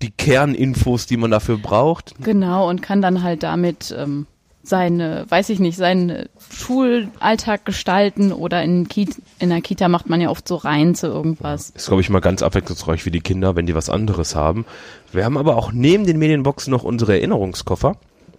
die 0.02 0.10
Kerninfos, 0.10 1.06
die 1.06 1.16
man 1.16 1.30
dafür 1.30 1.58
braucht. 1.58 2.14
Genau, 2.22 2.68
und 2.68 2.82
kann 2.82 3.00
dann 3.00 3.22
halt 3.22 3.42
damit 3.42 3.94
ähm, 3.96 4.26
seine, 4.62 5.24
weiß 5.28 5.48
ich 5.50 5.58
nicht, 5.58 5.76
seinen 5.76 6.28
Schulalltag 6.50 7.64
gestalten 7.64 8.32
oder 8.32 8.62
in, 8.62 8.88
Kita, 8.88 9.16
in 9.38 9.50
der 9.50 9.60
Kita 9.60 9.88
macht 9.88 10.08
man 10.08 10.20
ja 10.20 10.28
oft 10.28 10.46
so 10.46 10.56
rein 10.56 10.94
zu 10.94 11.06
irgendwas. 11.06 11.70
Ist, 11.70 11.86
glaube 11.86 12.02
ich, 12.02 12.10
mal 12.10 12.20
ganz 12.20 12.42
abwechslungsreich 12.42 13.02
für 13.02 13.10
die 13.10 13.20
Kinder, 13.20 13.56
wenn 13.56 13.66
die 13.66 13.74
was 13.74 13.90
anderes 13.90 14.34
haben. 14.34 14.66
Wir 15.12 15.24
haben 15.24 15.38
aber 15.38 15.56
auch 15.56 15.72
neben 15.72 16.04
den 16.04 16.18
Medienboxen 16.18 16.70
noch 16.70 16.82
unsere 16.82 17.14
Erinnerungskoffer. 17.14 17.96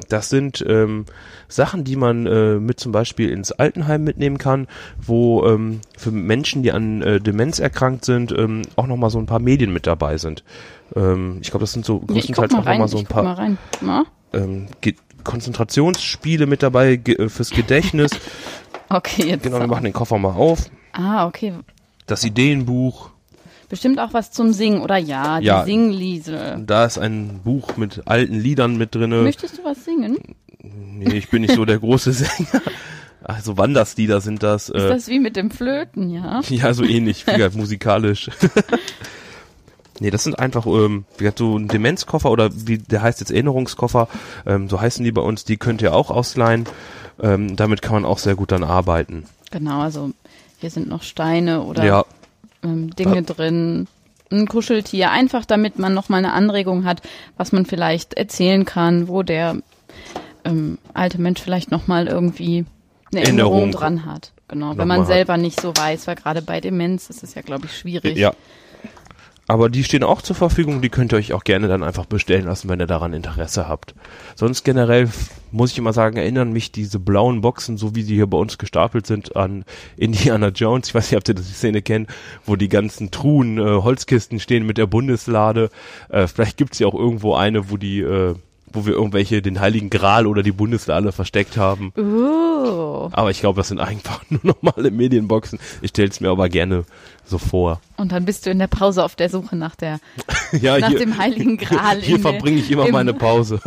Das 0.10 0.30
sind 0.30 0.64
ähm, 0.68 1.06
Sachen, 1.48 1.84
die 1.84 1.96
man 1.96 2.26
äh, 2.26 2.56
mit 2.56 2.80
zum 2.80 2.92
Beispiel 2.92 3.30
ins 3.30 3.52
Altenheim 3.52 4.04
mitnehmen 4.04 4.38
kann, 4.38 4.68
wo 5.02 5.46
ähm, 5.46 5.82
für 5.98 6.12
Menschen, 6.12 6.64
die 6.64 6.72
an 6.72 7.02
äh, 7.02 7.20
Demenz 7.20 7.60
erkrankt 7.60 8.06
sind, 8.06 8.32
ähm, 8.32 8.62
auch 8.76 8.88
nochmal 8.88 9.10
so 9.10 9.18
ein 9.18 9.26
paar 9.26 9.40
Medien 9.40 9.74
mit 9.74 9.88
dabei 9.88 10.18
sind. 10.18 10.44
Ähm, 10.96 11.40
ich 11.42 11.50
glaube, 11.50 11.64
das 11.64 11.74
sind 11.74 11.86
so 11.86 12.00
größtenteils 12.00 12.52
mal 12.52 12.60
auch 12.60 12.66
nochmal 12.66 12.88
so 12.88 13.00
ein 13.00 13.06
guck 13.06 13.16
mal 13.16 13.24
paar 13.24 13.38
rein. 13.40 13.58
Na? 13.82 14.06
ähm, 14.34 14.68
Ge 14.82 14.96
Konzentrationsspiele 15.24 16.46
mit 16.46 16.64
dabei 16.64 16.96
ge 16.96 17.16
äh, 17.16 17.30
fürs 17.30 17.50
Gedächtnis. 17.50 18.12
Okay, 18.90 19.28
jetzt. 19.28 19.44
genau, 19.44 19.60
wir 19.60 19.68
machen 19.68 19.84
den 19.84 19.92
Koffer 19.92 20.18
mal 20.18 20.32
auf. 20.32 20.70
Ah, 20.94 21.28
okay. 21.28 21.54
Das 22.06 22.24
Ideenbuch. 22.24 23.10
Bestimmt 23.70 24.00
auch 24.00 24.14
was 24.14 24.32
zum 24.32 24.54
Singen, 24.54 24.82
oder 24.82 24.98
ja, 24.98 25.40
die 25.40 25.46
Ja. 25.48 25.66
Singliese. 25.66 26.64
Da 26.66 26.86
ist 26.86 26.98
ein 26.98 27.42
Buch 27.44 27.76
mit 27.78 28.04
alten 28.06 28.36
Liedern 28.40 28.78
mit 28.78 28.96
drinne. 28.96 29.22
Möchtest 29.24 29.58
du 29.58 29.64
was 29.64 29.84
singen? 29.84 30.18
Nee, 30.62 31.16
ich 31.18 31.30
bin 31.30 31.42
nicht 31.42 31.54
so 31.56 31.66
der 31.66 31.80
große 31.80 32.12
Sänger. 32.14 32.62
Also 33.24 33.58
Wanderslieder 33.58 34.22
sind 34.22 34.42
das. 34.42 34.70
Ist 34.70 34.82
Äh, 34.84 34.88
das 34.90 35.08
wie 35.10 35.20
mit 35.20 35.36
dem 35.36 35.52
Flöten, 35.52 36.10
ja? 36.10 36.42
ja, 36.50 36.74
so 36.74 36.84
ähnlich, 36.86 37.28
wie 37.28 37.34
gesagt, 37.34 37.56
musikalisch. 37.56 38.30
Nee, 40.00 40.12
das 40.12 40.24
sind 40.24 40.38
einfach, 40.38 40.68
ähm, 40.68 41.06
wie 41.18 41.24
gesagt, 41.24 41.40
so 41.40 41.58
ein 41.58 41.68
Demenzkoffer 41.68 42.30
oder 42.30 42.50
wie 42.54 42.78
der 42.78 43.02
heißt 43.02 43.20
jetzt 43.20 43.32
Erinnerungskoffer, 43.32 44.08
ähm, 44.46 44.70
so 44.70 44.80
heißen 44.80 45.04
die 45.04 45.12
bei 45.12 45.22
uns, 45.24 45.44
die 45.44 45.58
könnt 45.58 45.82
ihr 45.82 45.96
auch 45.96 46.12
ausleihen. 46.12 46.66
Ähm, 47.20 47.56
damit 47.56 47.82
kann 47.82 47.94
man 47.94 48.06
auch 48.06 48.20
sehr 48.20 48.36
gut 48.36 48.52
dann 48.52 48.64
arbeiten. 48.64 49.24
Genau, 49.50 49.80
also 49.82 50.12
hier 50.60 50.70
sind 50.70 50.88
noch 50.88 51.02
Steine 51.02 51.64
oder 51.64 51.84
Ja, 51.84 52.06
ähm, 52.64 52.96
Dinge 52.96 53.24
drin, 53.24 53.88
ein 54.32 54.48
Kuscheltier, 54.48 55.12
einfach 55.12 55.46
damit 55.46 55.80
man 55.80 55.94
nochmal 55.94 56.20
eine 56.20 56.34
Anregung 56.34 56.86
hat, 56.86 57.02
was 57.38 57.52
man 57.52 57.66
vielleicht 57.66 58.14
erzählen 58.16 58.66
kann, 58.66 59.08
wo 59.08 59.24
der 59.24 59.58
ähm, 60.44 60.78
alte 60.94 61.20
Mensch 61.20 61.42
vielleicht 61.42 61.72
nochmal 61.72 62.08
irgendwie 62.08 62.66
eine 63.12 63.22
Erinnerung, 63.22 63.54
Erinnerung 63.60 63.72
dran 63.72 64.06
hat. 64.06 64.32
Genau, 64.50 64.78
wenn 64.78 64.88
man 64.88 65.02
hat. 65.02 65.08
selber 65.08 65.38
nicht 65.38 65.60
so 65.60 65.76
weiß, 65.76 66.08
weil 66.08 66.16
gerade 66.16 66.42
bei 66.42 66.62
Demenz 66.62 67.10
ist 67.10 67.24
es 67.24 67.36
ja, 67.36 67.42
glaube 67.42 67.66
ich, 67.66 67.78
schwierig. 67.78 68.18
ja. 68.18 68.34
Aber 69.50 69.70
die 69.70 69.86
stehen 69.86 70.04
auch 70.04 70.22
zur 70.22 70.36
Verfügung, 70.36 70.82
die 70.82 70.90
könnt 70.90 71.14
ihr 71.14 71.18
euch 71.18 71.32
auch 71.32 71.46
gerne 71.46 71.70
dann 71.70 71.82
einfach 71.82 72.06
bestellen 72.06 72.46
lassen, 72.46 72.68
wenn 72.68 72.82
ihr 72.82 72.88
daran 72.88 73.14
Interesse 73.14 73.70
habt. 73.70 73.96
Sonst 74.36 74.66
generell 74.66 75.10
muss 75.52 75.72
ich 75.72 75.78
immer 75.78 75.94
sagen, 75.94 76.18
erinnern 76.18 76.52
mich 76.52 76.74
diese 76.74 77.00
blauen 77.00 77.40
Boxen, 77.40 77.78
so 77.78 77.96
wie 77.96 78.04
die 78.04 78.16
hier 78.16 78.28
bei 78.28 78.38
uns 78.38 78.58
gestapelt 78.58 79.08
sind, 79.08 79.38
an 79.38 79.64
Indiana 79.96 80.50
Jones. 80.50 80.90
Ich 80.90 80.96
weiß 80.96 81.12
nicht, 81.12 81.18
ob 81.18 81.28
ihr 81.30 81.34
die 81.34 81.44
Szene 81.44 81.82
kennt, 81.82 82.10
wo 82.46 82.58
die 82.58 82.68
ganzen 82.68 83.10
Truhen, 83.10 83.58
äh, 83.58 83.62
Holzkisten 83.62 84.42
stehen 84.42 84.66
mit 84.66 84.78
der 84.78 84.88
Bundeslade. 84.88 85.70
Äh, 86.10 86.28
vielleicht 86.28 86.58
gibt's 86.58 86.80
ja 86.80 86.88
auch 86.88 86.96
irgendwo 86.96 87.34
eine, 87.36 87.72
wo 87.72 87.78
die, 87.78 88.02
äh, 88.02 88.36
wo 88.74 88.86
wir 88.86 88.94
irgendwelche 88.94 89.42
den 89.42 89.60
Heiligen 89.60 89.90
Gral 89.90 90.28
oder 90.28 90.44
die 90.44 90.52
Bundeslade 90.52 91.12
versteckt 91.12 91.58
haben. 91.58 91.94
Uh, 91.98 93.10
Aber 93.12 93.32
ich 93.32 93.40
glaube, 93.40 93.58
das 93.58 93.70
sind 93.70 93.80
einfach 93.80 94.22
nur 94.30 94.42
normale 94.44 94.92
Medienboxen. 94.92 95.60
Ich 95.82 95.90
stell's 95.92 96.20
mir 96.20 96.30
aber 96.30 96.50
gerne 96.50 96.84
so 97.26 97.38
vor. 97.38 97.82
und 97.98 98.12
dann 98.12 98.26
bist 98.26 98.46
du 98.46 98.50
in 98.52 98.60
der 98.60 98.68
Pause 98.68 99.04
auf 99.04 99.16
der 99.16 99.30
Suche 99.30 99.56
nach 99.56 99.76
der, 99.76 100.00
Ja, 100.52 100.80
nach 100.80 100.94
dem 100.94 101.18
Heiligen 101.18 101.58
Gral. 101.58 102.02
Hier 102.02 102.20
verbringe 102.20 102.60
ich 102.60 102.72
immer 102.72 102.86
im- 102.86 102.94
meine 102.94 103.14
Pause. 103.14 103.60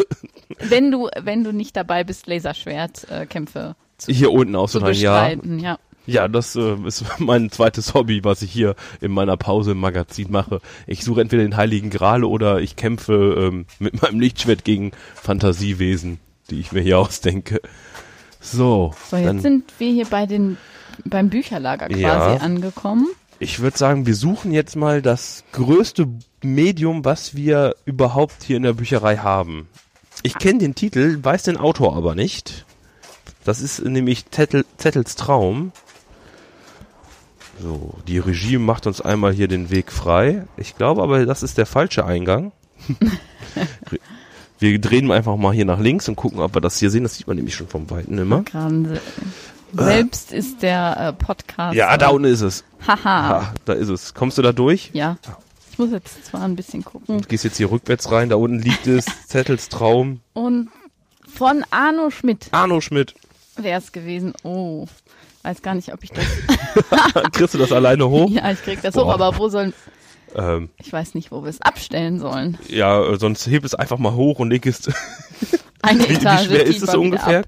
Wenn 0.58 0.90
du, 0.90 1.08
wenn 1.22 1.44
du 1.44 1.52
nicht 1.52 1.76
dabei 1.76 2.04
bist, 2.04 2.26
Laserschwertkämpfe 2.26 3.74
äh, 3.76 3.98
zu, 3.98 4.12
Hier 4.12 4.30
unten 4.32 4.56
auch 4.56 4.68
so 4.68 4.78
zu 4.80 4.84
rein, 4.86 5.58
ja. 5.58 5.70
Ja. 5.72 5.78
Ja, 6.06 6.28
das 6.28 6.56
äh, 6.56 6.74
ist 6.86 7.04
mein 7.18 7.50
zweites 7.50 7.94
Hobby, 7.94 8.24
was 8.24 8.42
ich 8.42 8.50
hier 8.52 8.74
in 9.00 9.12
meiner 9.12 9.36
Pause 9.36 9.72
im 9.72 9.78
Magazin 9.78 10.30
mache. 10.30 10.60
Ich 10.86 11.04
suche 11.04 11.20
entweder 11.20 11.42
den 11.42 11.56
Heiligen 11.56 11.90
Gral 11.90 12.24
oder 12.24 12.60
ich 12.60 12.76
kämpfe 12.76 13.36
ähm, 13.38 13.66
mit 13.78 14.00
meinem 14.02 14.18
Lichtschwert 14.20 14.64
gegen 14.64 14.92
Fantasiewesen, 15.14 16.18
die 16.50 16.60
ich 16.60 16.72
mir 16.72 16.80
hier 16.80 16.98
ausdenke. 16.98 17.60
So, 18.40 18.94
So, 19.10 19.16
jetzt 19.16 19.26
dann, 19.26 19.40
sind 19.40 19.72
wir 19.78 19.92
hier 19.92 20.06
bei 20.06 20.26
den, 20.26 20.56
beim 21.04 21.28
Bücherlager 21.28 21.88
quasi 21.88 22.00
Ja. 22.00 22.36
angekommen. 22.38 23.06
ich 23.38 23.60
würde 23.60 23.76
sagen, 23.76 24.06
wir 24.06 24.14
suchen 24.14 24.52
jetzt 24.52 24.76
mal 24.76 25.02
das 25.02 25.44
größte 25.52 26.08
Medium, 26.42 27.04
was 27.04 27.34
wir 27.36 27.74
überhaupt 27.84 28.42
hier 28.42 28.56
in 28.56 28.62
der 28.62 28.72
Bücherei 28.72 29.18
haben. 29.18 29.68
Ich 30.22 30.38
kenne 30.38 30.58
den 30.58 30.74
Titel, 30.74 31.18
weiß 31.22 31.44
den 31.44 31.56
Autor 31.58 31.96
aber 31.96 32.14
nicht. 32.14 32.64
Das 33.44 33.60
ist 33.60 33.82
nämlich 33.84 34.30
Zettel, 34.30 34.64
Zettels 34.76 35.16
Traum. 35.16 35.72
So, 37.62 37.94
die 38.06 38.18
Regie 38.18 38.58
macht 38.58 38.86
uns 38.86 39.00
einmal 39.00 39.32
hier 39.32 39.48
den 39.48 39.70
Weg 39.70 39.92
frei. 39.92 40.46
Ich 40.56 40.76
glaube 40.76 41.02
aber, 41.02 41.26
das 41.26 41.42
ist 41.42 41.58
der 41.58 41.66
falsche 41.66 42.06
Eingang. 42.06 42.52
wir 44.58 44.78
drehen 44.80 45.10
einfach 45.10 45.36
mal 45.36 45.52
hier 45.52 45.66
nach 45.66 45.78
links 45.78 46.08
und 46.08 46.16
gucken, 46.16 46.40
ob 46.40 46.54
wir 46.54 46.60
das 46.60 46.78
hier 46.78 46.90
sehen. 46.90 47.02
Das 47.02 47.16
sieht 47.16 47.26
man 47.26 47.36
nämlich 47.36 47.54
schon 47.54 47.68
vom 47.68 47.90
Weiten 47.90 48.16
immer. 48.16 48.42
Gerade 48.42 49.00
selbst 49.72 50.32
ist 50.32 50.62
der 50.62 50.96
äh, 50.98 51.12
Podcast. 51.12 51.74
Ja, 51.74 51.96
da 51.98 52.08
unten 52.08 52.28
ist 52.28 52.40
es. 52.40 52.64
Haha. 52.86 53.30
Ah, 53.30 53.54
da 53.66 53.74
ist 53.74 53.88
es. 53.88 54.14
Kommst 54.14 54.38
du 54.38 54.42
da 54.42 54.52
durch? 54.52 54.90
Ja. 54.94 55.18
Ich 55.70 55.78
muss 55.78 55.90
jetzt 55.90 56.24
zwar 56.26 56.42
ein 56.42 56.56
bisschen 56.56 56.84
gucken. 56.84 57.20
Du 57.20 57.28
gehst 57.28 57.44
jetzt 57.44 57.58
hier 57.58 57.70
rückwärts 57.70 58.10
rein. 58.10 58.30
Da 58.30 58.36
unten 58.36 58.58
liegt 58.58 58.86
es. 58.86 59.04
Zettels 59.26 59.68
Traum. 59.68 60.20
Und 60.32 60.70
von 61.28 61.64
Arno 61.70 62.10
Schmidt 62.10 62.48
Arno 62.52 62.80
Schmidt. 62.80 63.14
wäre 63.56 63.78
es 63.78 63.92
gewesen. 63.92 64.32
Oh. 64.42 64.86
Weiß 65.42 65.62
gar 65.62 65.74
nicht, 65.74 65.92
ob 65.92 66.02
ich 66.04 66.10
das. 66.10 66.24
Kriegst 67.32 67.54
du 67.54 67.58
das 67.58 67.72
alleine 67.72 68.08
hoch? 68.08 68.30
ja, 68.30 68.50
ich 68.50 68.62
krieg 68.62 68.80
das 68.82 68.94
Boah. 68.94 69.06
hoch, 69.06 69.14
aber 69.14 69.38
wo 69.38 69.48
sollen. 69.48 69.72
Ähm, 70.36 70.68
Ich 70.78 70.92
weiß 70.92 71.14
nicht, 71.14 71.32
wo 71.32 71.42
wir 71.42 71.50
es 71.50 71.60
abstellen 71.62 72.18
sollen. 72.20 72.58
ja, 72.68 73.02
äh, 73.02 73.18
sonst 73.18 73.46
heb 73.46 73.64
es 73.64 73.74
einfach 73.74 73.98
mal 73.98 74.12
hoch 74.14 74.38
und 74.38 74.50
leg 74.50 74.66
es. 74.66 74.88
Eine 75.82 76.04
wie, 76.04 76.10
wie 76.10 76.14
Etage 76.14 76.44
schwer 76.46 76.66
ist 76.66 76.82
es 76.82 76.94
ungefähr? 76.94 77.44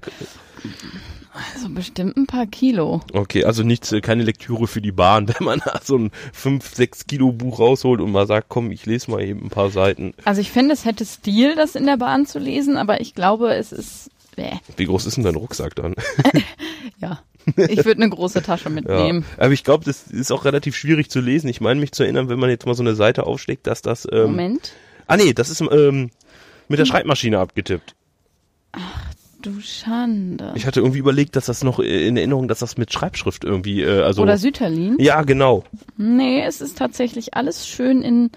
Also 1.55 1.69
bestimmt 1.69 2.15
ein 2.17 2.27
paar 2.27 2.45
Kilo. 2.45 3.01
Okay, 3.11 3.43
also 3.43 3.63
nichts, 3.63 3.91
äh, 3.91 4.01
keine 4.01 4.23
Lektüre 4.23 4.67
für 4.67 4.81
die 4.81 4.91
Bahn, 4.91 5.27
wenn 5.27 5.45
man 5.45 5.61
da 5.63 5.79
so 5.83 5.97
ein 5.97 6.11
5, 6.33 6.75
6 6.75 7.07
Kilo 7.07 7.31
Buch 7.31 7.59
rausholt 7.59 8.01
und 8.01 8.11
mal 8.11 8.27
sagt, 8.27 8.49
komm, 8.49 8.71
ich 8.71 8.85
lese 8.85 9.09
mal 9.11 9.21
eben 9.21 9.43
ein 9.45 9.49
paar 9.49 9.69
Seiten. 9.69 10.13
Also 10.25 10.41
ich 10.41 10.51
finde, 10.51 10.73
es 10.73 10.85
hätte 10.85 11.05
Stil, 11.05 11.55
das 11.55 11.75
in 11.75 11.85
der 11.85 11.97
Bahn 11.97 12.25
zu 12.25 12.39
lesen, 12.39 12.77
aber 12.77 13.01
ich 13.01 13.13
glaube, 13.15 13.53
es 13.53 13.71
ist. 13.71 14.09
Bäh. 14.35 14.51
Wie 14.77 14.85
groß 14.85 15.05
ist 15.05 15.17
denn 15.17 15.23
dein 15.23 15.35
Rucksack 15.35 15.75
dann? 15.75 15.95
Ja. 16.99 17.21
Ich 17.57 17.83
würde 17.83 18.01
eine 18.01 18.09
große 18.09 18.41
Tasche 18.41 18.69
Ja. 18.69 18.69
mitnehmen. 18.69 19.25
Aber 19.37 19.51
ich 19.51 19.63
glaube, 19.65 19.83
das 19.83 20.07
ist 20.07 20.31
auch 20.31 20.45
relativ 20.45 20.75
schwierig 20.77 21.09
zu 21.09 21.19
lesen. 21.19 21.49
Ich 21.49 21.59
meine 21.59 21.79
mich 21.79 21.91
zu 21.91 22.03
erinnern, 22.03 22.29
wenn 22.29 22.39
man 22.39 22.49
jetzt 22.49 22.65
mal 22.65 22.75
so 22.75 22.83
eine 22.83 22.95
Seite 22.95 23.25
aufschlägt, 23.25 23.67
dass 23.67 23.81
das. 23.81 24.07
Ähm, 24.09 24.27
Moment. 24.31 24.71
Ah 25.07 25.17
nee, 25.17 25.33
das 25.33 25.49
ist 25.49 25.59
ähm, 25.61 26.11
mit 26.69 26.79
der 26.79 26.85
Schreibmaschine 26.85 27.39
abgetippt. 27.39 27.95
Du 29.41 29.59
Schande. 29.59 30.53
Ich 30.55 30.65
hatte 30.65 30.79
irgendwie 30.79 30.99
überlegt, 30.99 31.35
dass 31.35 31.47
das 31.47 31.63
noch 31.65 31.79
in 31.79 32.15
Erinnerung, 32.15 32.47
dass 32.47 32.59
das 32.59 32.77
mit 32.77 32.93
Schreibschrift 32.93 33.43
irgendwie, 33.43 33.81
äh, 33.81 34.01
also. 34.03 34.21
Oder 34.21 34.37
Sütterlin. 34.37 34.95
ja, 34.99 35.21
genau. 35.23 35.65
Nee, 35.97 36.43
es 36.45 36.61
ist 36.61 36.77
tatsächlich 36.77 37.33
alles 37.33 37.67
schön 37.67 38.01
in 38.01 38.31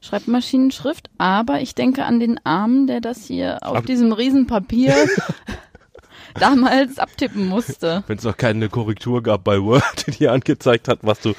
Schreibmaschinenschrift, 0.00 1.10
aber 1.18 1.60
ich 1.60 1.74
denke 1.74 2.04
an 2.04 2.20
den 2.20 2.38
Arm, 2.44 2.86
der 2.86 3.00
das 3.00 3.24
hier 3.26 3.58
auf 3.62 3.78
Ab- 3.78 3.86
diesem 3.86 4.12
Riesenpapier 4.12 4.94
damals 6.38 6.98
abtippen 6.98 7.46
musste. 7.48 8.04
Wenn 8.06 8.18
es 8.18 8.24
noch 8.24 8.36
keine 8.36 8.68
Korrektur 8.68 9.22
gab 9.22 9.44
bei 9.44 9.60
Word, 9.62 10.06
die 10.06 10.12
dir 10.12 10.32
angezeigt 10.32 10.88
hat, 10.88 11.00
was 11.02 11.20
du, 11.20 11.34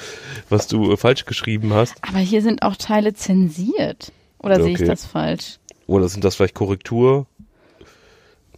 was 0.49 0.68
du 0.68 0.91
äh, 0.91 0.97
falsch 0.97 1.26
geschrieben 1.26 1.74
hast. 1.74 1.95
Aber 2.07 2.20
hier 2.20 2.41
sind 2.41 2.64
auch 2.64 2.76
Teile 2.76 3.14
zensiert. 3.14 4.12
Oder 4.39 4.55
sehe 4.62 4.70
ich 4.74 4.80
Okay. 4.80 4.88
das 4.88 5.05
falsch? 5.05 5.57
Oder 5.88 6.07
sind 6.10 6.24
das 6.24 6.36
vielleicht 6.36 6.55
Korrektur? 6.55 7.28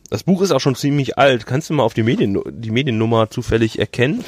Das 0.09 0.23
Buch 0.23 0.41
ist 0.41 0.51
auch 0.51 0.59
schon 0.59 0.75
ziemlich 0.75 1.17
alt. 1.17 1.45
Kannst 1.45 1.69
du 1.69 1.73
mal 1.73 1.83
auf 1.83 1.93
die, 1.93 2.03
Medien, 2.03 2.39
die 2.49 2.71
Mediennummer 2.71 3.29
zufällig 3.29 3.79
erkennen? 3.79 4.23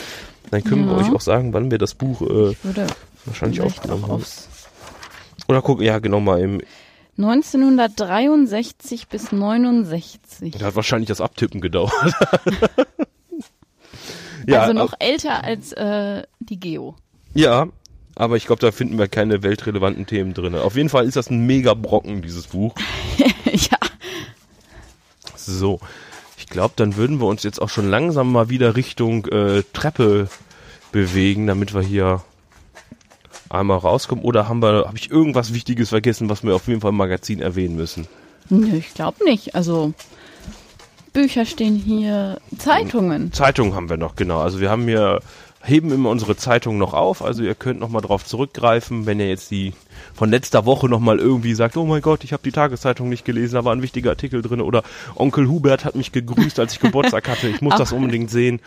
Dann 0.51 0.63
können 0.63 0.85
wir 0.85 0.93
Ja. 0.93 0.99
euch 0.99 1.13
auch 1.13 1.21
sagen, 1.21 1.53
wann 1.53 1.71
wir 1.71 1.77
das 1.77 1.93
Buch 1.95 2.21
äh, 2.21 2.55
wahrscheinlich 3.25 3.61
aufgenommen 3.61 4.03
auch 4.05 4.09
haben. 4.09 4.15
aufs 4.21 4.47
Oder 5.47 5.61
guck, 5.61 5.81
ja 5.81 5.99
genau 5.99 6.19
mal 6.19 6.39
im, 6.39 6.61
1963 7.17 9.07
bis 9.07 9.31
69. 9.31 10.53
da 10.57 10.65
hat 10.65 10.75
wahrscheinlich 10.75 11.09
das 11.09 11.21
Abtippen 11.21 11.61
gedauert. 11.61 11.93
ja, 14.47 14.61
also 14.61 14.73
noch 14.73 14.93
älter 14.99 15.43
als 15.43 15.73
äh, 15.73 16.23
die 16.39 16.59
Geo. 16.59 16.95
ja, 17.35 17.67
aber 18.15 18.37
ich 18.37 18.45
glaube, 18.45 18.61
da 18.61 18.71
finden 18.71 18.97
wir 18.97 19.07
keine 19.07 19.43
weltrelevanten 19.43 20.05
Themen 20.05 20.33
drin. 20.33 20.55
Auf 20.55 20.75
jeden 20.75 20.89
Fall 20.89 21.05
ist 21.05 21.15
das 21.15 21.29
ein 21.29 21.45
mega 21.45 21.73
Brocken, 21.73 22.21
dieses 22.21 22.47
Buch. 22.47 22.73
ja. 23.45 23.77
So, 25.35 25.79
ich 26.37 26.47
glaube, 26.47 26.73
dann 26.75 26.95
würden 26.95 27.19
wir 27.19 27.27
uns 27.27 27.43
jetzt 27.43 27.61
auch 27.61 27.69
schon 27.69 27.89
langsam 27.89 28.31
mal 28.31 28.49
wieder 28.49 28.75
Richtung 28.75 29.25
äh, 29.27 29.63
Treppe 29.73 30.29
bewegen, 30.91 31.47
damit 31.47 31.73
wir 31.73 31.81
hier 31.81 32.23
einmal 33.53 33.77
rauskommen. 33.77 34.23
Oder 34.23 34.47
haben 34.47 34.61
wir, 34.61 34.85
habe 34.87 34.97
ich 34.97 35.11
irgendwas 35.11 35.53
Wichtiges 35.53 35.89
vergessen, 35.89 36.29
was 36.29 36.43
wir 36.43 36.55
auf 36.55 36.67
jeden 36.67 36.81
Fall 36.81 36.89
im 36.89 36.97
Magazin 36.97 37.41
erwähnen 37.41 37.75
müssen? 37.75 38.07
Nö, 38.49 38.75
ich 38.75 38.93
glaube 38.93 39.23
nicht. 39.23 39.55
Also 39.55 39.93
Bücher 41.13 41.45
stehen 41.45 41.75
hier, 41.75 42.39
Zeitungen. 42.57 43.31
Zeitungen 43.31 43.75
haben 43.75 43.89
wir 43.89 43.97
noch, 43.97 44.15
genau. 44.15 44.39
Also 44.41 44.59
wir 44.59 44.69
haben 44.69 44.83
hier, 44.83 45.19
heben 45.63 45.91
immer 45.91 46.09
unsere 46.09 46.35
Zeitungen 46.35 46.77
noch 46.77 46.93
auf. 46.93 47.23
Also 47.23 47.41
ihr 47.41 47.55
könnt 47.55 47.79
noch 47.79 47.89
mal 47.89 48.01
drauf 48.01 48.25
zurückgreifen, 48.25 49.05
wenn 49.05 49.19
ihr 49.19 49.29
jetzt 49.29 49.49
die 49.49 49.73
von 50.13 50.29
letzter 50.29 50.65
Woche 50.65 50.89
noch 50.89 50.99
mal 50.99 51.19
irgendwie 51.19 51.53
sagt, 51.53 51.77
oh 51.77 51.85
mein 51.85 52.01
Gott, 52.01 52.23
ich 52.23 52.33
habe 52.33 52.43
die 52.43 52.51
Tageszeitung 52.51 53.07
nicht 53.07 53.23
gelesen, 53.23 53.55
da 53.55 53.63
war 53.63 53.73
ein 53.73 53.81
wichtiger 53.81 54.09
Artikel 54.11 54.41
drin. 54.41 54.61
Oder 54.61 54.83
Onkel 55.15 55.47
Hubert 55.47 55.85
hat 55.85 55.95
mich 55.95 56.11
gegrüßt, 56.11 56.59
als 56.59 56.73
ich 56.73 56.79
Geburtstag 56.79 57.29
hatte. 57.29 57.47
Ich 57.47 57.61
muss 57.61 57.75
das 57.77 57.93
unbedingt 57.93 58.29
sehen. 58.29 58.59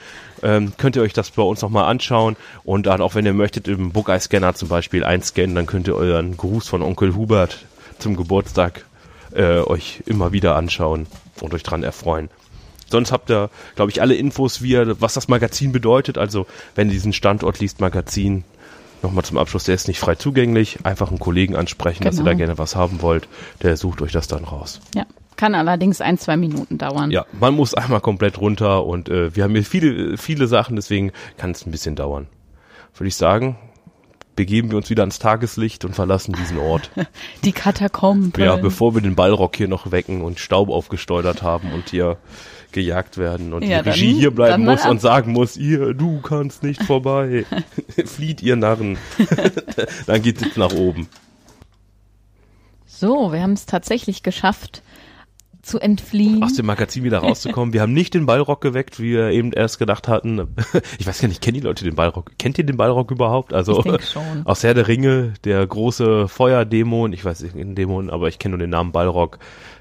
Ähm, 0.42 0.72
könnt 0.78 0.96
ihr 0.96 1.02
euch 1.02 1.12
das 1.12 1.30
bei 1.30 1.42
uns 1.42 1.60
noch 1.60 1.70
mal 1.70 1.86
anschauen. 1.86 2.36
Und 2.64 2.86
dann 2.86 3.02
auch, 3.02 3.14
wenn 3.14 3.26
ihr 3.26 3.34
möchtet, 3.34 3.68
im 3.68 3.92
Bookeye-Scanner 3.92 4.54
zum 4.54 4.68
Beispiel 4.68 5.04
einscannen, 5.04 5.54
dann 5.54 5.66
könnt 5.66 5.88
ihr 5.88 5.96
euren 5.96 6.36
Gruß 6.36 6.66
von 6.66 6.82
Onkel 6.82 7.14
Hubert 7.14 7.66
zum 7.98 8.16
Geburtstag 8.16 8.86
äh, 9.34 9.58
euch 9.58 10.02
immer 10.06 10.32
wieder 10.32 10.56
anschauen 10.56 11.06
und 11.42 11.52
euch 11.52 11.62
dran 11.62 11.82
erfreuen. 11.82 12.30
Sonst 12.90 13.12
habt 13.12 13.30
ihr, 13.30 13.50
glaube 13.74 13.90
ich, 13.90 14.00
alle 14.00 14.14
Infos, 14.14 14.62
wie 14.62 14.70
ihr, 14.72 15.00
was 15.00 15.14
das 15.14 15.28
Magazin 15.28 15.72
bedeutet. 15.72 16.18
Also, 16.18 16.46
wenn 16.74 16.88
ihr 16.88 16.94
diesen 16.94 17.12
Standort 17.12 17.58
liest, 17.60 17.80
Magazin, 17.80 18.44
nochmal 19.02 19.24
zum 19.24 19.38
Abschluss, 19.38 19.64
der 19.64 19.74
ist 19.74 19.88
nicht 19.88 19.98
frei 19.98 20.14
zugänglich. 20.14 20.78
Einfach 20.84 21.08
einen 21.10 21.18
Kollegen 21.18 21.56
ansprechen, 21.56 22.04
dass 22.04 22.14
ihr 22.16 22.18
Genau. 22.20 22.30
da 22.30 22.34
gerne 22.34 22.58
was 22.58 22.76
haben 22.76 23.02
wollt. 23.02 23.28
Der 23.62 23.76
sucht 23.76 24.02
euch 24.02 24.12
das 24.12 24.28
dann 24.28 24.44
raus. 24.44 24.80
Ja. 24.94 25.04
Kann 25.36 25.54
allerdings 25.54 26.00
ein, 26.00 26.16
zwei 26.16 26.38
Minuten 26.38 26.78
dauern. 26.78 27.10
Ja, 27.10 27.26
man 27.38 27.52
muss 27.54 27.74
einmal 27.74 28.00
komplett 28.00 28.38
runter 28.40 28.86
und 28.86 29.10
äh, 29.10 29.36
wir 29.36 29.44
haben 29.44 29.52
hier 29.52 29.64
viele, 29.64 30.16
viele 30.16 30.46
Sachen, 30.46 30.76
deswegen 30.76 31.12
kann 31.36 31.50
es 31.50 31.66
ein 31.66 31.70
bisschen 31.70 31.94
dauern. 31.94 32.26
Würde 32.94 33.08
ich 33.08 33.16
sagen, 33.16 33.58
begeben 34.34 34.70
wir 34.70 34.78
uns 34.78 34.88
wieder 34.88 35.02
ans 35.02 35.18
Tageslicht 35.18 35.84
und 35.84 35.94
verlassen 35.94 36.32
diesen 36.38 36.56
Ort. 36.58 36.90
Die 37.44 37.52
Katakomben. 37.52 38.32
Ja, 38.42 38.56
bevor 38.56 38.94
wir 38.94 39.02
den 39.02 39.14
Ballrock 39.14 39.56
hier 39.56 39.68
noch 39.68 39.90
wecken 39.92 40.22
und 40.22 40.38
Staub 40.38 40.70
aufgesteuert 40.70 41.42
haben 41.42 41.70
und 41.74 41.90
hier 41.90 42.16
gejagt 42.76 43.16
werden 43.16 43.54
und 43.54 43.62
Ja, 43.64 43.82
die 43.82 43.88
Regie 43.88 44.10
dann- 44.12 44.20
hier 44.20 44.30
bleiben 44.30 44.64
muss 44.64 44.84
und 44.84 45.00
sagen 45.00 45.32
muss, 45.32 45.56
ihr, 45.56 45.94
du 45.94 46.20
kannst 46.20 46.62
nicht 46.62 46.82
vorbei. 46.82 47.46
Flieht 48.04 48.42
ihr 48.42 48.54
Narren. 48.54 48.98
dann 50.06 50.20
geht's 50.22 50.42
jetzt 50.42 50.58
nach 50.58 50.72
oben. 50.72 51.08
So, 52.86 53.32
wir 53.32 53.40
haben 53.42 53.54
es 53.54 53.64
tatsächlich 53.66 54.22
geschafft, 54.22 54.82
zu 55.66 55.80
entfliehen. 55.80 56.42
Aus 56.42 56.54
dem 56.54 56.66
Magazin 56.66 57.02
wieder 57.02 57.18
rauszukommen. 57.18 57.72
Wir 57.72 57.82
haben 57.82 57.92
nicht 57.92 58.14
den 58.14 58.24
Ballrock 58.24 58.60
geweckt, 58.60 59.00
wie 59.00 59.12
wir 59.12 59.30
eben 59.30 59.52
erst 59.52 59.78
gedacht 59.78 60.08
hatten. 60.08 60.36
Ich 60.98 61.06
weiß 61.06 61.20
gar 61.20 61.28
nicht, 61.28 61.42
kennen 61.42 61.54
die 61.54 61.60
Leute 61.60 61.84
den 61.84 61.94
Ballrock? 61.94 62.32
Kennt 62.38 62.58
ihr 62.58 62.64
den 62.64 62.76
Ballrock 62.76 63.10
überhaupt? 63.10 63.52
Also 63.52 63.82
aus 64.44 64.62
Herr 64.62 64.74
der 64.74 64.88
Ringe, 64.88 65.34
der 65.44 65.66
große 65.66 66.28
Feuerdämon, 66.28 67.12
ich 67.12 67.24
weiß 67.24 67.40
nicht, 67.40 67.56
den 67.56 67.74
Dämon, 67.74 68.10
aber 68.10 68.28
ich 68.28 68.38
kenne 68.38 68.52
nur 68.52 68.58
den 68.58 68.70
Namen 68.70 68.92
Ballrock, 68.92 69.38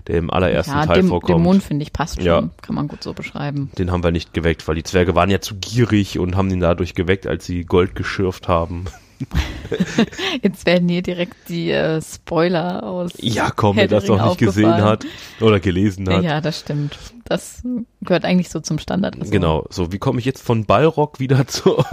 der 0.08 0.18
im 0.18 0.32
allerersten 0.32 0.74
ja, 0.74 0.86
Teil 0.86 1.02
dem, 1.02 1.10
vorkommt. 1.10 1.40
Dämon 1.40 1.62
finde 1.62 1.84
ich 1.84 1.94
passt 1.94 2.16
schon. 2.16 2.26
Ja. 2.26 2.50
Kann 2.62 2.76
man 2.76 2.88
gut 2.88 3.04
so 3.04 3.14
beschreiben. 3.14 3.72
Den 3.78 3.92
haben 3.92 4.04
wir 4.04 4.12
nicht 4.12 4.34
geweckt, 4.34 4.68
weil 4.68 4.76
die 4.76 4.84
Zwerge 4.84 5.16
waren 5.16 5.30
ja 5.30 5.42
zu 5.42 5.56
gierig 5.56 6.18
und 6.18 6.36
haben 6.36 6.50
ihn 6.50 6.60
dadurch 6.60 6.96
geweckt, 6.96 7.28
als 7.28 7.46
sie 7.46 7.64
Gold 7.64 7.96
geschürft 7.96 8.48
haben. 8.48 8.86
Jetzt 10.42 10.66
werden 10.66 10.90
hier 10.90 11.02
direkt 11.02 11.50
die 11.50 11.72
äh, 11.72 12.02
Spoiler 12.02 12.84
aus. 12.84 13.14
Ja, 13.18 13.52
komm, 13.56 13.78
wer 13.78 13.88
das 13.88 14.08
noch 14.08 14.24
nicht 14.24 14.38
gesehen 14.38 14.82
hat 14.84 15.06
oder 15.42 15.60
gelesen 15.60 16.10
hat. 16.10 16.24
Ja, 16.24 16.42
das 16.42 16.60
stimmt. 16.60 16.98
Das 17.28 17.64
gehört 18.02 18.24
eigentlich 18.24 18.50
so 18.50 18.60
zum 18.60 18.78
Standard. 18.78 19.16
Genau, 19.32 19.66
so 19.72 19.92
wie 19.92 19.98
komme 19.98 20.20
ich 20.20 20.26
jetzt 20.26 20.44
von 20.44 20.66
Ballrock 20.66 21.20
wieder 21.20 21.48
zu, 21.48 21.84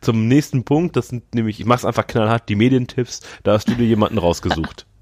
zum 0.00 0.26
nächsten 0.26 0.64
Punkt? 0.64 0.96
Das 0.96 1.08
sind 1.08 1.34
nämlich, 1.34 1.60
ich 1.60 1.66
mach's 1.66 1.84
einfach 1.84 2.06
knallhart, 2.06 2.48
die 2.48 2.56
Medientipps, 2.56 3.20
da 3.44 3.52
hast 3.52 3.68
du 3.68 3.74
dir 3.74 3.86
jemanden 3.86 4.18
rausgesucht. 4.18 4.86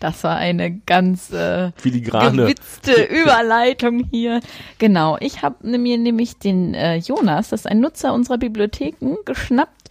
Das 0.00 0.24
war 0.24 0.36
eine 0.36 0.76
ganz 0.80 1.32
äh, 1.32 1.70
Filigrane. 1.76 2.42
gewitzte 2.42 3.04
Überleitung 3.04 4.04
hier. 4.10 4.40
Genau, 4.78 5.16
ich 5.20 5.42
habe 5.42 5.66
mir 5.66 5.96
nämlich 5.96 6.36
den 6.36 6.74
äh, 6.74 6.96
Jonas, 6.96 7.48
das 7.50 7.60
ist 7.60 7.66
ein 7.66 7.80
Nutzer 7.80 8.12
unserer 8.12 8.36
Bibliotheken, 8.36 9.14
geschnappt 9.24 9.88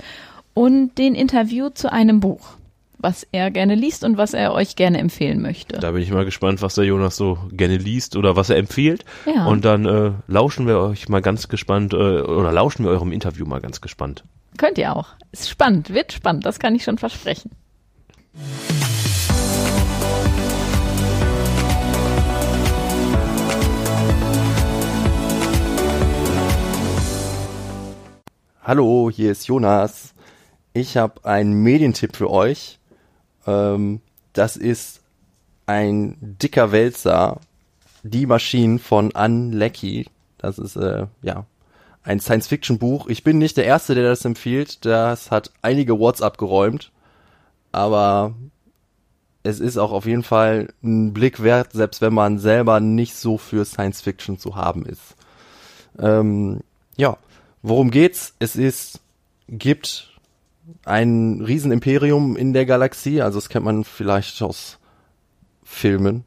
und 0.56 0.98
den 0.98 1.14
Interview 1.16 1.70
zu 1.70 1.92
einem 1.92 2.22
Buch, 2.22 2.54
was 2.98 3.28
er 3.32 3.52
gerne 3.52 3.76
liest 3.76 4.04
und 4.04 4.18
was 4.18 4.34
er 4.34 4.54
euch 4.54 4.76
gerne 4.76 4.98
empfehlen 4.98 5.42
möchte. 5.42 5.78
Da 5.78 5.92
bin 5.92 6.02
ich 6.02 6.10
mal 6.12 6.26
gespannt, 6.26 6.62
was 6.62 6.76
der 6.76 6.86
Jonas 6.86 7.18
so 7.18 7.38
gerne 7.52 7.78
liest 7.78 8.16
oder 8.16 8.36
was 8.36 8.50
er 8.50 8.56
empfiehlt. 8.56 9.04
Ja. 9.26 9.46
Und 9.46 9.66
dann 9.66 9.86
äh, 9.86 10.12
lauschen 10.28 10.66
wir 10.66 10.80
euch 10.80 11.10
mal 11.10 11.22
ganz 11.22 11.50
gespannt, 11.50 11.94
äh, 11.94 11.98
oder 11.98 12.52
lauschen 12.52 12.86
wir 12.86 12.92
eurem 12.92 13.12
Interview 13.12 13.46
mal 13.46 13.60
ganz 13.60 13.82
gespannt. 13.82 14.24
Könnt 14.58 14.78
ihr 14.78 14.96
auch. 14.96 15.10
Ist 15.34 15.50
spannend, 15.50 15.94
wird 15.94 16.14
spannend, 16.14 16.46
das 16.46 16.58
kann 16.58 16.74
ich 16.74 16.86
schon 16.86 16.98
versprechen. 16.98 17.52
Hallo, 28.64 29.12
hier 29.14 29.34
ist 29.34 29.46
Jonas. 29.48 30.15
Ich 30.76 30.98
habe 30.98 31.24
einen 31.24 31.54
Medientipp 31.64 32.18
für 32.18 32.30
euch. 32.30 32.80
Ähm, 33.48 34.02
das 34.34 34.58
ist 34.58 35.00
ein 35.68 36.18
dicker 36.20 36.74
Wälzer, 36.74 37.40
Die 38.04 38.26
Maschinen 38.26 38.80
von 38.80 39.10
Leckie. 39.54 40.08
Das 40.38 40.60
ist 40.60 40.76
äh, 40.76 41.08
ja 41.22 41.46
ein 42.04 42.20
Science-Fiction-Buch. 42.20 43.08
Ich 43.08 43.24
bin 43.24 43.38
nicht 43.38 43.56
der 43.56 43.64
Erste, 43.64 43.96
der 43.96 44.04
das 44.04 44.26
empfiehlt. 44.26 44.84
Das 44.84 45.32
hat 45.32 45.50
einige 45.62 45.98
WhatsApp 45.98 46.38
geräumt. 46.38 46.92
Aber 47.72 48.36
es 49.44 49.62
ist 49.62 49.78
auch 49.78 49.94
auf 49.94 50.06
jeden 50.06 50.24
Fall 50.24 50.74
ein 50.84 51.14
Blick 51.14 51.42
wert, 51.42 51.72
selbst 51.72 52.02
wenn 52.02 52.14
man 52.14 52.38
selber 52.38 52.82
nicht 52.82 53.16
so 53.16 53.38
für 53.38 53.64
Science-Fiction 53.64 54.40
zu 54.40 54.58
haben 54.58 54.86
ist. 54.86 55.16
Ähm, 55.98 56.60
ja, 56.98 57.16
worum 57.62 57.92
geht's? 57.92 58.34
Es 58.40 58.58
ist, 58.58 59.00
gibt 59.48 60.12
ein 60.84 61.42
Riesenimperium 61.42 62.36
in 62.36 62.54
der 62.54 62.66
Galaxie, 62.66 63.22
also 63.22 63.38
das 63.38 63.50
kennt 63.50 63.66
man 63.66 63.84
vielleicht 63.84 64.42
aus 64.42 64.80
Filmen. 65.64 66.26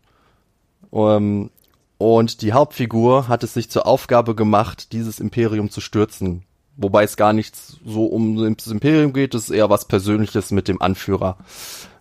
Ähm, 0.93 1.51
und 1.99 2.43
die 2.43 2.53
Hauptfigur 2.53 3.29
hat 3.29 3.43
es 3.43 3.55
sich 3.55 3.71
zur 3.71 3.87
Aufgabe 3.87 4.35
gemacht, 4.35 4.93
dieses 4.93 5.19
Imperium 5.19 5.71
zu 5.71 5.81
stürzen. 5.81 6.45
Wobei 6.77 7.03
es 7.03 7.17
gar 7.17 7.33
nicht 7.33 7.57
so 7.57 8.07
um 8.07 8.55
das 8.57 8.69
Imperium 8.69 9.13
geht, 9.13 9.35
es 9.35 9.45
ist 9.45 9.51
eher 9.51 9.69
was 9.69 9.87
Persönliches 9.87 10.53
mit 10.53 10.69
dem 10.69 10.81
Anführer, 10.81 11.37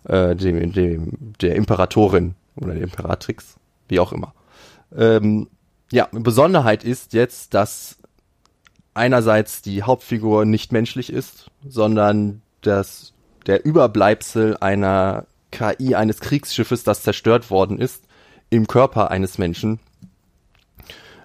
äh, 0.04 0.36
dem, 0.36 0.72
dem, 0.72 1.34
der 1.40 1.56
Imperatorin 1.56 2.36
oder 2.54 2.74
der 2.74 2.84
Imperatrix, 2.84 3.56
wie 3.88 3.98
auch 3.98 4.12
immer. 4.12 4.34
Ähm, 4.96 5.48
ja, 5.90 6.08
Besonderheit 6.12 6.84
ist 6.84 7.12
jetzt, 7.12 7.54
dass 7.54 7.97
einerseits 8.98 9.62
die 9.62 9.82
Hauptfigur 9.82 10.44
nicht 10.44 10.72
menschlich 10.72 11.10
ist, 11.10 11.50
sondern 11.66 12.42
dass 12.60 13.14
der 13.46 13.64
Überbleibsel 13.64 14.56
einer 14.58 15.26
KI 15.50 15.94
eines 15.94 16.20
Kriegsschiffes, 16.20 16.84
das 16.84 17.02
zerstört 17.02 17.50
worden 17.50 17.78
ist, 17.78 18.04
im 18.50 18.66
Körper 18.66 19.10
eines 19.10 19.38
Menschen. 19.38 19.80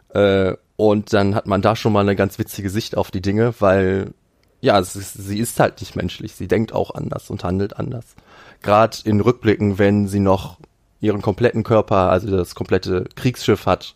Äh, 0.09 0.53
und 0.77 1.13
dann 1.13 1.35
hat 1.35 1.47
man 1.47 1.61
da 1.61 1.75
schon 1.75 1.93
mal 1.93 2.01
eine 2.01 2.15
ganz 2.15 2.39
witzige 2.39 2.69
Sicht 2.69 2.97
auf 2.97 3.11
die 3.11 3.21
Dinge, 3.21 3.53
weil 3.59 4.13
ja, 4.61 4.79
ist, 4.79 4.93
sie 4.93 5.39
ist 5.39 5.59
halt 5.59 5.81
nicht 5.81 5.97
menschlich. 5.97 6.35
Sie 6.35 6.47
denkt 6.47 6.71
auch 6.71 6.95
anders 6.95 7.29
und 7.29 7.43
handelt 7.43 7.75
anders. 7.77 8.15
Gerade 8.61 8.97
in 9.03 9.19
Rückblicken, 9.19 9.77
wenn 9.77 10.07
sie 10.07 10.21
noch 10.21 10.57
ihren 11.01 11.21
kompletten 11.21 11.63
Körper, 11.63 12.09
also 12.09 12.31
das 12.31 12.55
komplette 12.55 13.09
Kriegsschiff 13.15 13.65
hat, 13.65 13.93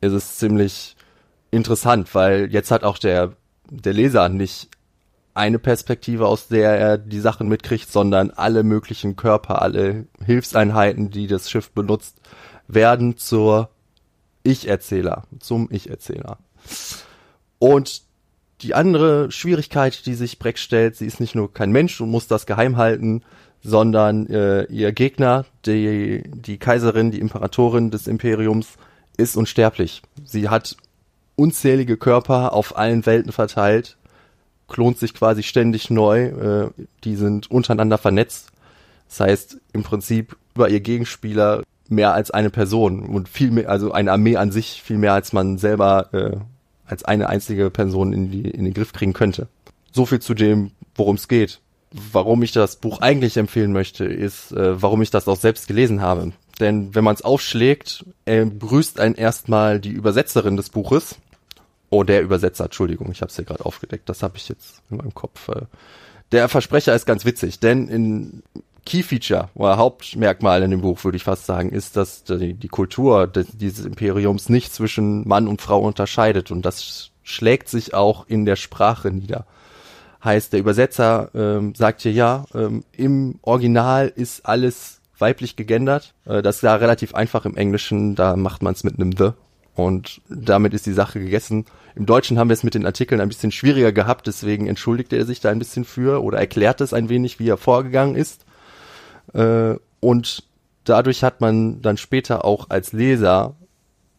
ist 0.00 0.12
es 0.12 0.38
ziemlich 0.38 0.96
interessant, 1.50 2.14
weil 2.14 2.52
jetzt 2.52 2.70
hat 2.70 2.84
auch 2.84 2.98
der, 2.98 3.32
der 3.70 3.92
Leser 3.92 4.28
nicht 4.28 4.68
eine 5.34 5.58
Perspektive, 5.58 6.26
aus 6.26 6.48
der 6.48 6.76
er 6.78 6.98
die 6.98 7.20
Sachen 7.20 7.48
mitkriegt, 7.48 7.90
sondern 7.92 8.30
alle 8.30 8.64
möglichen 8.64 9.14
Körper, 9.14 9.62
alle 9.62 10.06
Hilfseinheiten, 10.24 11.10
die 11.10 11.28
das 11.28 11.48
Schiff 11.48 11.70
benutzt, 11.70 12.20
werden 12.66 13.16
zur 13.16 13.70
Ich-Erzähler, 14.42 15.24
zum 15.38 15.68
Ich-Erzähler. 15.70 16.38
Und 17.60 18.02
die 18.62 18.74
andere 18.74 19.30
Schwierigkeit, 19.30 20.04
die 20.06 20.14
sich 20.14 20.40
Breck 20.40 20.58
stellt, 20.58 20.96
sie 20.96 21.06
ist 21.06 21.20
nicht 21.20 21.36
nur 21.36 21.52
kein 21.52 21.70
Mensch 21.70 22.00
und 22.00 22.10
muss 22.10 22.26
das 22.26 22.46
geheim 22.46 22.76
halten, 22.76 23.22
sondern 23.62 24.26
äh, 24.26 24.64
ihr 24.64 24.92
Gegner, 24.92 25.44
die, 25.66 26.24
die 26.26 26.58
Kaiserin, 26.58 27.12
die 27.12 27.20
Imperatorin 27.20 27.90
des 27.90 28.08
Imperiums, 28.08 28.74
ist 29.16 29.36
unsterblich. 29.36 30.02
Sie 30.24 30.48
hat 30.48 30.76
unzählige 31.38 31.96
Körper 31.96 32.52
auf 32.52 32.76
allen 32.76 33.06
Welten 33.06 33.32
verteilt, 33.32 33.96
klont 34.66 34.98
sich 34.98 35.14
quasi 35.14 35.42
ständig 35.42 35.88
neu, 35.90 36.26
äh, 36.26 36.70
die 37.04 37.16
sind 37.16 37.50
untereinander 37.50 37.98
vernetzt. 37.98 38.48
Das 39.08 39.20
heißt, 39.20 39.58
im 39.72 39.82
Prinzip 39.82 40.36
über 40.54 40.68
ihr 40.68 40.80
Gegenspieler 40.80 41.62
mehr 41.88 42.12
als 42.12 42.30
eine 42.30 42.50
Person 42.50 43.00
und 43.00 43.28
viel 43.28 43.50
mehr, 43.50 43.70
also 43.70 43.92
eine 43.92 44.12
Armee 44.12 44.36
an 44.36 44.52
sich 44.52 44.82
viel 44.82 44.98
mehr 44.98 45.14
als 45.14 45.32
man 45.32 45.56
selber 45.56 46.12
äh, 46.12 46.36
als 46.84 47.04
eine 47.04 47.28
einzige 47.28 47.70
Person 47.70 48.12
in, 48.12 48.30
die, 48.30 48.50
in 48.50 48.64
den 48.64 48.74
Griff 48.74 48.92
kriegen 48.92 49.12
könnte. 49.12 49.48
So 49.92 50.06
viel 50.06 50.20
zu 50.20 50.34
dem, 50.34 50.72
worum 50.94 51.16
es 51.16 51.28
geht. 51.28 51.60
Warum 52.12 52.42
ich 52.42 52.52
das 52.52 52.76
Buch 52.76 53.00
eigentlich 53.00 53.36
empfehlen 53.36 53.72
möchte, 53.72 54.04
ist, 54.04 54.52
äh, 54.52 54.82
warum 54.82 55.00
ich 55.00 55.10
das 55.10 55.28
auch 55.28 55.38
selbst 55.38 55.68
gelesen 55.68 56.02
habe. 56.02 56.32
Denn 56.60 56.94
wenn 56.94 57.04
man 57.04 57.14
es 57.14 57.22
aufschlägt, 57.22 58.04
äh, 58.26 58.44
begrüßt 58.44 59.00
einen 59.00 59.14
erstmal 59.14 59.80
die 59.80 59.90
Übersetzerin 59.90 60.56
des 60.56 60.70
Buches. 60.70 61.16
Oh, 61.90 62.04
der 62.04 62.22
Übersetzer, 62.22 62.64
Entschuldigung, 62.64 63.10
ich 63.10 63.22
habe 63.22 63.30
es 63.30 63.36
hier 63.36 63.44
gerade 63.44 63.64
aufgedeckt, 63.64 64.08
das 64.08 64.22
habe 64.22 64.36
ich 64.36 64.48
jetzt 64.48 64.82
in 64.90 64.98
meinem 64.98 65.14
Kopf. 65.14 65.48
Äh. 65.48 65.62
Der 66.32 66.48
Versprecher 66.48 66.94
ist 66.94 67.06
ganz 67.06 67.24
witzig, 67.24 67.60
denn 67.60 67.88
in 67.88 68.42
Key 68.84 69.02
Feature 69.02 69.48
oder 69.54 69.76
Hauptmerkmal 69.76 70.62
in 70.62 70.70
dem 70.70 70.80
Buch, 70.82 71.04
würde 71.04 71.16
ich 71.16 71.24
fast 71.24 71.46
sagen, 71.46 71.70
ist, 71.70 71.96
dass 71.96 72.24
die, 72.24 72.54
die 72.54 72.68
Kultur 72.68 73.26
dieses 73.26 73.84
Imperiums 73.84 74.48
nicht 74.48 74.72
zwischen 74.72 75.26
Mann 75.26 75.48
und 75.48 75.62
Frau 75.62 75.80
unterscheidet 75.80 76.50
und 76.50 76.62
das 76.62 77.10
schlägt 77.22 77.68
sich 77.68 77.94
auch 77.94 78.26
in 78.28 78.44
der 78.44 78.56
Sprache 78.56 79.10
nieder. 79.10 79.46
Heißt, 80.24 80.52
der 80.52 80.60
Übersetzer 80.60 81.30
ähm, 81.34 81.74
sagt 81.74 82.02
hier 82.02 82.12
ja, 82.12 82.44
ähm, 82.54 82.82
im 82.92 83.38
Original 83.42 84.12
ist 84.14 84.46
alles 84.46 85.00
weiblich 85.18 85.54
gegendert. 85.54 86.14
Äh, 86.24 86.42
das 86.42 86.56
ist 86.56 86.62
ja 86.62 86.74
relativ 86.74 87.14
einfach 87.14 87.44
im 87.44 87.56
Englischen, 87.56 88.14
da 88.14 88.36
macht 88.36 88.62
man 88.62 88.74
es 88.74 88.84
mit 88.84 88.98
einem 88.98 89.12
The. 89.16 89.30
Und 89.78 90.22
damit 90.28 90.74
ist 90.74 90.86
die 90.86 90.92
Sache 90.92 91.20
gegessen. 91.20 91.64
Im 91.94 92.04
Deutschen 92.04 92.36
haben 92.36 92.48
wir 92.48 92.54
es 92.54 92.64
mit 92.64 92.74
den 92.74 92.84
Artikeln 92.84 93.20
ein 93.20 93.28
bisschen 93.28 93.52
schwieriger 93.52 93.92
gehabt, 93.92 94.26
deswegen 94.26 94.66
entschuldigt 94.66 95.12
er 95.12 95.24
sich 95.24 95.38
da 95.38 95.50
ein 95.50 95.60
bisschen 95.60 95.84
für 95.84 96.20
oder 96.24 96.38
erklärt 96.38 96.80
es 96.80 96.92
ein 96.92 97.08
wenig, 97.08 97.38
wie 97.38 97.48
er 97.48 97.56
vorgegangen 97.56 98.16
ist. 98.16 98.44
Äh, 99.34 99.76
und 100.00 100.42
dadurch 100.82 101.22
hat 101.22 101.40
man 101.40 101.80
dann 101.80 101.96
später 101.96 102.44
auch 102.44 102.70
als 102.70 102.92
Leser, 102.92 103.54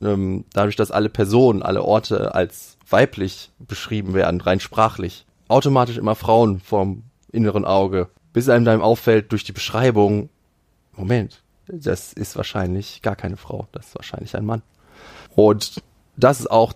ähm, 0.02 0.46
dadurch, 0.54 0.78
dass 0.78 0.92
alle 0.92 1.10
Personen, 1.10 1.62
alle 1.62 1.84
Orte 1.84 2.34
als 2.34 2.78
weiblich 2.90 3.52
beschrieben 3.60 4.14
werden, 4.14 4.40
rein 4.40 4.62
sprachlich, 4.62 5.26
automatisch 5.50 5.98
immer 5.98 6.16
Frauen 6.16 6.62
vom 6.62 7.04
inneren 7.34 7.66
Auge. 7.66 8.08
bis 8.32 8.48
einem 8.48 8.64
dann 8.64 8.82
auffällt 8.82 9.34
durch 9.34 9.44
die 9.44 9.52
Beschreibung, 9.52 10.30
Moment, 10.96 11.42
das 11.68 12.14
ist 12.14 12.38
wahrscheinlich 12.38 13.02
gar 13.02 13.18
keine 13.18 13.36
Frau, 13.36 13.68
das 13.74 13.88
ist 13.88 13.96
wahrscheinlich 13.96 14.38
ein 14.38 14.46
Mann. 14.46 14.62
Und 15.36 15.82
das 16.18 16.40
ist 16.40 16.52
auch 16.52 16.74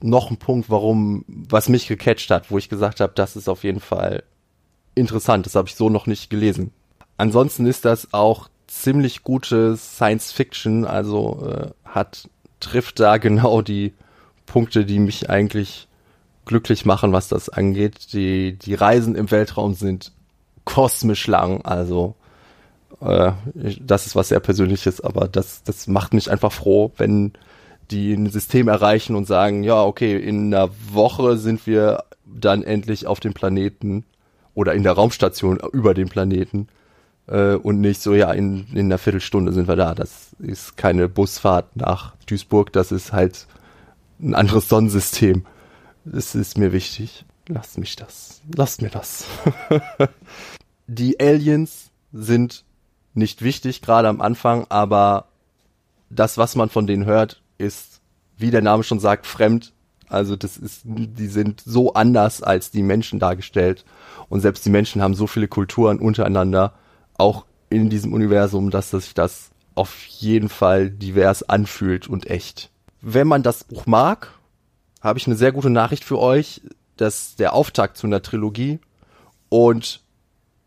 noch 0.00 0.30
ein 0.30 0.36
Punkt, 0.36 0.70
warum, 0.70 1.24
was 1.26 1.68
mich 1.68 1.86
gecatcht 1.88 2.30
hat, 2.30 2.50
wo 2.50 2.58
ich 2.58 2.68
gesagt 2.68 3.00
habe, 3.00 3.12
das 3.14 3.36
ist 3.36 3.48
auf 3.48 3.64
jeden 3.64 3.80
Fall 3.80 4.22
interessant, 4.94 5.46
das 5.46 5.54
habe 5.54 5.68
ich 5.68 5.74
so 5.74 5.88
noch 5.88 6.06
nicht 6.06 6.30
gelesen. 6.30 6.72
Ansonsten 7.16 7.66
ist 7.66 7.84
das 7.84 8.12
auch 8.12 8.48
ziemlich 8.66 9.22
gute 9.22 9.76
Science 9.76 10.32
Fiction, 10.32 10.84
also 10.84 11.48
äh, 11.48 11.70
hat 11.84 12.28
trifft 12.60 13.00
da 13.00 13.16
genau 13.18 13.62
die 13.62 13.94
Punkte, 14.46 14.84
die 14.84 14.98
mich 14.98 15.30
eigentlich 15.30 15.88
glücklich 16.44 16.84
machen, 16.84 17.12
was 17.12 17.28
das 17.28 17.48
angeht. 17.48 18.12
Die 18.12 18.58
die 18.58 18.74
Reisen 18.74 19.14
im 19.14 19.30
Weltraum 19.30 19.74
sind 19.74 20.12
kosmisch 20.64 21.26
lang, 21.26 21.62
also 21.64 22.15
äh, 23.00 23.32
das 23.80 24.06
ist 24.06 24.16
was 24.16 24.28
sehr 24.28 24.40
Persönliches, 24.40 25.00
aber 25.00 25.28
das 25.28 25.62
das 25.64 25.86
macht 25.86 26.14
mich 26.14 26.30
einfach 26.30 26.52
froh, 26.52 26.92
wenn 26.96 27.32
die 27.90 28.12
ein 28.12 28.28
System 28.30 28.68
erreichen 28.68 29.14
und 29.14 29.26
sagen, 29.26 29.62
ja, 29.62 29.82
okay, 29.82 30.16
in 30.16 30.52
einer 30.52 30.70
Woche 30.92 31.36
sind 31.38 31.66
wir 31.66 32.04
dann 32.24 32.62
endlich 32.62 33.06
auf 33.06 33.20
dem 33.20 33.32
Planeten 33.32 34.04
oder 34.54 34.74
in 34.74 34.82
der 34.82 34.92
Raumstation 34.92 35.60
über 35.72 35.94
dem 35.94 36.08
Planeten 36.08 36.68
äh, 37.28 37.54
und 37.54 37.80
nicht 37.80 38.02
so, 38.02 38.14
ja, 38.14 38.32
in, 38.32 38.66
in 38.72 38.86
einer 38.86 38.98
Viertelstunde 38.98 39.52
sind 39.52 39.68
wir 39.68 39.76
da. 39.76 39.94
Das 39.94 40.34
ist 40.38 40.76
keine 40.76 41.08
Busfahrt 41.08 41.76
nach 41.76 42.14
Duisburg, 42.26 42.72
das 42.72 42.92
ist 42.92 43.12
halt 43.12 43.46
ein 44.20 44.34
anderes 44.34 44.68
Sonnensystem. 44.68 45.44
Das 46.04 46.34
ist 46.34 46.56
mir 46.56 46.72
wichtig. 46.72 47.24
Lasst 47.48 47.78
mich 47.78 47.96
das. 47.96 48.40
Lasst 48.54 48.82
mir 48.82 48.90
das. 48.90 49.26
Die 50.86 51.20
Aliens 51.20 51.90
sind 52.12 52.64
nicht 53.16 53.42
wichtig, 53.42 53.82
gerade 53.82 54.08
am 54.08 54.20
Anfang, 54.20 54.66
aber 54.68 55.26
das, 56.10 56.38
was 56.38 56.54
man 56.54 56.68
von 56.68 56.86
denen 56.86 57.04
hört, 57.04 57.42
ist, 57.58 58.00
wie 58.36 58.50
der 58.50 58.62
Name 58.62 58.82
schon 58.82 59.00
sagt, 59.00 59.26
fremd. 59.26 59.72
Also 60.08 60.36
das 60.36 60.56
ist, 60.56 60.82
die 60.84 61.26
sind 61.26 61.60
so 61.64 61.94
anders 61.94 62.42
als 62.42 62.70
die 62.70 62.82
Menschen 62.82 63.18
dargestellt. 63.18 63.84
Und 64.28 64.40
selbst 64.40 64.64
die 64.64 64.70
Menschen 64.70 65.02
haben 65.02 65.14
so 65.14 65.26
viele 65.26 65.48
Kulturen 65.48 65.98
untereinander, 65.98 66.74
auch 67.18 67.44
in 67.70 67.90
diesem 67.90 68.12
Universum, 68.12 68.70
dass 68.70 68.90
sich 68.90 69.14
das 69.14 69.50
auf 69.74 70.04
jeden 70.06 70.48
Fall 70.48 70.90
divers 70.90 71.42
anfühlt 71.42 72.08
und 72.08 72.26
echt. 72.26 72.70
Wenn 73.00 73.26
man 73.26 73.42
das 73.42 73.64
Buch 73.64 73.86
mag, 73.86 74.32
habe 75.00 75.18
ich 75.18 75.26
eine 75.26 75.36
sehr 75.36 75.52
gute 75.52 75.70
Nachricht 75.70 76.04
für 76.04 76.18
euch. 76.18 76.62
Das 76.96 77.28
ist 77.28 77.40
der 77.40 77.52
Auftakt 77.52 77.96
zu 77.96 78.06
einer 78.06 78.22
Trilogie 78.22 78.78
und 79.48 80.02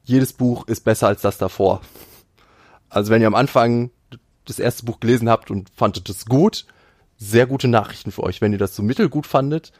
jedes 0.03 0.33
Buch 0.33 0.67
ist 0.67 0.83
besser 0.83 1.07
als 1.07 1.21
das 1.21 1.37
davor. 1.37 1.81
Also 2.89 3.11
wenn 3.11 3.21
ihr 3.21 3.27
am 3.27 3.35
Anfang 3.35 3.91
das 4.45 4.59
erste 4.59 4.85
Buch 4.85 4.99
gelesen 4.99 5.29
habt 5.29 5.51
und 5.51 5.69
fandet 5.75 6.09
es 6.09 6.25
gut, 6.25 6.65
sehr 7.17 7.45
gute 7.45 7.67
Nachrichten 7.67 8.11
für 8.11 8.23
euch. 8.23 8.41
Wenn 8.41 8.51
ihr 8.51 8.57
das 8.57 8.75
so 8.75 8.81
mittelgut 8.81 9.27
fandet, 9.27 9.71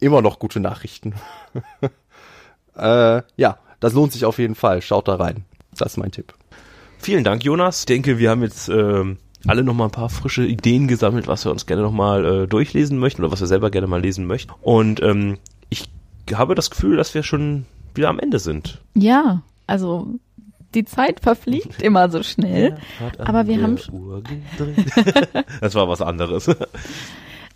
immer 0.00 0.22
noch 0.22 0.38
gute 0.38 0.60
Nachrichten. 0.60 1.14
äh, 2.76 3.22
ja, 3.36 3.58
das 3.80 3.92
lohnt 3.92 4.12
sich 4.12 4.24
auf 4.24 4.38
jeden 4.38 4.54
Fall. 4.54 4.80
Schaut 4.80 5.08
da 5.08 5.16
rein. 5.16 5.44
Das 5.76 5.92
ist 5.92 5.96
mein 5.98 6.12
Tipp. 6.12 6.34
Vielen 6.98 7.24
Dank, 7.24 7.44
Jonas. 7.44 7.80
Ich 7.80 7.86
denke, 7.86 8.18
wir 8.18 8.30
haben 8.30 8.42
jetzt 8.42 8.68
ähm, 8.68 9.18
alle 9.46 9.64
nochmal 9.64 9.88
ein 9.88 9.92
paar 9.92 10.08
frische 10.08 10.46
Ideen 10.46 10.88
gesammelt, 10.88 11.26
was 11.26 11.44
wir 11.44 11.52
uns 11.52 11.66
gerne 11.66 11.82
nochmal 11.82 12.24
äh, 12.24 12.46
durchlesen 12.46 12.98
möchten 12.98 13.22
oder 13.22 13.32
was 13.32 13.40
wir 13.40 13.46
selber 13.46 13.70
gerne 13.70 13.88
mal 13.88 14.00
lesen 14.00 14.26
möchten. 14.26 14.52
Und 14.62 15.02
ähm, 15.02 15.38
ich 15.68 15.90
habe 16.32 16.54
das 16.54 16.70
Gefühl, 16.70 16.96
dass 16.96 17.12
wir 17.12 17.22
schon 17.22 17.66
wieder 17.94 18.08
am 18.08 18.18
Ende 18.18 18.38
sind. 18.38 18.80
Ja, 18.94 19.42
also 19.66 20.08
die 20.74 20.84
Zeit 20.84 21.20
verfliegt 21.20 21.80
immer 21.82 22.10
so 22.10 22.22
schnell. 22.22 22.76
Aber 23.18 23.46
wir 23.46 23.62
haben 23.62 23.76
das 25.60 25.74
war 25.74 25.88
was 25.88 26.00
anderes. 26.00 26.48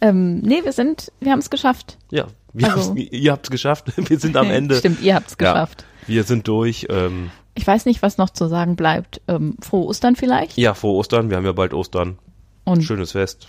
Ähm, 0.01 0.39
nee, 0.41 0.61
wir 0.64 0.73
sind, 0.73 1.12
wir 1.21 1.33
haben 1.33 1.41
es 1.41 1.51
geschafft. 1.51 1.99
Ja, 2.11 2.27
wir 2.53 2.73
Also- 2.73 2.95
ihr 2.95 3.33
habt 3.33 3.47
es 3.47 3.51
geschafft. 3.51 3.93
Wir 4.09 4.19
sind 4.19 4.37
am 4.37 4.51
Ende. 4.51 4.77
Stimmt, 4.77 5.03
ihr 5.03 5.14
habt's 5.16 5.37
Ja. 5.41 5.53
geschafft. 5.53 5.85
Wir 6.07 6.25
sind 6.25 6.47
durch. 6.49 6.87
Ähm, 6.89 7.31
Ich 7.55 7.66
weiß 7.66 7.85
nicht, 7.85 8.01
was 8.03 8.16
noch 8.16 8.31
zu 8.31 8.47
sagen 8.49 8.77
bleibt. 8.77 9.21
Ähm, 9.29 9.57
frohe 9.61 9.87
Ostern 9.87 10.14
vielleicht. 10.16 10.57
ja, 10.57 10.75
vor 10.75 10.95
Ostern. 10.95 11.31
Wir 11.31 11.37
haben 11.37 11.45
ja 11.45 11.53
bald 11.53 11.75
Ostern. 11.75 12.19
Und 12.64 12.83
Schönes 12.83 13.12
Fest. 13.12 13.49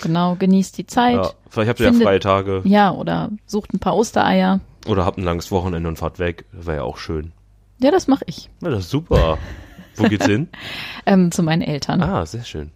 genau, 0.00 0.34
genießt 0.36 0.76
die 0.78 0.86
Zeit. 0.86 1.14
Ja, 1.14 1.30
vielleicht 1.48 1.68
habt 1.70 1.80
ihr 1.80 1.86
ja 1.86 1.92
Findet- 1.92 2.06
freie 2.08 2.20
Tage. 2.20 2.62
Ja, 2.64 2.90
oder 2.92 3.30
sucht 3.46 3.72
ein 3.72 3.78
paar 3.78 3.96
Ostereier. 3.96 4.60
Oder 4.88 5.04
habt 5.06 5.16
ein 5.18 5.24
langes 5.24 5.50
Wochenende 5.52 5.88
und 5.88 5.96
fahrt 5.96 6.18
weg. 6.18 6.44
Wäre 6.50 6.78
ja 6.78 6.82
auch 6.82 6.98
schön. 6.98 7.32
Ja, 7.82 7.90
das 7.90 8.06
mache 8.08 8.24
ich. 8.26 8.48
Na, 8.60 8.70
das 8.70 8.84
ist 8.84 8.90
super. 8.90 9.38
Wo 9.96 10.04
geht's 10.04 10.26
hin? 10.26 10.48
Ähm, 11.04 11.32
zu 11.32 11.42
meinen 11.42 11.62
Eltern. 11.62 12.00
Ah, 12.00 12.24
sehr 12.24 12.44
schön. 12.44 12.70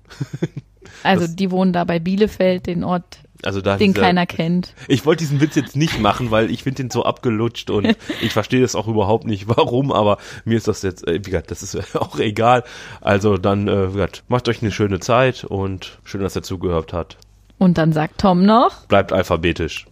also 1.04 1.26
das- 1.26 1.36
die 1.36 1.50
wohnen 1.52 1.72
da 1.72 1.84
bei 1.84 2.00
Bielefeld, 2.00 2.66
den 2.66 2.82
Ort, 2.82 3.20
Also 3.44 3.61
da 3.61 3.76
den 3.76 3.92
dieser- 3.92 4.04
keiner 4.04 4.26
kennt. 4.26 4.74
Ich 4.88 5.07
wollte 5.07 5.20
diesen 5.22 5.40
Witz 5.40 5.54
jetzt 5.54 5.76
nicht 5.76 6.00
machen, 6.00 6.32
weil 6.32 6.50
ich 6.50 6.64
finde 6.64 6.82
den 6.82 6.90
so 6.90 7.04
abgelutscht 7.04 7.70
und 7.70 7.86
ich 8.20 8.32
verstehe 8.32 8.62
das 8.62 8.74
auch 8.74 8.88
überhaupt 8.88 9.24
nicht, 9.24 9.46
warum, 9.46 9.92
aber 9.92 10.18
mir 10.44 10.57
ist 10.57 10.66
das 10.66 10.82
jetzt, 10.82 11.07
äh, 11.07 11.14
wie 11.24 11.30
gesagt, 11.30 11.52
das 11.52 11.62
ist 11.62 11.94
auch 11.96 12.18
egal. 12.18 12.64
Also 13.00 13.36
dann, 13.36 13.68
äh, 13.68 13.90
wie 13.90 13.92
gesagt, 13.94 14.24
macht 14.26 14.48
euch 14.48 14.61
eine 14.61 14.72
schöne 14.72 14.98
Zeit 14.98 15.44
und 15.44 15.98
schön, 16.02 16.20
dass 16.22 16.34
ihr 16.36 16.42
zugehört 16.42 16.92
habt. 16.92 17.16
Und 17.59 17.78
dann 17.78 17.92
sagt 17.92 18.18
Tom 18.20 18.44
noch. 18.44 18.86
Bleibt 18.86 19.12
alphabetisch. 19.12 19.84